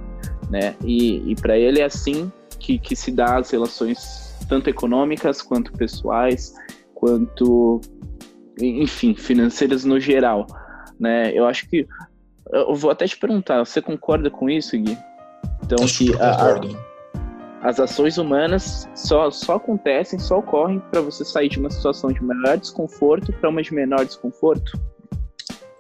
né? 0.51 0.75
E, 0.85 1.31
e 1.31 1.35
para 1.37 1.57
ele 1.59 1.81
é 1.81 1.85
assim 1.85 2.31
que, 2.59 2.79
que 2.79 2.97
se 2.97 3.11
dá 3.11 3.37
as 3.37 3.51
relações 3.51 4.37
tanto 4.49 4.69
econômicas 4.71 5.43
quanto 5.43 5.73
pessoais, 5.73 6.55
quanto, 6.95 7.81
enfim, 8.61 9.15
financeiras 9.15 9.85
no 9.85 9.99
geral, 9.99 10.47
né? 10.99 11.33
Eu 11.33 11.47
acho 11.47 11.69
que 11.69 11.87
eu 12.53 12.75
vou 12.75 12.91
até 12.91 13.07
te 13.07 13.17
perguntar, 13.17 13.65
você 13.65 13.81
concorda 13.83 14.31
com 14.31 14.49
isso, 14.49 14.77
Gui? 14.79 14.97
Então, 15.65 15.79
eu 15.81 15.87
que 15.87 16.15
a, 16.21 16.61
as 17.69 17.81
ações 17.81 18.19
humanas 18.19 18.89
só, 18.95 19.31
só 19.31 19.57
acontecem, 19.57 20.19
só 20.19 20.39
ocorrem 20.39 20.81
para 20.91 21.01
você 21.01 21.25
sair 21.25 21.49
de 21.49 21.59
uma 21.59 21.71
situação 21.71 22.13
de 22.13 22.23
maior 22.23 22.57
desconforto 22.57 23.33
para 23.33 23.49
uma 23.49 23.63
de 23.63 23.75
menor 23.75 24.05
desconforto? 24.05 24.79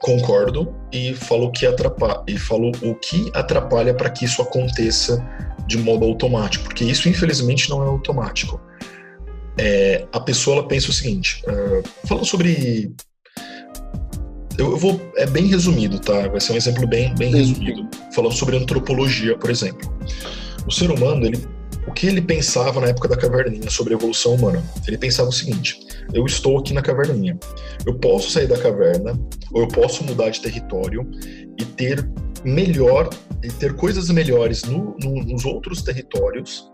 Concordo 0.01 0.75
e 0.93 1.15
falo 1.15 1.51
que 1.53 1.67
atrapalha 1.67 2.23
e 2.27 2.39
falo 2.39 2.71
o 2.83 2.95
que 2.95 3.31
atrapalha 3.35 3.95
para 3.95 4.11
que 4.11 4.25
isso 4.25 4.43
aconteça 4.43 5.25
de 5.67 5.79
modo 5.79 6.05
automático, 6.05 6.65
porque 6.65 6.85
isso 6.85 7.09
infelizmente 7.09 7.71
não 7.71 7.83
é 7.83 7.87
automático. 7.87 8.61
É, 9.59 10.07
a 10.13 10.21
pessoa 10.21 10.59
ela 10.59 10.69
pensa 10.69 10.91
o 10.91 10.93
seguinte, 10.93 11.43
uh, 11.49 12.07
falando 12.07 12.27
sobre 12.27 12.95
eu, 14.59 14.71
eu, 14.71 14.77
vou 14.77 15.13
é 15.17 15.27
bem 15.27 15.47
resumido, 15.47 15.99
tá? 15.99 16.29
Vai 16.29 16.41
ser 16.41 16.53
um 16.53 16.57
exemplo 16.57 16.87
bem 16.87 17.15
bem 17.15 17.33
sim, 17.33 17.39
resumido, 17.39 17.89
sim. 17.93 18.01
falando 18.15 18.35
sobre 18.35 18.57
antropologia, 18.57 19.37
por 19.37 19.51
exemplo. 19.51 19.93
O 20.67 20.73
ser 20.73 20.91
humano 20.91 21.25
ele 21.25 21.39
o 21.87 21.93
que 21.93 22.07
ele 22.07 22.21
pensava 22.21 22.81
na 22.81 22.89
época 22.89 23.07
da 23.07 23.17
caverninha 23.17 23.71
sobre 23.71 23.95
a 23.95 23.97
evolução 23.97 24.35
humana? 24.35 24.63
Ele 24.87 24.99
pensava 24.99 25.29
o 25.29 25.33
seguinte: 25.33 25.87
eu 26.13 26.27
estou 26.27 26.59
aqui 26.59 26.73
na 26.73 26.83
caverninha. 26.83 27.39
Eu 27.87 27.95
posso 27.95 28.31
sair 28.31 28.49
da 28.49 28.59
caverna, 28.59 29.19
ou 29.53 29.63
eu 29.63 29.69
posso 29.69 30.03
mudar 30.05 30.31
de 30.31 30.41
território 30.41 31.09
e 31.59 31.65
ter 31.65 32.09
melhor, 32.45 33.09
e 33.43 33.49
ter 33.49 33.75
coisas 33.75 34.11
melhores 34.11 34.65
no, 34.65 34.97
no, 35.01 35.23
nos 35.25 35.45
outros 35.45 35.83
territórios, 35.83 36.71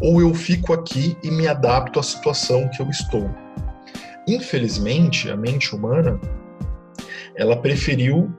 ou 0.00 0.20
eu 0.20 0.34
fico 0.34 0.72
aqui 0.72 1.16
e 1.22 1.30
me 1.30 1.46
adapto 1.46 2.00
à 2.00 2.02
situação 2.02 2.68
que 2.68 2.82
eu 2.82 2.90
estou. 2.90 3.30
Infelizmente, 4.26 5.30
a 5.30 5.36
mente 5.36 5.74
humana, 5.74 6.18
ela 7.36 7.56
preferiu, 7.56 8.32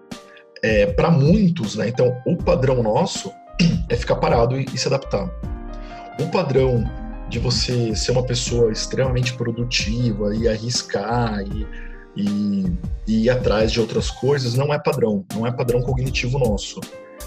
é, 0.63 0.87
para 0.87 1.11
muitos, 1.11 1.75
né? 1.75 1.87
Então, 1.87 2.15
o 2.25 2.35
padrão 2.35 2.81
nosso 2.81 3.31
é 3.89 3.95
ficar 3.95 4.15
parado 4.15 4.59
e, 4.59 4.65
e 4.73 4.77
se 4.77 4.87
adaptar. 4.87 5.29
O 6.19 6.27
padrão 6.31 6.83
de 7.29 7.39
você 7.39 7.95
ser 7.95 8.11
uma 8.11 8.23
pessoa 8.23 8.71
extremamente 8.71 9.33
produtiva 9.33 10.35
e 10.35 10.47
arriscar 10.47 11.41
e, 11.41 11.67
e, 12.15 12.65
e, 13.07 13.23
ir 13.25 13.29
atrás 13.29 13.71
de 13.71 13.79
outras 13.79 14.09
coisas 14.09 14.55
não 14.55 14.73
é 14.73 14.79
padrão, 14.79 15.25
não 15.33 15.45
é 15.45 15.51
padrão 15.51 15.81
cognitivo 15.81 16.39
nosso. 16.39 16.79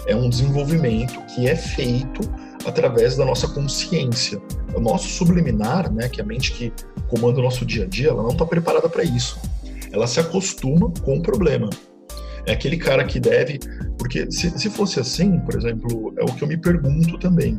É 0.07 0.15
um 0.15 0.29
desenvolvimento 0.29 1.21
que 1.33 1.47
é 1.47 1.55
feito 1.55 2.21
através 2.65 3.15
da 3.15 3.25
nossa 3.25 3.47
consciência. 3.47 4.41
O 4.73 4.79
nosso 4.79 5.07
subliminar, 5.09 5.91
né, 5.91 6.09
que 6.09 6.21
é 6.21 6.23
a 6.23 6.27
mente 6.27 6.53
que 6.53 6.73
comanda 7.07 7.39
o 7.39 7.43
nosso 7.43 7.65
dia 7.65 7.83
a 7.83 7.87
dia, 7.87 8.09
ela 8.09 8.23
não 8.23 8.31
está 8.31 8.45
preparada 8.45 8.87
para 8.89 9.03
isso. 9.03 9.39
Ela 9.91 10.07
se 10.07 10.19
acostuma 10.19 10.91
com 11.03 11.17
o 11.17 11.21
problema. 11.21 11.69
É 12.45 12.53
aquele 12.53 12.77
cara 12.77 13.03
que 13.03 13.19
deve. 13.19 13.59
Porque 13.97 14.31
se, 14.31 14.57
se 14.57 14.69
fosse 14.69 14.99
assim, 14.99 15.39
por 15.39 15.55
exemplo, 15.55 16.13
é 16.17 16.23
o 16.23 16.33
que 16.33 16.43
eu 16.43 16.47
me 16.47 16.57
pergunto 16.57 17.17
também. 17.17 17.57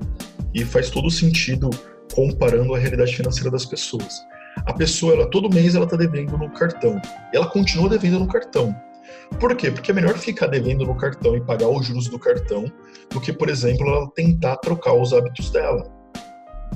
E 0.54 0.64
faz 0.64 0.90
todo 0.90 1.10
sentido 1.10 1.70
comparando 2.14 2.74
a 2.74 2.78
realidade 2.78 3.14
financeira 3.14 3.50
das 3.50 3.64
pessoas. 3.64 4.20
A 4.66 4.72
pessoa, 4.72 5.14
ela, 5.14 5.30
todo 5.30 5.52
mês, 5.52 5.74
ela 5.74 5.84
está 5.84 5.96
devendo 5.96 6.36
no 6.36 6.50
cartão. 6.50 7.00
E 7.32 7.36
ela 7.36 7.46
continua 7.46 7.88
devendo 7.88 8.18
no 8.18 8.26
cartão. 8.26 8.74
Por 9.38 9.54
quê? 9.56 9.70
Porque 9.70 9.90
é 9.90 9.94
melhor 9.94 10.18
ficar 10.18 10.48
devendo 10.48 10.84
no 10.84 10.94
cartão 10.94 11.36
e 11.36 11.40
pagar 11.40 11.68
os 11.68 11.86
juros 11.86 12.08
do 12.08 12.18
cartão 12.18 12.70
do 13.10 13.20
que, 13.20 13.32
por 13.32 13.48
exemplo, 13.48 13.86
ela 13.86 14.10
tentar 14.10 14.56
trocar 14.56 14.92
os 14.92 15.12
hábitos 15.12 15.50
dela. 15.50 15.84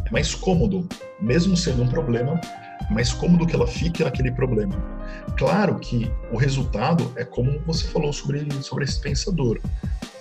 É 0.07 0.11
mais 0.11 0.35
cômodo, 0.35 0.89
mesmo 1.21 1.57
sendo 1.57 1.83
um 1.83 1.89
problema, 1.89 2.41
mais 2.91 3.13
cômodo 3.13 3.47
que 3.47 3.55
ela 3.55 3.67
fique 3.67 4.05
naquele 4.05 4.33
problema. 4.33 4.75
Claro 5.37 5.79
que 5.79 6.11
o 6.33 6.37
resultado 6.37 7.13
é 7.17 7.25
como 7.25 7.61
você 7.67 7.87
falou 7.87 8.13
sobre, 8.13 8.47
sobre 8.63 8.85
esse 8.85 9.01
pensador 9.01 9.61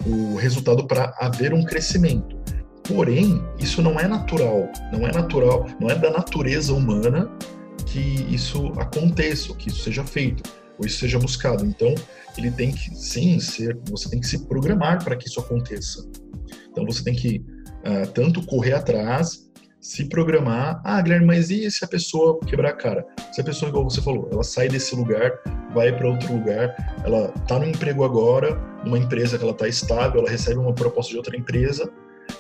o 0.05 0.35
resultado 0.35 0.85
para 0.85 1.15
haver 1.19 1.53
um 1.53 1.63
crescimento. 1.63 2.37
Porém, 2.87 3.41
isso 3.57 3.81
não 3.81 3.99
é 3.99 4.07
natural, 4.07 4.69
não 4.91 5.07
é 5.07 5.11
natural, 5.11 5.67
não 5.79 5.89
é 5.89 5.95
da 5.95 6.11
natureza 6.11 6.73
humana 6.73 7.31
que 7.85 8.25
isso 8.29 8.73
aconteça, 8.77 9.53
que 9.55 9.69
isso 9.69 9.83
seja 9.83 10.03
feito, 10.03 10.43
ou 10.77 10.85
isso 10.85 10.99
seja 10.99 11.17
buscado. 11.17 11.65
Então, 11.65 11.93
ele 12.37 12.51
tem 12.51 12.71
que 12.71 12.93
sim 12.95 13.39
ser, 13.39 13.79
você 13.89 14.09
tem 14.09 14.19
que 14.19 14.27
se 14.27 14.45
programar 14.47 15.03
para 15.03 15.15
que 15.15 15.27
isso 15.27 15.39
aconteça. 15.39 16.05
Então, 16.69 16.85
você 16.85 17.03
tem 17.03 17.15
que 17.15 17.37
uh, 17.37 18.11
tanto 18.13 18.45
correr 18.45 18.73
atrás, 18.73 19.49
se 19.83 20.05
programar. 20.05 20.81
Ah, 20.83 21.01
Guilherme, 21.01 21.27
mas 21.27 21.49
e 21.49 21.69
se 21.69 21.83
a 21.83 21.87
pessoa 21.87 22.39
quebrar 22.39 22.69
a 22.69 22.73
cara? 22.73 23.05
Se 23.33 23.41
a 23.41 23.43
pessoa, 23.43 23.67
igual 23.67 23.83
você 23.83 24.01
falou, 24.01 24.29
ela 24.31 24.41
sai 24.41 24.69
desse 24.69 24.95
lugar, 24.95 25.33
vai 25.73 25.95
para 25.95 26.07
outro 26.07 26.33
lugar, 26.33 26.73
ela 27.03 27.33
está 27.35 27.59
no 27.59 27.67
emprego 27.67 28.05
agora, 28.05 28.55
numa 28.85 28.97
empresa 28.97 29.37
que 29.37 29.43
ela 29.43 29.51
está 29.51 29.67
estável, 29.67 30.21
ela 30.21 30.29
recebe 30.29 30.57
uma 30.57 30.73
proposta 30.73 31.11
de 31.11 31.17
outra 31.17 31.35
empresa, 31.35 31.91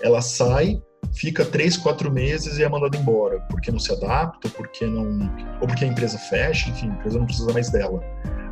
ela 0.01 0.21
sai, 0.21 0.81
fica 1.13 1.43
três, 1.43 1.75
quatro 1.75 2.09
meses 2.09 2.57
e 2.57 2.63
é 2.63 2.69
mandada 2.69 2.95
embora, 2.95 3.41
porque 3.49 3.71
não 3.71 3.79
se 3.79 3.91
adapta, 3.91 4.47
porque 4.47 4.85
não, 4.85 5.29
ou 5.59 5.67
porque 5.67 5.83
a 5.83 5.87
empresa 5.87 6.17
fecha, 6.17 6.69
enfim, 6.69 6.91
a 6.91 6.93
empresa 6.93 7.19
não 7.19 7.25
precisa 7.25 7.51
mais 7.51 7.69
dela. 7.69 8.01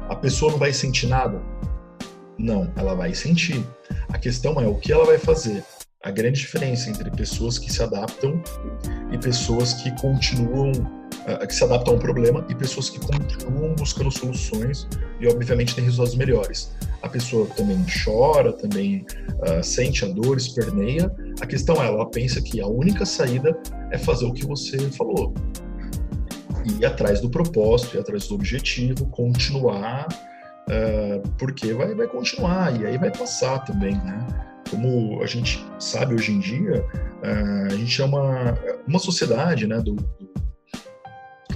A 0.10 0.16
pessoa 0.18 0.52
não 0.52 0.60
vai 0.60 0.74
sentir 0.74 1.08
nada? 1.08 1.42
Não, 2.38 2.70
ela 2.76 2.94
vai 2.94 3.14
sentir. 3.14 3.66
A 4.10 4.18
questão 4.18 4.60
é 4.60 4.68
o 4.68 4.76
que 4.76 4.92
ela 4.92 5.06
vai 5.06 5.18
fazer. 5.18 5.64
A 6.04 6.10
grande 6.10 6.40
diferença 6.40 6.90
entre 6.90 7.12
pessoas 7.12 7.60
que 7.60 7.72
se 7.72 7.84
adaptam 7.84 8.42
e 9.12 9.18
pessoas 9.20 9.76
que 9.76 9.92
continuam 10.02 10.72
uh, 10.72 11.48
que 11.48 11.54
se 11.54 11.64
adaptam 11.64 11.94
a 11.94 11.98
um 11.98 12.00
problema 12.00 12.44
e 12.50 12.56
pessoas 12.56 12.90
que 12.90 13.00
continuam 13.00 13.76
buscando 13.76 14.10
soluções 14.10 14.88
e 15.20 15.28
obviamente 15.28 15.76
têm 15.76 15.84
resultados 15.84 16.16
melhores. 16.16 16.76
A 17.04 17.10
pessoa 17.10 17.46
também 17.56 17.86
chora, 18.04 18.52
também 18.52 19.06
uh, 19.42 19.64
sente 19.64 20.04
a 20.04 20.08
dor, 20.08 20.38
esperneia. 20.38 21.14
A 21.40 21.46
questão 21.46 21.76
é, 21.76 21.86
ela 21.86 22.10
pensa 22.10 22.42
que 22.42 22.60
a 22.60 22.66
única 22.66 23.06
saída 23.06 23.56
é 23.92 23.98
fazer 24.00 24.26
o 24.26 24.34
que 24.34 24.44
você 24.44 24.80
falou. 24.90 25.36
Ir 26.80 26.84
atrás 26.84 27.22
do 27.22 27.30
propósito, 27.30 27.98
ir 27.98 28.00
atrás 28.00 28.28
do 28.28 28.34
objetivo, 28.34 29.06
continuar, 29.08 30.08
uh, 30.68 31.30
porque 31.38 31.74
vai, 31.74 31.94
vai 31.94 32.08
continuar 32.08 32.80
e 32.82 32.88
aí 32.88 32.98
vai 32.98 33.12
passar 33.12 33.60
também, 33.60 33.94
né? 33.94 34.51
Como 34.72 35.22
a 35.22 35.28
gente 35.28 35.64
sabe 35.78 36.16
hoje 36.16 36.32
em 36.32 36.40
dia, 36.40 36.84
a 37.70 37.76
gente 37.76 38.02
é 38.02 38.06
uma, 38.06 38.58
uma 38.88 38.98
sociedade, 39.00 39.68
né, 39.68 39.78
do, 39.78 39.96
do 39.96 40.32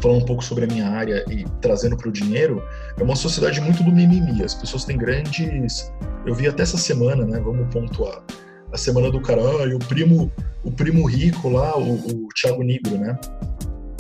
falando 0.06 0.22
um 0.22 0.26
pouco 0.26 0.44
sobre 0.44 0.66
a 0.66 0.68
minha 0.68 0.88
área 0.88 1.26
e 1.32 1.44
trazendo 1.62 1.98
para 1.98 2.10
o 2.10 2.12
dinheiro, 2.12 2.64
é 3.00 3.02
uma 3.02 3.16
sociedade 3.16 3.60
muito 3.60 3.84
do 3.84 3.92
mimimi. 3.92 4.44
As 4.44 4.54
pessoas 4.54 4.86
têm 4.86 4.98
grandes. 4.98 5.92
Eu 6.28 6.36
vi 6.36 6.48
até 6.48 6.62
essa 6.62 6.78
semana, 6.78 7.26
né? 7.26 7.40
Vamos 7.40 7.74
pontuar. 7.74 8.22
A 8.72 8.78
semana 8.78 9.10
do 9.10 9.20
cara, 9.20 9.42
ah, 9.42 9.76
o 9.76 9.80
primo, 9.80 10.32
o 10.64 10.72
primo 10.72 11.08
rico 11.08 11.50
lá, 11.50 11.76
o, 11.76 11.96
o 11.96 12.28
Thiago 12.40 12.62
Negro, 12.62 12.98
né? 13.00 13.18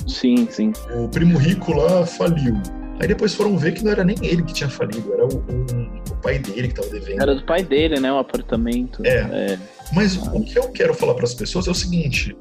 Sim, 0.07 0.47
sim. 0.51 0.73
O 0.93 1.07
primo 1.07 1.39
rico 1.39 1.73
lá 1.73 2.05
faliu. 2.05 2.55
Aí 2.99 3.07
depois 3.07 3.33
foram 3.33 3.57
ver 3.57 3.73
que 3.73 3.83
não 3.83 3.91
era 3.91 4.03
nem 4.03 4.15
ele 4.21 4.43
que 4.43 4.53
tinha 4.53 4.69
falido, 4.69 5.13
era 5.13 5.25
o, 5.25 5.37
o, 5.37 6.11
o 6.11 6.15
pai 6.21 6.39
dele 6.39 6.69
que 6.69 6.79
estava 6.79 6.89
devendo. 6.89 7.21
Era 7.21 7.35
do 7.35 7.45
pai 7.45 7.63
dele, 7.63 7.99
né? 7.99 8.11
O 8.11 8.17
apartamento. 8.17 9.01
É. 9.05 9.17
é. 9.17 9.59
Mas 9.93 10.17
ah. 10.17 10.31
o 10.33 10.43
que 10.43 10.57
eu 10.57 10.69
quero 10.71 10.93
falar 10.93 11.13
para 11.13 11.25
as 11.25 11.33
pessoas 11.33 11.67
é 11.67 11.71
o 11.71 11.75
seguinte: 11.75 12.35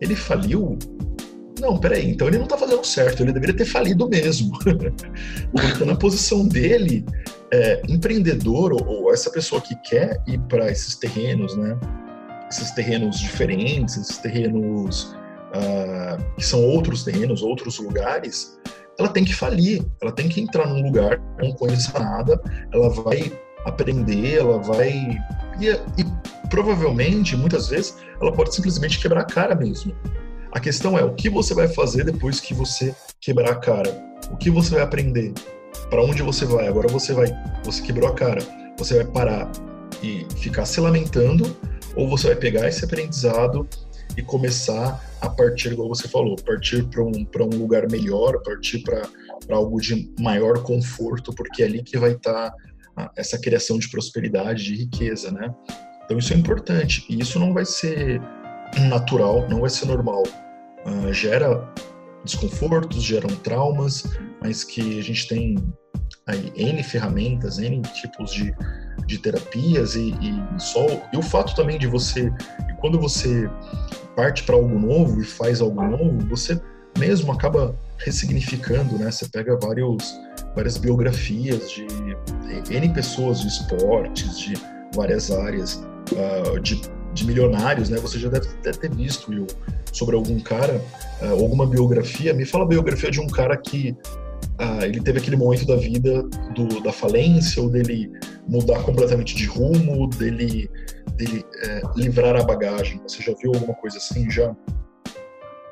ele 0.00 0.16
faliu. 0.16 0.76
Não, 1.60 1.78
peraí, 1.78 2.10
então 2.10 2.26
ele 2.26 2.38
não 2.38 2.46
tá 2.46 2.56
fazendo 2.56 2.82
certo, 2.84 3.22
ele 3.22 3.32
deveria 3.32 3.54
ter 3.54 3.66
falido 3.66 4.08
mesmo. 4.08 4.58
Porque 5.52 5.84
na 5.84 5.94
posição 5.94 6.48
dele, 6.48 7.04
é, 7.52 7.82
empreendedor 7.86 8.72
ou, 8.72 8.86
ou 8.86 9.12
essa 9.12 9.30
pessoa 9.30 9.60
que 9.60 9.76
quer 9.82 10.22
ir 10.26 10.40
para 10.48 10.70
esses 10.70 10.94
terrenos, 10.96 11.54
né? 11.56 11.78
Esses 12.50 12.70
terrenos 12.70 13.20
diferentes, 13.20 13.96
esses 13.96 14.16
terrenos 14.18 15.14
uh, 15.50 16.34
que 16.36 16.44
são 16.44 16.64
outros 16.64 17.04
terrenos, 17.04 17.42
outros 17.42 17.78
lugares, 17.78 18.58
ela 19.00 19.08
tem 19.08 19.24
que 19.24 19.34
falir, 19.34 19.82
ela 20.00 20.12
tem 20.12 20.28
que 20.28 20.40
entrar 20.40 20.66
num 20.66 20.82
lugar 20.82 21.18
não 21.42 21.52
conheça 21.52 21.98
nada, 21.98 22.40
ela 22.72 22.90
vai 22.90 23.32
aprender, 23.64 24.38
ela 24.38 24.58
vai. 24.58 25.18
E, 25.58 25.68
e, 25.68 26.48
provavelmente, 26.50 27.34
muitas 27.34 27.68
vezes, 27.68 27.96
ela 28.20 28.30
pode 28.30 28.54
simplesmente 28.54 29.00
quebrar 29.00 29.22
a 29.22 29.24
cara 29.24 29.54
mesmo. 29.54 29.94
A 30.52 30.60
questão 30.60 30.98
é 30.98 31.04
o 31.04 31.14
que 31.14 31.30
você 31.30 31.54
vai 31.54 31.68
fazer 31.68 32.04
depois 32.04 32.40
que 32.40 32.52
você 32.52 32.94
quebrar 33.20 33.52
a 33.52 33.56
cara? 33.56 33.90
O 34.30 34.36
que 34.36 34.50
você 34.50 34.74
vai 34.74 34.82
aprender? 34.82 35.32
Para 35.88 36.02
onde 36.02 36.22
você 36.22 36.44
vai? 36.44 36.68
Agora 36.68 36.88
você 36.88 37.14
vai, 37.14 37.28
você 37.64 37.82
quebrou 37.82 38.08
a 38.08 38.14
cara, 38.14 38.40
você 38.76 38.96
vai 38.96 39.06
parar 39.06 39.50
e 40.02 40.26
ficar 40.36 40.66
se 40.66 40.80
lamentando, 40.80 41.56
ou 41.96 42.08
você 42.08 42.28
vai 42.28 42.36
pegar 42.36 42.68
esse 42.68 42.84
aprendizado 42.84 43.66
e 44.16 44.22
começar 44.22 45.02
a 45.20 45.28
partir, 45.28 45.76
como 45.76 45.88
você 45.88 46.08
falou, 46.08 46.36
partir 46.36 46.84
para 46.84 47.02
um, 47.02 47.12
um 47.12 47.58
lugar 47.58 47.90
melhor, 47.90 48.42
partir 48.42 48.82
para 48.82 49.08
algo 49.50 49.80
de 49.80 50.12
maior 50.18 50.62
conforto, 50.62 51.32
porque 51.34 51.62
é 51.62 51.66
ali 51.66 51.82
que 51.82 51.98
vai 51.98 52.12
estar 52.12 52.50
tá 52.50 53.12
essa 53.16 53.38
criação 53.38 53.78
de 53.78 53.88
prosperidade, 53.88 54.64
de 54.64 54.74
riqueza, 54.74 55.30
né? 55.30 55.54
Então 56.04 56.18
isso 56.18 56.32
é 56.32 56.36
importante 56.36 57.04
e 57.08 57.20
isso 57.20 57.38
não 57.38 57.54
vai 57.54 57.64
ser 57.64 58.20
natural, 58.88 59.48
não 59.48 59.60
vai 59.60 59.70
ser 59.70 59.86
normal. 59.86 60.22
Uh, 60.84 61.12
gera 61.12 61.72
desconfortos, 62.24 63.02
geram 63.02 63.28
traumas, 63.36 64.04
mas 64.42 64.64
que 64.64 64.98
a 64.98 65.02
gente 65.02 65.28
tem 65.28 65.56
aí 66.30 66.52
N 66.56 66.82
ferramentas, 66.82 67.58
N 67.58 67.82
tipos 67.82 68.32
de, 68.32 68.54
de 69.06 69.18
terapias 69.18 69.94
e, 69.94 70.14
e 70.20 70.60
só 70.60 70.86
e 71.12 71.16
o 71.16 71.22
fato 71.22 71.54
também 71.54 71.78
de 71.78 71.86
você 71.86 72.32
quando 72.80 72.98
você 72.98 73.48
parte 74.16 74.42
para 74.42 74.56
algo 74.56 74.78
novo 74.78 75.20
e 75.20 75.24
faz 75.24 75.60
algo 75.60 75.82
novo, 75.82 76.26
você 76.28 76.60
mesmo 76.98 77.32
acaba 77.32 77.74
ressignificando, 77.98 78.98
né? 78.98 79.10
Você 79.10 79.26
pega 79.28 79.56
vários, 79.56 80.18
várias 80.54 80.76
biografias 80.76 81.70
de, 81.70 81.86
N 82.70 82.88
pessoas 82.92 83.40
de 83.40 83.48
esportes, 83.48 84.38
de 84.38 84.54
várias 84.94 85.30
áreas, 85.30 85.82
uh, 86.12 86.58
de, 86.60 86.80
de, 87.14 87.26
milionários, 87.26 87.88
né? 87.88 87.98
Você 87.98 88.18
já 88.18 88.28
deve 88.28 88.48
até 88.48 88.72
ter 88.72 88.94
visto, 88.94 89.30
Will, 89.30 89.46
sobre 89.92 90.16
algum 90.16 90.40
cara, 90.40 90.82
uh, 91.22 91.40
alguma 91.40 91.66
biografia. 91.66 92.34
Me 92.34 92.44
fala 92.44 92.64
a 92.64 92.68
biografia 92.68 93.10
de 93.10 93.20
um 93.20 93.26
cara 93.26 93.56
que 93.56 93.96
uh, 94.60 94.84
ele 94.84 95.00
teve 95.00 95.18
aquele 95.18 95.36
momento 95.36 95.66
da 95.66 95.76
vida 95.76 96.22
do, 96.54 96.80
da 96.82 96.92
falência, 96.92 97.62
ou 97.62 97.68
dele 97.68 98.10
mudar 98.48 98.82
completamente 98.82 99.34
de 99.34 99.46
rumo, 99.46 100.08
dele 100.08 100.70
dele 101.20 101.44
é, 101.62 101.82
livrar 101.96 102.36
a 102.36 102.42
bagagem? 102.42 103.00
Você 103.06 103.22
já 103.22 103.32
viu 103.34 103.52
alguma 103.54 103.74
coisa 103.74 103.98
assim 103.98 104.30
já? 104.30 104.54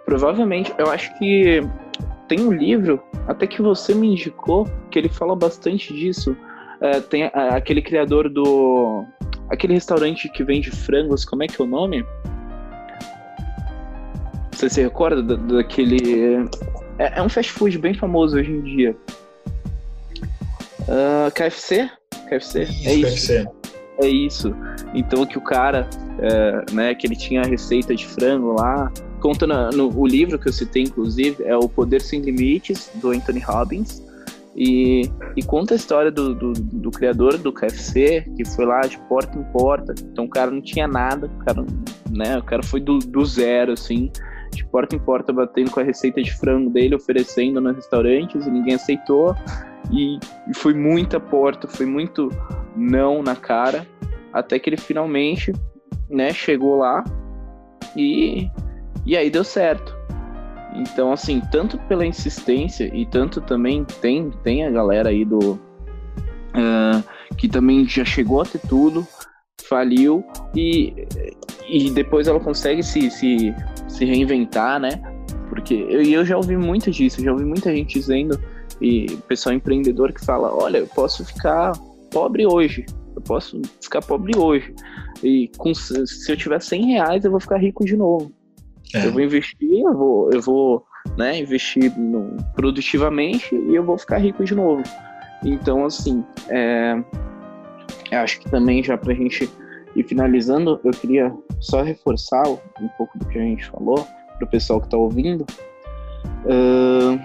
Provavelmente, 0.04 0.72
eu 0.78 0.90
acho 0.90 1.16
que 1.18 1.60
tem 2.28 2.40
um 2.40 2.52
livro, 2.52 3.02
até 3.26 3.46
que 3.46 3.62
você 3.62 3.94
me 3.94 4.12
indicou, 4.12 4.66
que 4.90 4.98
ele 4.98 5.08
fala 5.08 5.34
bastante 5.34 5.92
disso. 5.92 6.36
Uh, 6.80 7.00
tem 7.02 7.26
uh, 7.26 7.30
aquele 7.52 7.82
criador 7.82 8.28
do. 8.28 9.04
Aquele 9.50 9.74
restaurante 9.74 10.28
que 10.28 10.44
vende 10.44 10.70
frangos, 10.70 11.24
como 11.24 11.42
é 11.42 11.46
que 11.46 11.60
é 11.60 11.64
o 11.64 11.68
nome? 11.68 12.04
Você 14.52 14.68
se 14.68 14.82
recorda 14.82 15.22
da, 15.22 15.34
daquele. 15.36 16.44
É, 16.99 17.18
é, 17.18 17.22
um 17.22 17.28
fast 17.28 17.53
food 17.53 17.78
bem 17.78 17.94
famoso 17.94 18.36
hoje 18.36 18.51
em 18.51 18.61
dia. 18.62 18.96
Uh, 20.82 21.30
KFC? 21.34 21.90
KFC? 22.28 22.62
Isso, 22.62 22.88
é 22.88 22.94
isso. 22.94 23.26
KFC. 23.26 23.59
É 24.01 24.09
isso. 24.09 24.55
Então 24.94 25.26
que 25.26 25.36
o 25.36 25.40
cara, 25.40 25.88
é, 26.20 26.72
né, 26.72 26.94
que 26.94 27.07
ele 27.07 27.16
tinha 27.16 27.42
a 27.42 27.46
receita 27.46 27.94
de 27.94 28.07
frango 28.07 28.53
lá, 28.53 28.92
conta 29.20 29.46
na, 29.46 29.70
no 29.70 29.88
o 29.96 30.07
livro 30.07 30.38
que 30.38 30.49
eu 30.49 30.53
citei, 30.53 30.84
inclusive, 30.84 31.42
é 31.44 31.57
O 31.57 31.68
Poder 31.68 32.01
Sem 32.01 32.20
Limites, 32.20 32.90
do 32.94 33.11
Anthony 33.11 33.40
Robbins. 33.40 34.07
E, 34.57 35.09
e 35.36 35.42
conta 35.42 35.74
a 35.74 35.76
história 35.76 36.11
do, 36.11 36.34
do, 36.34 36.53
do, 36.53 36.90
criador 36.90 37.38
do 37.38 37.53
KFC, 37.53 38.24
que 38.36 38.44
foi 38.44 38.66
lá 38.66 38.80
de 38.80 38.99
porta 39.09 39.38
em 39.38 39.44
porta. 39.53 39.94
Então 40.01 40.24
o 40.24 40.28
cara 40.28 40.51
não 40.51 40.61
tinha 40.61 40.88
nada, 40.88 41.26
o 41.26 41.44
cara, 41.44 41.64
né, 42.11 42.38
o 42.38 42.42
cara 42.42 42.62
foi 42.64 42.80
do, 42.80 42.99
do 42.99 43.24
zero, 43.24 43.72
assim, 43.72 44.11
de 44.53 44.64
porta 44.66 44.96
em 44.96 44.99
porta, 44.99 45.32
batendo 45.32 45.70
com 45.70 45.80
a 45.80 45.82
receita 45.82 46.22
de 46.22 46.32
frango 46.34 46.70
dele, 46.70 46.94
oferecendo 46.94 47.61
nos 47.61 47.76
restaurantes, 47.76 48.46
e 48.46 48.51
ninguém 48.51 48.74
aceitou. 48.74 49.34
E, 49.92 50.18
foi 50.55 50.74
muita 50.74 51.18
porta, 51.18 51.66
foi 51.66 51.86
muito 51.86 52.30
não 52.76 53.22
na 53.22 53.34
cara, 53.34 53.86
até 54.32 54.59
que 54.59 54.68
ele 54.68 54.76
finalmente, 54.76 55.53
né, 56.09 56.32
chegou 56.32 56.76
lá 56.76 57.05
e, 57.96 58.51
e 59.07 59.16
aí 59.16 59.30
deu 59.30 59.44
certo. 59.44 59.96
Então, 60.74 61.12
assim, 61.12 61.40
tanto 61.51 61.78
pela 61.80 62.05
insistência 62.05 62.90
e 62.94 63.07
tanto 63.07 63.40
também 63.40 63.84
tem, 64.01 64.30
tem 64.42 64.66
a 64.66 64.70
galera 64.70 65.09
aí 65.09 65.24
do. 65.24 65.59
Uh, 66.55 67.03
que 67.36 67.49
também 67.49 67.86
já 67.86 68.05
chegou 68.05 68.40
a 68.40 68.44
ter 68.44 68.61
tudo, 68.68 69.07
faliu 69.62 70.24
e, 70.55 71.07
e 71.68 71.90
depois 71.90 72.26
ela 72.26 72.40
consegue 72.40 72.82
se, 72.82 73.10
se, 73.10 73.54
se 73.86 74.04
reinventar, 74.04 74.80
né? 74.80 75.00
Porque 75.48 75.74
eu, 75.74 76.02
eu 76.02 76.24
já 76.24 76.36
ouvi 76.36 76.56
muito 76.56 76.90
disso, 76.90 77.22
já 77.22 77.32
ouvi 77.32 77.44
muita 77.44 77.74
gente 77.74 77.98
dizendo, 77.98 78.40
e 78.80 79.16
pessoal 79.28 79.54
empreendedor 79.54 80.12
que 80.12 80.24
fala: 80.24 80.54
olha, 80.54 80.78
eu 80.78 80.86
posso 80.86 81.24
ficar 81.24 81.72
pobre 82.10 82.46
hoje, 82.46 82.86
eu 83.14 83.22
posso 83.22 83.60
ficar 83.80 84.02
pobre 84.02 84.36
hoje. 84.36 84.74
E 85.22 85.50
com, 85.56 85.74
se 85.74 86.30
eu 86.30 86.36
tiver 86.36 86.60
100 86.60 86.86
reais, 86.92 87.24
eu 87.24 87.30
vou 87.30 87.40
ficar 87.40 87.58
rico 87.58 87.84
de 87.84 87.96
novo. 87.96 88.32
É. 88.94 89.06
Eu 89.06 89.12
vou 89.12 89.20
investir, 89.20 89.80
eu 89.84 89.94
vou, 89.94 90.30
eu 90.32 90.40
vou 90.40 90.84
né, 91.16 91.40
investir 91.40 91.92
no, 91.98 92.36
produtivamente 92.54 93.54
e 93.54 93.74
eu 93.74 93.82
vou 93.82 93.98
ficar 93.98 94.18
rico 94.18 94.44
de 94.44 94.54
novo. 94.54 94.82
Então, 95.44 95.84
assim, 95.84 96.24
é, 96.48 97.02
acho 98.12 98.40
que 98.40 98.50
também 98.50 98.82
já 98.82 98.96
para 98.96 99.12
a 99.12 99.16
gente 99.16 99.48
ir 99.95 100.05
finalizando, 100.05 100.80
eu 100.84 100.91
queria 100.91 101.34
só 101.61 101.82
reforçar 101.82 102.47
um 102.49 102.89
pouco 102.97 103.18
do 103.18 103.26
que 103.26 103.39
a 103.39 103.43
gente 103.43 103.66
falou 103.66 104.07
para 104.36 104.45
o 104.45 104.51
pessoal 104.51 104.80
que 104.80 104.86
está 104.86 104.97
ouvindo. 104.97 105.45
Uh, 106.45 107.18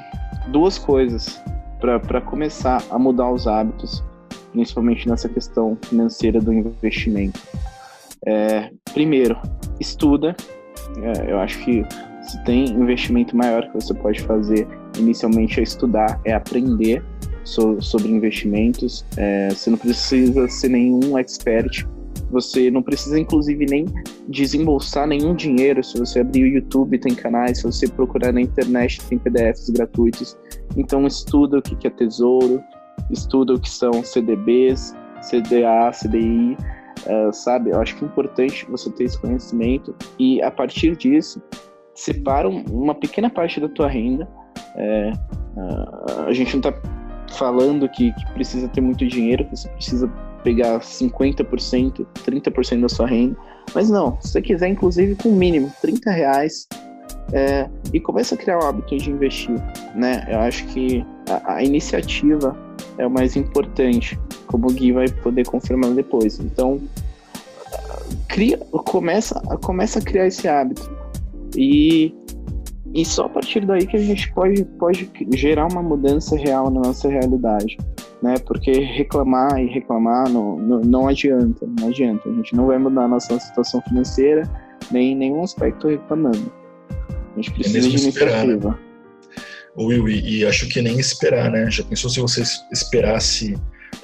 duas 0.51 0.77
coisas 0.77 1.41
para 1.79 2.21
começar 2.21 2.81
a 2.89 2.97
mudar 2.97 3.29
os 3.29 3.45
hábitos, 3.45 4.03
principalmente 4.51 5.07
nessa 5.07 5.27
questão 5.27 5.77
financeira 5.83 6.39
do 6.39 6.53
investimento. 6.53 7.39
É, 8.25 8.71
primeiro, 8.93 9.37
estuda, 9.79 10.35
é, 11.01 11.31
eu 11.31 11.39
acho 11.39 11.59
que 11.59 11.85
se 12.21 12.41
tem 12.45 12.69
investimento 12.69 13.35
maior 13.35 13.67
que 13.67 13.73
você 13.73 13.93
pode 13.93 14.21
fazer 14.21 14.65
inicialmente 14.97 15.59
é 15.59 15.63
estudar, 15.63 16.21
é 16.23 16.33
aprender 16.33 17.03
so, 17.43 17.81
sobre 17.81 18.09
investimentos. 18.09 19.05
É, 19.17 19.49
você 19.49 19.69
não 19.69 19.77
precisa 19.77 20.47
ser 20.47 20.69
nenhum 20.69 21.17
expert, 21.17 21.85
você 22.31 22.71
não 22.71 22.81
precisa 22.81 23.19
inclusive 23.19 23.65
nem 23.65 23.85
desembolsar 24.27 25.07
nenhum 25.07 25.35
dinheiro. 25.35 25.83
Se 25.83 25.97
você 25.97 26.19
abrir 26.19 26.43
o 26.43 26.47
YouTube, 26.47 26.97
tem 26.97 27.13
canais, 27.13 27.59
se 27.59 27.63
você 27.63 27.87
procurar 27.87 28.31
na 28.31 28.41
internet, 28.41 29.01
tem 29.05 29.17
PDFs 29.17 29.69
gratuitos. 29.69 30.37
Então 30.75 31.05
estuda 31.05 31.59
o 31.59 31.61
que 31.61 31.87
é 31.87 31.89
tesouro, 31.89 32.61
estuda 33.11 33.53
o 33.53 33.59
que 33.59 33.69
são 33.69 34.03
CDBs, 34.03 34.95
CDA, 35.21 35.91
CDI, 35.91 36.57
Uh, 37.05 37.33
sabe? 37.33 37.71
Eu 37.71 37.81
acho 37.81 37.97
que 37.97 38.05
é 38.05 38.07
importante 38.07 38.65
você 38.69 38.89
ter 38.91 39.05
esse 39.05 39.19
conhecimento 39.19 39.93
e 40.17 40.41
a 40.41 40.49
partir 40.49 40.95
disso 40.95 41.41
separa 41.93 42.47
uma 42.47 42.95
pequena 42.95 43.29
parte 43.29 43.59
da 43.59 43.67
tua 43.67 43.89
renda. 43.89 44.27
É, 44.75 45.11
uh, 45.57 46.21
a 46.27 46.33
gente 46.33 46.55
não 46.55 46.69
está 46.69 46.73
falando 47.33 47.89
que, 47.89 48.13
que, 48.13 48.31
precisa 48.33 48.67
ter 48.69 48.81
muito 48.81 49.05
dinheiro, 49.05 49.43
que 49.45 49.57
você 49.57 49.69
precisa 49.69 50.07
pegar 50.43 50.79
50%, 50.79 52.05
30% 52.25 52.81
da 52.81 52.89
sua 52.89 53.07
renda, 53.07 53.37
mas 53.73 53.89
não, 53.89 54.19
se 54.21 54.29
você 54.29 54.41
quiser, 54.41 54.67
inclusive 54.67 55.15
com 55.15 55.29
o 55.29 55.35
mínimo 55.35 55.71
30 55.81 56.11
reais, 56.11 56.67
é, 57.31 57.69
e 57.93 57.99
começa 57.99 58.35
a 58.35 58.37
criar 58.37 58.59
o 58.59 58.65
hábito 58.65 58.97
de 58.97 59.09
investir, 59.09 59.55
né? 59.95 60.25
Eu 60.29 60.39
acho 60.39 60.65
que 60.67 61.05
a, 61.29 61.55
a 61.55 61.63
iniciativa 61.63 62.55
é 62.97 63.07
o 63.07 63.09
mais 63.09 63.35
importante 63.35 64.19
como 64.47 64.69
o 64.69 64.73
Gui 64.73 64.91
vai 64.91 65.07
poder 65.07 65.45
confirmar 65.47 65.91
depois. 65.91 66.39
Então, 66.39 66.79
cria, 68.27 68.57
começa, 68.57 69.39
começa 69.63 69.99
a 69.99 70.01
criar 70.01 70.27
esse 70.27 70.47
hábito. 70.47 70.91
E, 71.55 72.13
e 72.93 73.03
só 73.03 73.25
a 73.25 73.29
partir 73.29 73.65
daí 73.65 73.87
que 73.87 73.97
a 73.97 73.99
gente 73.99 74.31
pode, 74.33 74.63
pode 74.77 75.09
gerar 75.33 75.67
uma 75.71 75.81
mudança 75.81 76.37
real 76.37 76.69
na 76.69 76.81
nossa 76.81 77.09
realidade. 77.09 77.77
Né? 78.21 78.35
Porque 78.45 78.71
reclamar 78.71 79.59
e 79.59 79.65
reclamar 79.67 80.29
não, 80.29 80.57
não, 80.57 80.79
não 80.81 81.07
adianta, 81.07 81.67
não 81.79 81.87
adianta. 81.87 82.29
A 82.29 82.33
gente 82.33 82.55
não 82.55 82.67
vai 82.67 82.77
mudar 82.77 83.05
a 83.05 83.07
nossa 83.07 83.39
situação 83.39 83.81
financeira, 83.81 84.43
nem 84.91 85.15
nenhum 85.15 85.43
aspecto 85.43 85.87
reclamando. 85.87 86.51
A 87.33 87.35
gente 87.35 87.51
precisa 87.51 87.79
é 87.79 87.81
de 87.81 87.89
iniciativa. 87.89 88.69
Né? 88.69 88.77
Will, 89.75 90.07
e, 90.07 90.39
e 90.39 90.45
acho 90.45 90.67
que 90.69 90.79
nem 90.81 90.99
esperar, 90.99 91.49
né? 91.49 91.69
Já 91.71 91.83
pensou 91.83 92.07
se 92.07 92.19
você 92.19 92.43
esperasse 92.71 93.55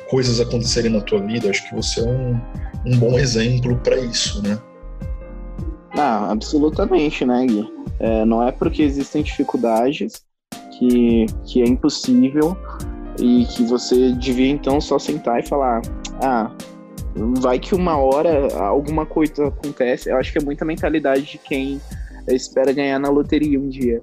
coisas 0.09 0.39
acontecerem 0.39 0.91
na 0.91 1.01
tua 1.01 1.21
vida, 1.21 1.49
acho 1.49 1.69
que 1.69 1.75
você 1.75 2.01
é 2.01 2.05
um, 2.05 2.41
um 2.87 2.97
bom 2.97 3.19
exemplo 3.19 3.77
para 3.77 3.97
isso, 3.97 4.41
né? 4.41 4.59
Ah, 6.01 6.31
absolutamente, 6.31 7.25
né, 7.25 7.45
Gui? 7.45 7.69
É, 7.99 8.23
não 8.23 8.41
é 8.41 8.53
porque 8.53 8.81
existem 8.81 9.21
dificuldades 9.21 10.23
que, 10.71 11.25
que 11.43 11.61
é 11.61 11.67
impossível 11.67 12.55
e 13.19 13.45
que 13.47 13.63
você 13.63 14.13
devia 14.13 14.47
então 14.47 14.79
só 14.79 14.97
sentar 14.97 15.41
e 15.41 15.45
falar: 15.45 15.81
ah, 16.23 16.55
vai 17.39 17.59
que 17.59 17.75
uma 17.75 17.97
hora 17.97 18.47
alguma 18.59 19.05
coisa 19.05 19.47
acontece. 19.47 20.09
Eu 20.09 20.15
acho 20.15 20.31
que 20.31 20.37
é 20.37 20.41
muita 20.41 20.63
mentalidade 20.63 21.23
de 21.23 21.37
quem 21.37 21.81
espera 22.29 22.71
ganhar 22.71 22.97
na 22.97 23.09
loteria 23.09 23.59
um 23.59 23.67
dia. 23.67 24.01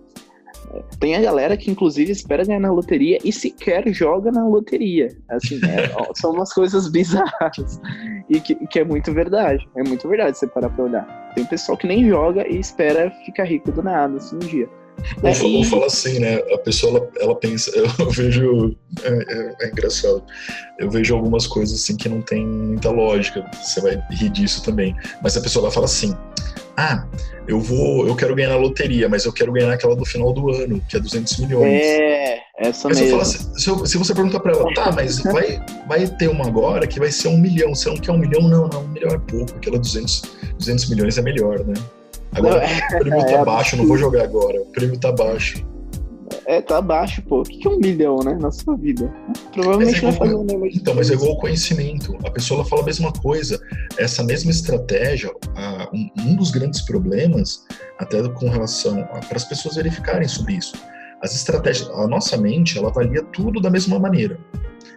Tem 0.99 1.15
a 1.15 1.21
galera 1.21 1.57
que, 1.57 1.71
inclusive, 1.71 2.13
espera 2.13 2.45
ganhar 2.45 2.61
na 2.61 2.71
loteria 2.71 3.19
e 3.25 3.33
sequer 3.33 3.87
joga 3.93 4.31
na 4.31 4.47
loteria. 4.47 5.17
Assim, 5.29 5.61
é, 5.65 5.91
são 6.15 6.33
umas 6.33 6.53
coisas 6.53 6.89
bizarras. 6.89 7.81
E 8.29 8.41
que, 8.41 8.55
que, 8.67 8.79
é 8.79 8.85
muito 8.85 9.13
verdade. 9.13 9.67
É 9.77 9.83
muito 9.83 10.09
verdade 10.09 10.39
você 10.39 10.47
parar 10.47 10.71
pra 10.71 10.85
olhar. 10.85 11.33
Tem 11.35 11.45
pessoal 11.45 11.77
que 11.77 11.87
nem 11.87 12.09
joga 12.09 12.47
e 12.49 12.59
espera 12.59 13.11
ficar 13.25 13.45
rico 13.45 13.71
do 13.71 13.83
nada, 13.83 14.17
assim, 14.17 14.37
um 14.37 14.41
dia. 14.41 14.69
E... 15.23 15.65
falar 15.65 15.87
assim, 15.87 16.19
né? 16.19 16.37
A 16.53 16.59
pessoa, 16.59 16.97
ela, 16.97 17.11
ela 17.21 17.35
pensa... 17.37 17.71
Eu 17.77 18.11
vejo... 18.11 18.77
É, 19.03 19.09
é, 19.09 19.57
é, 19.61 19.69
engraçado. 19.69 20.23
Eu 20.79 20.91
vejo 20.91 21.15
algumas 21.15 21.47
coisas, 21.47 21.83
assim, 21.83 21.97
que 21.97 22.09
não 22.09 22.23
tem 22.23 22.47
muita 22.47 22.91
lógica. 22.91 23.45
Você 23.63 23.81
vai 23.81 24.03
rir 24.11 24.31
disso 24.31 24.65
também. 24.65 24.97
Mas 25.23 25.37
a 25.37 25.41
pessoa 25.41 25.65
vai 25.65 25.71
falar 25.71 25.87
assim 25.87 26.17
ah, 26.77 27.07
eu 27.49 27.61
vou, 27.61 28.07
eu 28.07 28.15
quero 28.15 28.35
ganhar 28.35 28.51
na 28.51 28.57
loteria, 28.57 29.09
mas 29.09 29.25
eu 29.25 29.33
quero 29.33 29.53
ganhar 29.53 29.73
aquela 29.73 29.97
do 29.97 30.05
final 30.05 30.33
do 30.33 30.51
ano, 30.51 30.83
que 30.89 30.97
é 30.97 31.01
200 31.01 31.39
milhões. 31.39 31.83
É, 31.83 32.41
essa 32.59 32.89
mas 32.89 33.01
mesmo. 33.01 33.21
Assim, 33.21 33.59
se, 33.59 33.69
eu, 33.69 33.87
se, 33.87 33.97
você 33.97 34.15
perguntar 34.15 34.41
para 34.41 34.53
ela, 34.53 34.75
tá, 34.75 34.93
mas 34.93 35.19
vai, 35.21 35.59
vai 35.87 36.07
ter 36.07 36.29
uma 36.29 36.47
agora 36.47 36.87
que 36.87 36.99
vai 36.99 37.11
ser 37.11 37.29
um 37.29 37.39
milhão, 37.39 37.75
você 37.75 37.89
não 37.89 37.97
quer 37.97 38.13
um 38.13 38.19
milhão? 38.19 38.43
Não, 38.43 38.69
não, 38.69 38.83
um 38.83 38.89
milhão 38.89 39.11
é 39.11 39.19
pouco, 39.19 39.57
aquela 39.57 39.79
200, 39.79 40.23
200 40.59 40.91
milhões 40.91 41.17
é 41.17 41.23
melhor, 41.23 41.65
né? 41.65 41.75
Agora, 42.33 42.67
não, 42.67 42.99
o 42.99 43.01
prêmio 43.01 43.21
tá 43.25 43.33
é, 43.33 43.45
baixo, 43.45 43.77
não 43.77 43.87
vou 43.87 43.97
jogar 43.97 44.25
agora, 44.25 44.61
o 44.61 44.67
prêmio 44.67 44.99
tá 44.99 45.13
baixo. 45.13 45.65
É, 46.47 46.61
tá 46.61 46.81
baixo, 46.81 47.21
pô. 47.23 47.41
O 47.41 47.43
que 47.43 47.67
é 47.67 47.71
um 47.71 47.79
milhão, 47.79 48.19
né? 48.25 48.39
Na 48.41 48.53
sua 48.53 48.77
vida. 48.77 49.13
Provavelmente 49.53 49.99
é 49.99 50.03
vai 50.03 50.13
fazer 50.13 50.35
um 50.37 50.67
Então, 50.67 50.95
mas 50.95 51.11
é 51.11 51.15
igual 51.15 51.33
o 51.33 51.39
conhecimento. 51.39 52.17
A 52.25 52.31
pessoa 52.31 52.65
fala 52.65 52.83
a 52.83 52.85
mesma 52.85 53.13
coisa. 53.13 53.61
Essa 53.99 54.23
mesma 54.23 54.53
estratégia, 54.53 55.33
um, 55.93 56.09
um 56.21 56.37
dos 56.37 56.53
grandes 56.53 56.83
problemas, 56.83 57.65
até 57.99 58.23
com 58.29 58.49
relação 58.49 59.03
para 59.29 59.37
as 59.37 59.45
pessoas 59.45 59.75
verificarem 59.75 60.29
sobre 60.29 60.55
isso. 60.55 60.77
As 61.21 61.35
estratégias, 61.35 61.91
a 61.91 62.07
nossa 62.07 62.37
mente, 62.37 62.79
ela 62.79 62.91
avalia 62.91 63.25
tudo 63.25 63.61
da 63.61 63.69
mesma 63.69 63.99
maneira. 63.99 64.39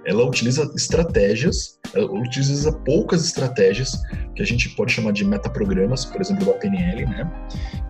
Ela 0.05 0.23
utiliza 0.23 0.69
estratégias, 0.76 1.77
ela 1.93 2.11
utiliza 2.11 2.71
poucas 2.71 3.26
estratégias, 3.26 3.91
que 4.35 4.41
a 4.41 4.45
gente 4.45 4.69
pode 4.69 4.91
chamar 4.91 5.11
de 5.11 5.26
metaprogramas, 5.26 6.05
por 6.05 6.21
exemplo, 6.21 6.45
da 6.45 6.53
PNL, 6.53 7.05
né? 7.05 7.31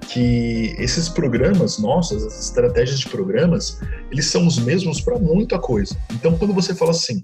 Que 0.07 0.75
esses 0.79 1.07
programas 1.07 1.77
nossos, 1.77 2.23
as 2.25 2.39
estratégias 2.45 2.99
de 2.99 3.09
programas, 3.09 3.79
eles 4.11 4.25
são 4.25 4.47
os 4.47 4.57
mesmos 4.57 4.99
para 5.01 5.17
muita 5.19 5.59
coisa. 5.59 5.95
Então, 6.11 6.37
quando 6.37 6.53
você 6.53 6.73
fala 6.73 6.91
assim, 6.91 7.21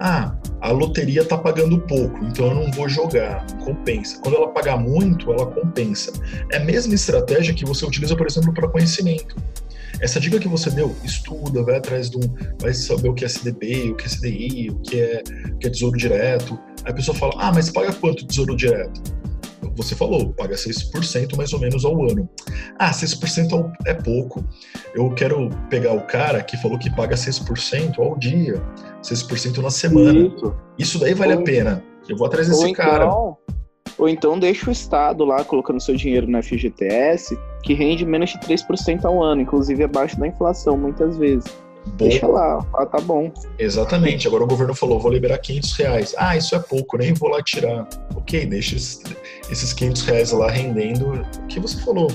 ah, 0.00 0.36
a 0.60 0.70
loteria 0.72 1.22
está 1.22 1.38
pagando 1.38 1.80
pouco, 1.82 2.24
então 2.24 2.48
eu 2.48 2.54
não 2.54 2.70
vou 2.70 2.88
jogar, 2.88 3.46
compensa. 3.64 4.20
Quando 4.20 4.36
ela 4.36 4.48
pagar 4.48 4.76
muito, 4.76 5.32
ela 5.32 5.46
compensa. 5.46 6.12
É 6.52 6.58
a 6.58 6.64
mesma 6.64 6.94
estratégia 6.94 7.54
que 7.54 7.64
você 7.64 7.84
utiliza, 7.84 8.16
por 8.16 8.26
exemplo, 8.26 8.52
para 8.52 8.68
conhecimento. 8.68 9.36
Essa 10.00 10.20
dica 10.20 10.38
que 10.38 10.48
você 10.48 10.70
deu, 10.70 10.94
estuda, 11.04 11.62
vai 11.62 11.76
atrás 11.76 12.10
de 12.10 12.18
um. 12.18 12.34
vai 12.60 12.72
saber 12.72 13.08
o 13.08 13.14
que 13.14 13.24
é 13.24 13.28
CDB, 13.28 13.90
o 13.90 13.96
que 13.96 14.06
é 14.06 14.08
CDI, 14.08 14.70
o 14.70 14.78
que 14.80 15.00
é, 15.00 15.22
o 15.52 15.58
que 15.58 15.66
é 15.66 15.70
tesouro 15.70 15.96
direto. 15.96 16.58
Aí 16.84 16.92
a 16.92 16.94
pessoa 16.94 17.16
fala, 17.16 17.32
ah, 17.38 17.52
mas 17.52 17.70
paga 17.70 17.92
quanto 17.92 18.26
tesouro 18.26 18.56
direto? 18.56 19.16
Você 19.76 19.94
falou, 19.94 20.32
paga 20.32 20.54
6% 20.54 21.36
mais 21.36 21.52
ou 21.52 21.60
menos 21.60 21.84
ao 21.84 22.00
ano. 22.08 22.28
Ah, 22.78 22.90
6% 22.90 23.70
é 23.86 23.94
pouco. 23.94 24.44
Eu 24.94 25.10
quero 25.10 25.50
pegar 25.68 25.92
o 25.92 26.00
cara 26.02 26.42
que 26.42 26.56
falou 26.56 26.78
que 26.78 26.90
paga 26.94 27.14
6% 27.14 27.98
ao 27.98 28.18
dia, 28.18 28.62
6% 29.02 29.58
na 29.58 29.70
semana. 29.70 30.18
Isso, 30.18 30.54
Isso 30.78 30.98
daí 30.98 31.12
vale 31.12 31.34
ou, 31.34 31.40
a 31.40 31.44
pena. 31.44 31.84
Eu 32.08 32.16
vou 32.16 32.26
atrás 32.26 32.48
desse 32.48 32.72
cara. 32.72 33.06
Ou 33.98 34.08
então 34.08 34.38
deixa 34.38 34.68
o 34.68 34.72
Estado 34.72 35.24
lá 35.24 35.42
colocando 35.44 35.80
seu 35.80 35.96
dinheiro 35.96 36.28
na 36.28 36.42
FGTS, 36.42 37.38
que 37.62 37.72
rende 37.72 38.04
menos 38.04 38.30
de 38.30 38.38
3% 38.38 39.04
ao 39.04 39.22
ano, 39.22 39.42
inclusive 39.42 39.82
abaixo 39.84 40.18
da 40.18 40.26
inflação, 40.26 40.76
muitas 40.76 41.16
vezes. 41.16 41.50
Deixa 41.94 42.26
lá, 42.26 42.66
ah, 42.74 42.84
tá 42.84 43.00
bom. 43.00 43.32
Exatamente. 43.58 44.26
Agora 44.26 44.44
o 44.44 44.46
governo 44.46 44.74
falou, 44.74 44.98
vou 44.98 45.10
liberar 45.10 45.38
500 45.38 45.72
reais. 45.74 46.14
Ah, 46.18 46.36
isso 46.36 46.54
é 46.54 46.58
pouco, 46.58 46.98
nem 46.98 47.14
vou 47.14 47.28
lá 47.28 47.42
tirar. 47.42 47.88
Ok, 48.14 48.44
deixa 48.44 48.76
esses 48.76 49.72
500 49.72 50.02
reais 50.02 50.32
lá 50.32 50.50
rendendo. 50.50 51.12
O 51.12 51.46
que 51.46 51.60
você 51.60 51.80
falou? 51.82 52.08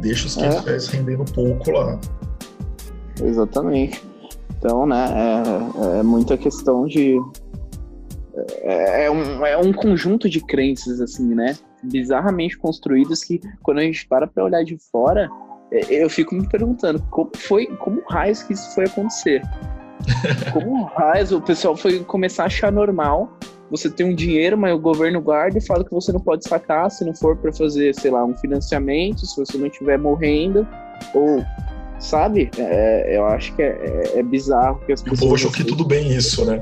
Deixa 0.00 0.26
os 0.26 0.34
500 0.34 0.56
é. 0.56 0.60
reais 0.60 0.88
rendendo 0.88 1.24
pouco 1.32 1.70
lá. 1.70 1.98
Exatamente. 3.22 4.02
Então, 4.58 4.84
né, 4.86 5.06
é, 5.14 6.00
é 6.00 6.02
muita 6.02 6.36
questão 6.36 6.86
de 6.86 7.18
é, 8.62 9.04
é, 9.04 9.10
um, 9.10 9.46
é 9.46 9.56
um 9.56 9.72
conjunto 9.72 10.28
de 10.28 10.40
crenças, 10.40 11.00
assim, 11.00 11.34
né? 11.34 11.56
Bizarramente 11.82 12.58
construídos 12.58 13.22
que, 13.22 13.40
quando 13.62 13.78
a 13.78 13.82
gente 13.82 14.06
para 14.06 14.26
pra 14.26 14.44
olhar 14.44 14.64
de 14.64 14.76
fora, 14.90 15.28
é, 15.70 16.02
eu 16.02 16.10
fico 16.10 16.34
me 16.34 16.48
perguntando 16.48 17.02
como 17.10 17.30
foi, 17.36 17.66
como 17.66 18.02
raios 18.08 18.42
que 18.42 18.52
isso 18.52 18.74
foi 18.74 18.84
acontecer? 18.84 19.42
Como 20.52 20.84
raios 20.84 21.32
o 21.32 21.40
pessoal 21.40 21.76
foi 21.76 22.00
começar 22.00 22.42
a 22.42 22.46
achar 22.46 22.70
normal 22.70 23.38
você 23.70 23.88
ter 23.88 24.04
um 24.04 24.14
dinheiro, 24.14 24.58
mas 24.58 24.74
o 24.74 24.78
governo 24.78 25.20
guarda 25.20 25.56
e 25.56 25.64
fala 25.64 25.84
que 25.84 25.90
você 25.90 26.12
não 26.12 26.20
pode 26.20 26.46
sacar 26.46 26.90
se 26.90 27.04
não 27.04 27.14
for 27.14 27.36
para 27.36 27.52
fazer, 27.52 27.94
sei 27.94 28.10
lá, 28.10 28.24
um 28.24 28.36
financiamento, 28.36 29.24
se 29.24 29.36
você 29.36 29.56
não 29.56 29.66
estiver 29.66 29.98
morrendo, 29.98 30.66
ou 31.14 31.44
sabe? 32.04 32.50
É, 32.58 33.16
eu 33.16 33.26
acho 33.26 33.54
que 33.54 33.62
é, 33.62 33.78
é, 34.14 34.18
é, 34.18 34.22
bizarro 34.22 34.78
que 34.84 34.92
as 34.92 35.02
pessoas. 35.02 35.18
O 35.18 35.22
povo 35.22 35.34
achou 35.34 35.50
que 35.50 35.64
tudo 35.64 35.84
bem 35.84 36.08
isso, 36.14 36.44
né? 36.44 36.60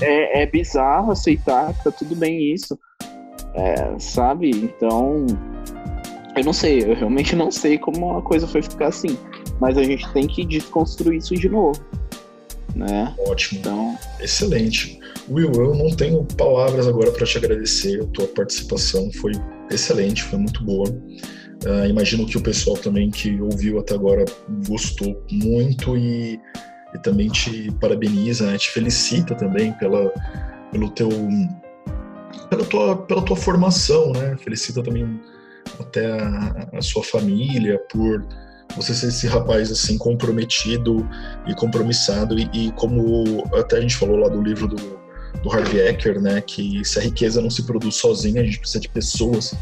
é, 0.00 0.42
é 0.42 0.46
bizarro 0.46 1.10
aceitar 1.10 1.72
que 1.74 1.84
tá 1.84 1.90
tudo 1.90 2.14
bem 2.14 2.52
isso, 2.52 2.78
é, 3.54 3.98
sabe? 3.98 4.50
Então, 4.50 5.26
eu 6.36 6.44
não 6.44 6.52
sei, 6.52 6.82
eu 6.82 6.94
realmente 6.94 7.34
não 7.34 7.50
sei 7.50 7.78
como 7.78 8.18
a 8.18 8.22
coisa 8.22 8.46
foi 8.46 8.62
ficar 8.62 8.88
assim, 8.88 9.18
mas 9.58 9.78
a 9.78 9.82
gente 9.82 10.10
tem 10.12 10.26
que 10.26 10.44
desconstruir 10.44 11.18
isso 11.18 11.34
de 11.34 11.48
novo, 11.48 11.80
né? 12.74 13.14
Ótimo. 13.26 13.60
Então, 13.60 13.98
excelente. 14.20 15.00
Will, 15.30 15.52
eu 15.52 15.74
não 15.74 15.90
tenho 15.90 16.24
palavras 16.36 16.86
agora 16.86 17.10
para 17.12 17.24
te 17.24 17.38
agradecer. 17.38 18.02
A 18.02 18.06
tua 18.06 18.26
participação 18.26 19.10
foi 19.12 19.32
excelente, 19.70 20.22
foi 20.24 20.38
muito 20.38 20.62
boa. 20.64 20.86
Uh, 21.64 21.86
imagino 21.86 22.26
que 22.26 22.36
o 22.36 22.42
pessoal 22.42 22.76
também 22.76 23.10
que 23.10 23.40
ouviu 23.40 23.78
até 23.78 23.94
agora 23.94 24.24
gostou 24.66 25.24
muito 25.30 25.96
e, 25.96 26.40
e 26.92 26.98
também 26.98 27.28
te 27.28 27.70
parabeniza, 27.80 28.46
né? 28.50 28.58
te 28.58 28.70
felicita 28.70 29.34
também 29.36 29.72
pela, 29.74 30.12
pelo 30.72 30.90
teu, 30.90 31.08
pela, 32.50 32.64
tua, 32.64 32.96
pela 32.96 33.22
tua 33.22 33.36
formação, 33.36 34.12
né? 34.12 34.36
Felicita 34.38 34.82
também 34.82 35.20
até 35.78 36.06
a, 36.10 36.68
a 36.72 36.82
sua 36.82 37.04
família 37.04 37.78
por 37.90 38.26
você 38.76 38.94
ser 38.94 39.08
esse 39.08 39.26
rapaz 39.26 39.70
assim 39.70 39.96
comprometido 39.98 41.08
e 41.46 41.54
compromissado 41.54 42.38
e, 42.38 42.48
e, 42.52 42.72
como 42.72 43.44
até 43.54 43.76
a 43.76 43.80
gente 43.80 43.96
falou 43.96 44.16
lá 44.16 44.28
do 44.28 44.42
livro 44.42 44.66
do, 44.66 44.98
do 45.42 45.52
Harvey 45.52 45.80
Ecker, 45.80 46.20
né, 46.20 46.40
que 46.40 46.84
se 46.84 46.98
a 46.98 47.02
riqueza 47.02 47.40
não 47.40 47.50
se 47.50 47.64
produz 47.64 47.96
sozinha, 47.96 48.40
a 48.40 48.44
gente 48.44 48.58
precisa 48.58 48.80
de 48.80 48.88
pessoas 48.88 49.54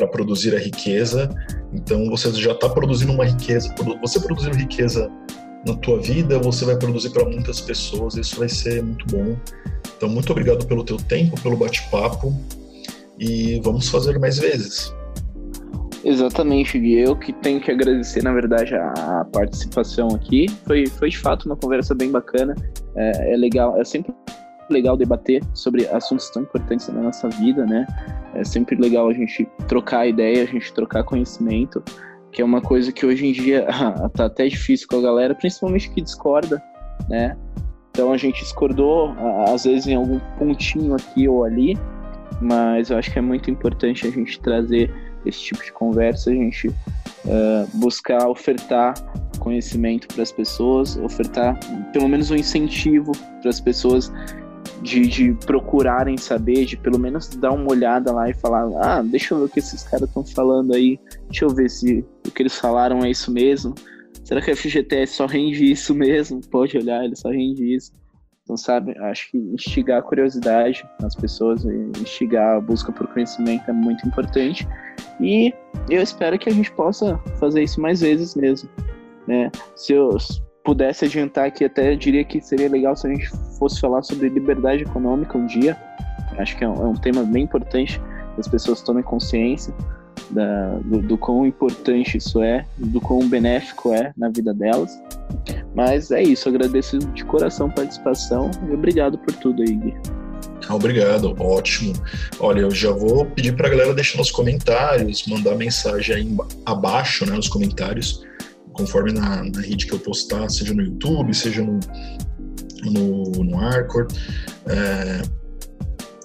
para 0.00 0.08
produzir 0.08 0.54
a 0.56 0.58
riqueza. 0.58 1.28
Então 1.72 2.08
você 2.08 2.32
já 2.32 2.52
está 2.52 2.68
produzindo 2.68 3.12
uma 3.12 3.24
riqueza. 3.24 3.72
Você 4.00 4.18
produzindo 4.20 4.56
riqueza 4.56 5.10
na 5.66 5.74
tua 5.76 6.00
vida, 6.00 6.38
você 6.38 6.64
vai 6.64 6.76
produzir 6.76 7.10
para 7.10 7.24
muitas 7.24 7.60
pessoas. 7.60 8.14
Isso 8.16 8.38
vai 8.38 8.48
ser 8.48 8.82
muito 8.82 9.04
bom. 9.06 9.36
Então 9.96 10.08
muito 10.08 10.30
obrigado 10.30 10.66
pelo 10.66 10.82
teu 10.84 10.96
tempo, 10.96 11.38
pelo 11.42 11.56
bate-papo 11.56 12.34
e 13.18 13.60
vamos 13.62 13.88
fazer 13.90 14.18
mais 14.18 14.38
vezes. 14.38 14.94
Exatamente, 16.02 16.78
Gui. 16.78 16.98
Eu 16.98 17.14
que 17.14 17.30
tenho 17.30 17.60
que 17.60 17.70
agradecer, 17.70 18.22
na 18.22 18.32
verdade, 18.32 18.74
a 18.74 19.26
participação 19.30 20.08
aqui. 20.08 20.46
Foi, 20.66 20.86
foi 20.86 21.10
de 21.10 21.18
fato 21.18 21.44
uma 21.44 21.56
conversa 21.56 21.94
bem 21.94 22.10
bacana. 22.10 22.54
É, 22.96 23.34
é 23.34 23.36
legal, 23.36 23.78
é 23.78 23.84
sempre 23.84 24.14
legal 24.72 24.96
debater 24.96 25.42
sobre 25.54 25.86
assuntos 25.88 26.30
tão 26.30 26.42
importantes 26.42 26.88
na 26.88 27.00
nossa 27.00 27.28
vida, 27.28 27.64
né? 27.66 27.86
É 28.34 28.44
sempre 28.44 28.76
legal 28.76 29.08
a 29.08 29.12
gente 29.12 29.46
trocar 29.66 30.06
ideia, 30.06 30.42
a 30.42 30.46
gente 30.46 30.72
trocar 30.72 31.04
conhecimento, 31.04 31.82
que 32.32 32.40
é 32.40 32.44
uma 32.44 32.60
coisa 32.60 32.92
que 32.92 33.04
hoje 33.04 33.26
em 33.26 33.32
dia 33.32 33.66
tá 34.14 34.26
até 34.26 34.48
difícil 34.48 34.86
com 34.88 34.98
a 34.98 35.02
galera, 35.02 35.34
principalmente 35.34 35.90
que 35.90 36.00
discorda, 36.00 36.62
né? 37.08 37.36
Então 37.90 38.12
a 38.12 38.16
gente 38.16 38.40
discordou, 38.40 39.14
às 39.52 39.64
vezes 39.64 39.86
em 39.86 39.94
algum 39.94 40.18
pontinho 40.38 40.94
aqui 40.94 41.28
ou 41.28 41.44
ali, 41.44 41.76
mas 42.40 42.90
eu 42.90 42.96
acho 42.96 43.12
que 43.12 43.18
é 43.18 43.22
muito 43.22 43.50
importante 43.50 44.06
a 44.06 44.10
gente 44.10 44.40
trazer 44.40 44.90
esse 45.26 45.40
tipo 45.40 45.62
de 45.62 45.72
conversa, 45.72 46.30
a 46.30 46.34
gente 46.34 46.68
uh, 46.68 47.68
buscar 47.74 48.28
ofertar 48.28 48.94
conhecimento 49.38 50.06
para 50.08 50.22
as 50.22 50.32
pessoas, 50.32 50.96
ofertar 50.96 51.58
pelo 51.92 52.08
menos 52.08 52.30
um 52.30 52.36
incentivo 52.36 53.12
para 53.40 53.50
as 53.50 53.60
pessoas 53.60 54.12
de, 54.82 55.06
de 55.06 55.32
procurarem 55.46 56.16
saber, 56.16 56.64
de 56.64 56.76
pelo 56.76 56.98
menos 56.98 57.28
dar 57.28 57.52
uma 57.52 57.70
olhada 57.70 58.12
lá 58.12 58.28
e 58.28 58.34
falar: 58.34 58.68
ah, 58.82 59.02
deixa 59.02 59.34
eu 59.34 59.38
ver 59.38 59.44
o 59.44 59.48
que 59.48 59.58
esses 59.58 59.82
caras 59.82 60.08
estão 60.08 60.24
falando 60.24 60.74
aí, 60.74 60.98
deixa 61.26 61.44
eu 61.44 61.50
ver 61.50 61.68
se 61.68 62.04
o 62.26 62.30
que 62.30 62.42
eles 62.42 62.58
falaram 62.58 63.04
é 63.04 63.10
isso 63.10 63.30
mesmo. 63.30 63.74
Será 64.24 64.40
que 64.40 64.50
a 64.50 64.56
FGTS 64.56 65.14
só 65.14 65.26
rende 65.26 65.70
isso 65.70 65.94
mesmo? 65.94 66.40
Pode 66.50 66.76
olhar, 66.76 67.04
ele 67.04 67.16
só 67.16 67.30
rende 67.30 67.74
isso. 67.74 67.92
Então, 68.44 68.56
sabe, 68.56 68.98
acho 68.98 69.30
que 69.30 69.38
instigar 69.38 70.00
a 70.00 70.02
curiosidade 70.02 70.84
nas 71.00 71.14
pessoas, 71.14 71.64
instigar 71.64 72.56
a 72.56 72.60
busca 72.60 72.90
por 72.90 73.06
conhecimento 73.06 73.70
é 73.70 73.72
muito 73.72 74.06
importante. 74.06 74.66
E 75.20 75.54
eu 75.88 76.02
espero 76.02 76.38
que 76.38 76.48
a 76.48 76.52
gente 76.52 76.72
possa 76.72 77.16
fazer 77.38 77.62
isso 77.62 77.80
mais 77.80 78.00
vezes 78.00 78.34
mesmo. 78.34 78.68
Né? 79.28 79.52
Se 79.76 79.92
eu, 79.92 80.16
pudesse 80.64 81.04
adiantar 81.04 81.46
aqui, 81.46 81.64
até 81.64 81.94
diria 81.94 82.24
que 82.24 82.40
seria 82.40 82.68
legal 82.68 82.96
se 82.96 83.06
a 83.06 83.10
gente 83.10 83.28
fosse 83.58 83.80
falar 83.80 84.02
sobre 84.02 84.28
liberdade 84.28 84.82
econômica 84.82 85.36
um 85.36 85.46
dia. 85.46 85.76
Acho 86.38 86.56
que 86.56 86.64
é 86.64 86.68
um, 86.68 86.74
é 86.74 86.86
um 86.86 86.94
tema 86.94 87.22
bem 87.22 87.44
importante 87.44 88.00
que 88.34 88.40
as 88.40 88.48
pessoas 88.48 88.82
tomem 88.82 89.02
consciência 89.02 89.74
da, 90.30 90.78
do, 90.84 91.02
do 91.02 91.18
quão 91.18 91.46
importante 91.46 92.18
isso 92.18 92.42
é, 92.42 92.64
do 92.78 93.00
quão 93.00 93.28
benéfico 93.28 93.92
é 93.92 94.12
na 94.16 94.28
vida 94.28 94.54
delas. 94.54 94.98
Mas 95.74 96.10
é 96.10 96.22
isso, 96.22 96.48
agradeço 96.48 96.98
de 96.98 97.24
coração 97.24 97.66
a 97.68 97.70
participação 97.70 98.50
e 98.68 98.72
obrigado 98.72 99.18
por 99.18 99.34
tudo 99.34 99.62
aí, 99.62 99.74
Gui. 99.74 99.94
Obrigado, 100.68 101.34
ótimo. 101.40 101.94
Olha, 102.38 102.60
eu 102.60 102.70
já 102.70 102.92
vou 102.92 103.26
pedir 103.26 103.56
para 103.56 103.66
a 103.66 103.70
galera 103.70 103.94
deixar 103.94 104.18
nos 104.18 104.30
comentários, 104.30 105.26
mandar 105.26 105.56
mensagem 105.56 106.14
aí 106.14 106.36
abaixo, 106.64 107.26
né, 107.26 107.32
nos 107.32 107.48
comentários, 107.48 108.24
conforme 108.80 109.12
na, 109.12 109.44
na 109.44 109.60
rede 109.60 109.86
que 109.86 109.92
eu 109.92 109.98
postar, 109.98 110.48
seja 110.48 110.72
no 110.72 110.82
YouTube, 110.82 111.34
seja 111.34 111.62
no, 111.62 111.78
no, 112.84 113.44
no 113.44 113.60
Arcor. 113.60 114.06
É, 114.66 115.22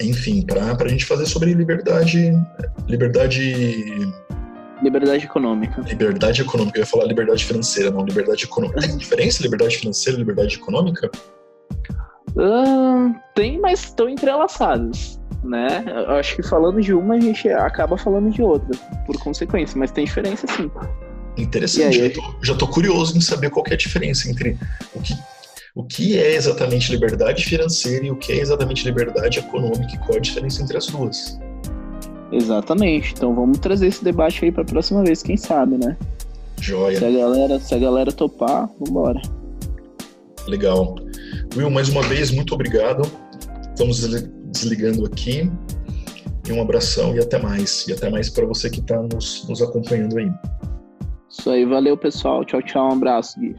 enfim, 0.01 0.45
para 0.45 0.75
a 0.79 0.87
gente 0.87 1.05
fazer 1.05 1.25
sobre 1.25 1.53
liberdade. 1.53 2.31
Liberdade. 2.87 4.13
Liberdade 4.81 5.25
econômica. 5.25 5.81
Liberdade 5.81 6.41
econômica. 6.41 6.77
Eu 6.77 6.81
ia 6.83 6.85
falar 6.85 7.05
liberdade 7.05 7.43
financeira, 7.43 7.91
não 7.91 8.05
liberdade 8.05 8.45
econômica. 8.45 8.81
Tem 8.81 8.97
diferença 8.97 9.43
liberdade 9.43 9.77
financeira 9.77 10.17
e 10.17 10.19
liberdade 10.19 10.55
econômica? 10.55 11.11
Uh, 12.37 13.15
tem, 13.33 13.59
mas 13.59 13.85
estão 13.85 14.09
entrelaçados, 14.09 15.19
né? 15.43 15.83
Eu 15.87 16.15
acho 16.15 16.35
que 16.35 16.43
falando 16.43 16.81
de 16.81 16.93
uma, 16.93 17.15
a 17.15 17.19
gente 17.19 17.47
acaba 17.49 17.97
falando 17.97 18.29
de 18.29 18.41
outra, 18.41 18.77
por 19.05 19.17
consequência, 19.19 19.77
mas 19.77 19.91
tem 19.91 20.03
diferença 20.03 20.45
sim. 20.47 20.69
Interessante. 21.37 22.01
Aí, 22.01 22.09
já, 22.09 22.21
tô, 22.21 22.35
já 22.43 22.55
tô 22.55 22.67
curioso 22.67 23.17
em 23.17 23.21
saber 23.21 23.49
qual 23.49 23.65
é 23.69 23.73
a 23.73 23.77
diferença 23.77 24.29
entre 24.29 24.57
o 24.93 25.01
que, 25.01 25.13
o 25.73 25.83
que 25.83 26.17
é 26.17 26.35
exatamente 26.35 26.91
liberdade 26.91 27.45
financeira 27.45 28.05
e 28.05 28.11
o 28.11 28.15
que 28.15 28.31
é 28.31 28.39
exatamente 28.39 28.85
liberdade 28.85 29.39
econômica 29.39 29.93
e 29.93 29.97
qual 29.99 30.17
a 30.17 30.21
diferença 30.21 30.61
entre 30.61 30.77
as 30.77 30.87
duas. 30.87 31.37
Exatamente. 32.31 33.13
Então 33.15 33.35
vamos 33.35 33.59
trazer 33.59 33.87
esse 33.87 34.03
debate 34.03 34.43
aí 34.45 34.51
para 34.51 34.63
a 34.63 34.65
próxima 34.65 35.03
vez, 35.03 35.21
quem 35.21 35.37
sabe, 35.37 35.77
né? 35.77 35.97
Joia. 36.59 36.97
Se 36.97 37.05
a 37.05 37.11
galera, 37.11 37.59
se 37.59 37.75
a 37.75 37.77
galera 37.77 38.11
topar, 38.11 38.69
vambora. 38.79 39.21
Legal. 40.47 40.95
Will, 41.55 41.69
mais 41.69 41.89
uma 41.89 42.01
vez, 42.03 42.31
muito 42.31 42.53
obrigado. 42.53 43.09
Estamos 43.69 43.99
desligando 44.45 45.05
aqui. 45.05 45.51
E 46.47 46.51
um 46.51 46.61
abração 46.61 47.15
e 47.15 47.19
até 47.19 47.39
mais. 47.39 47.87
E 47.87 47.93
até 47.93 48.09
mais 48.09 48.29
para 48.29 48.45
você 48.45 48.69
que 48.69 48.79
está 48.79 49.01
nos, 49.01 49.47
nos 49.47 49.61
acompanhando 49.61 50.17
aí. 50.17 50.31
Isso 51.37 51.49
aí, 51.49 51.65
valeu 51.65 51.97
pessoal. 51.97 52.45
Tchau, 52.45 52.61
tchau. 52.61 52.89
Um 52.89 52.93
abraço, 52.93 53.39
Gui. 53.39 53.55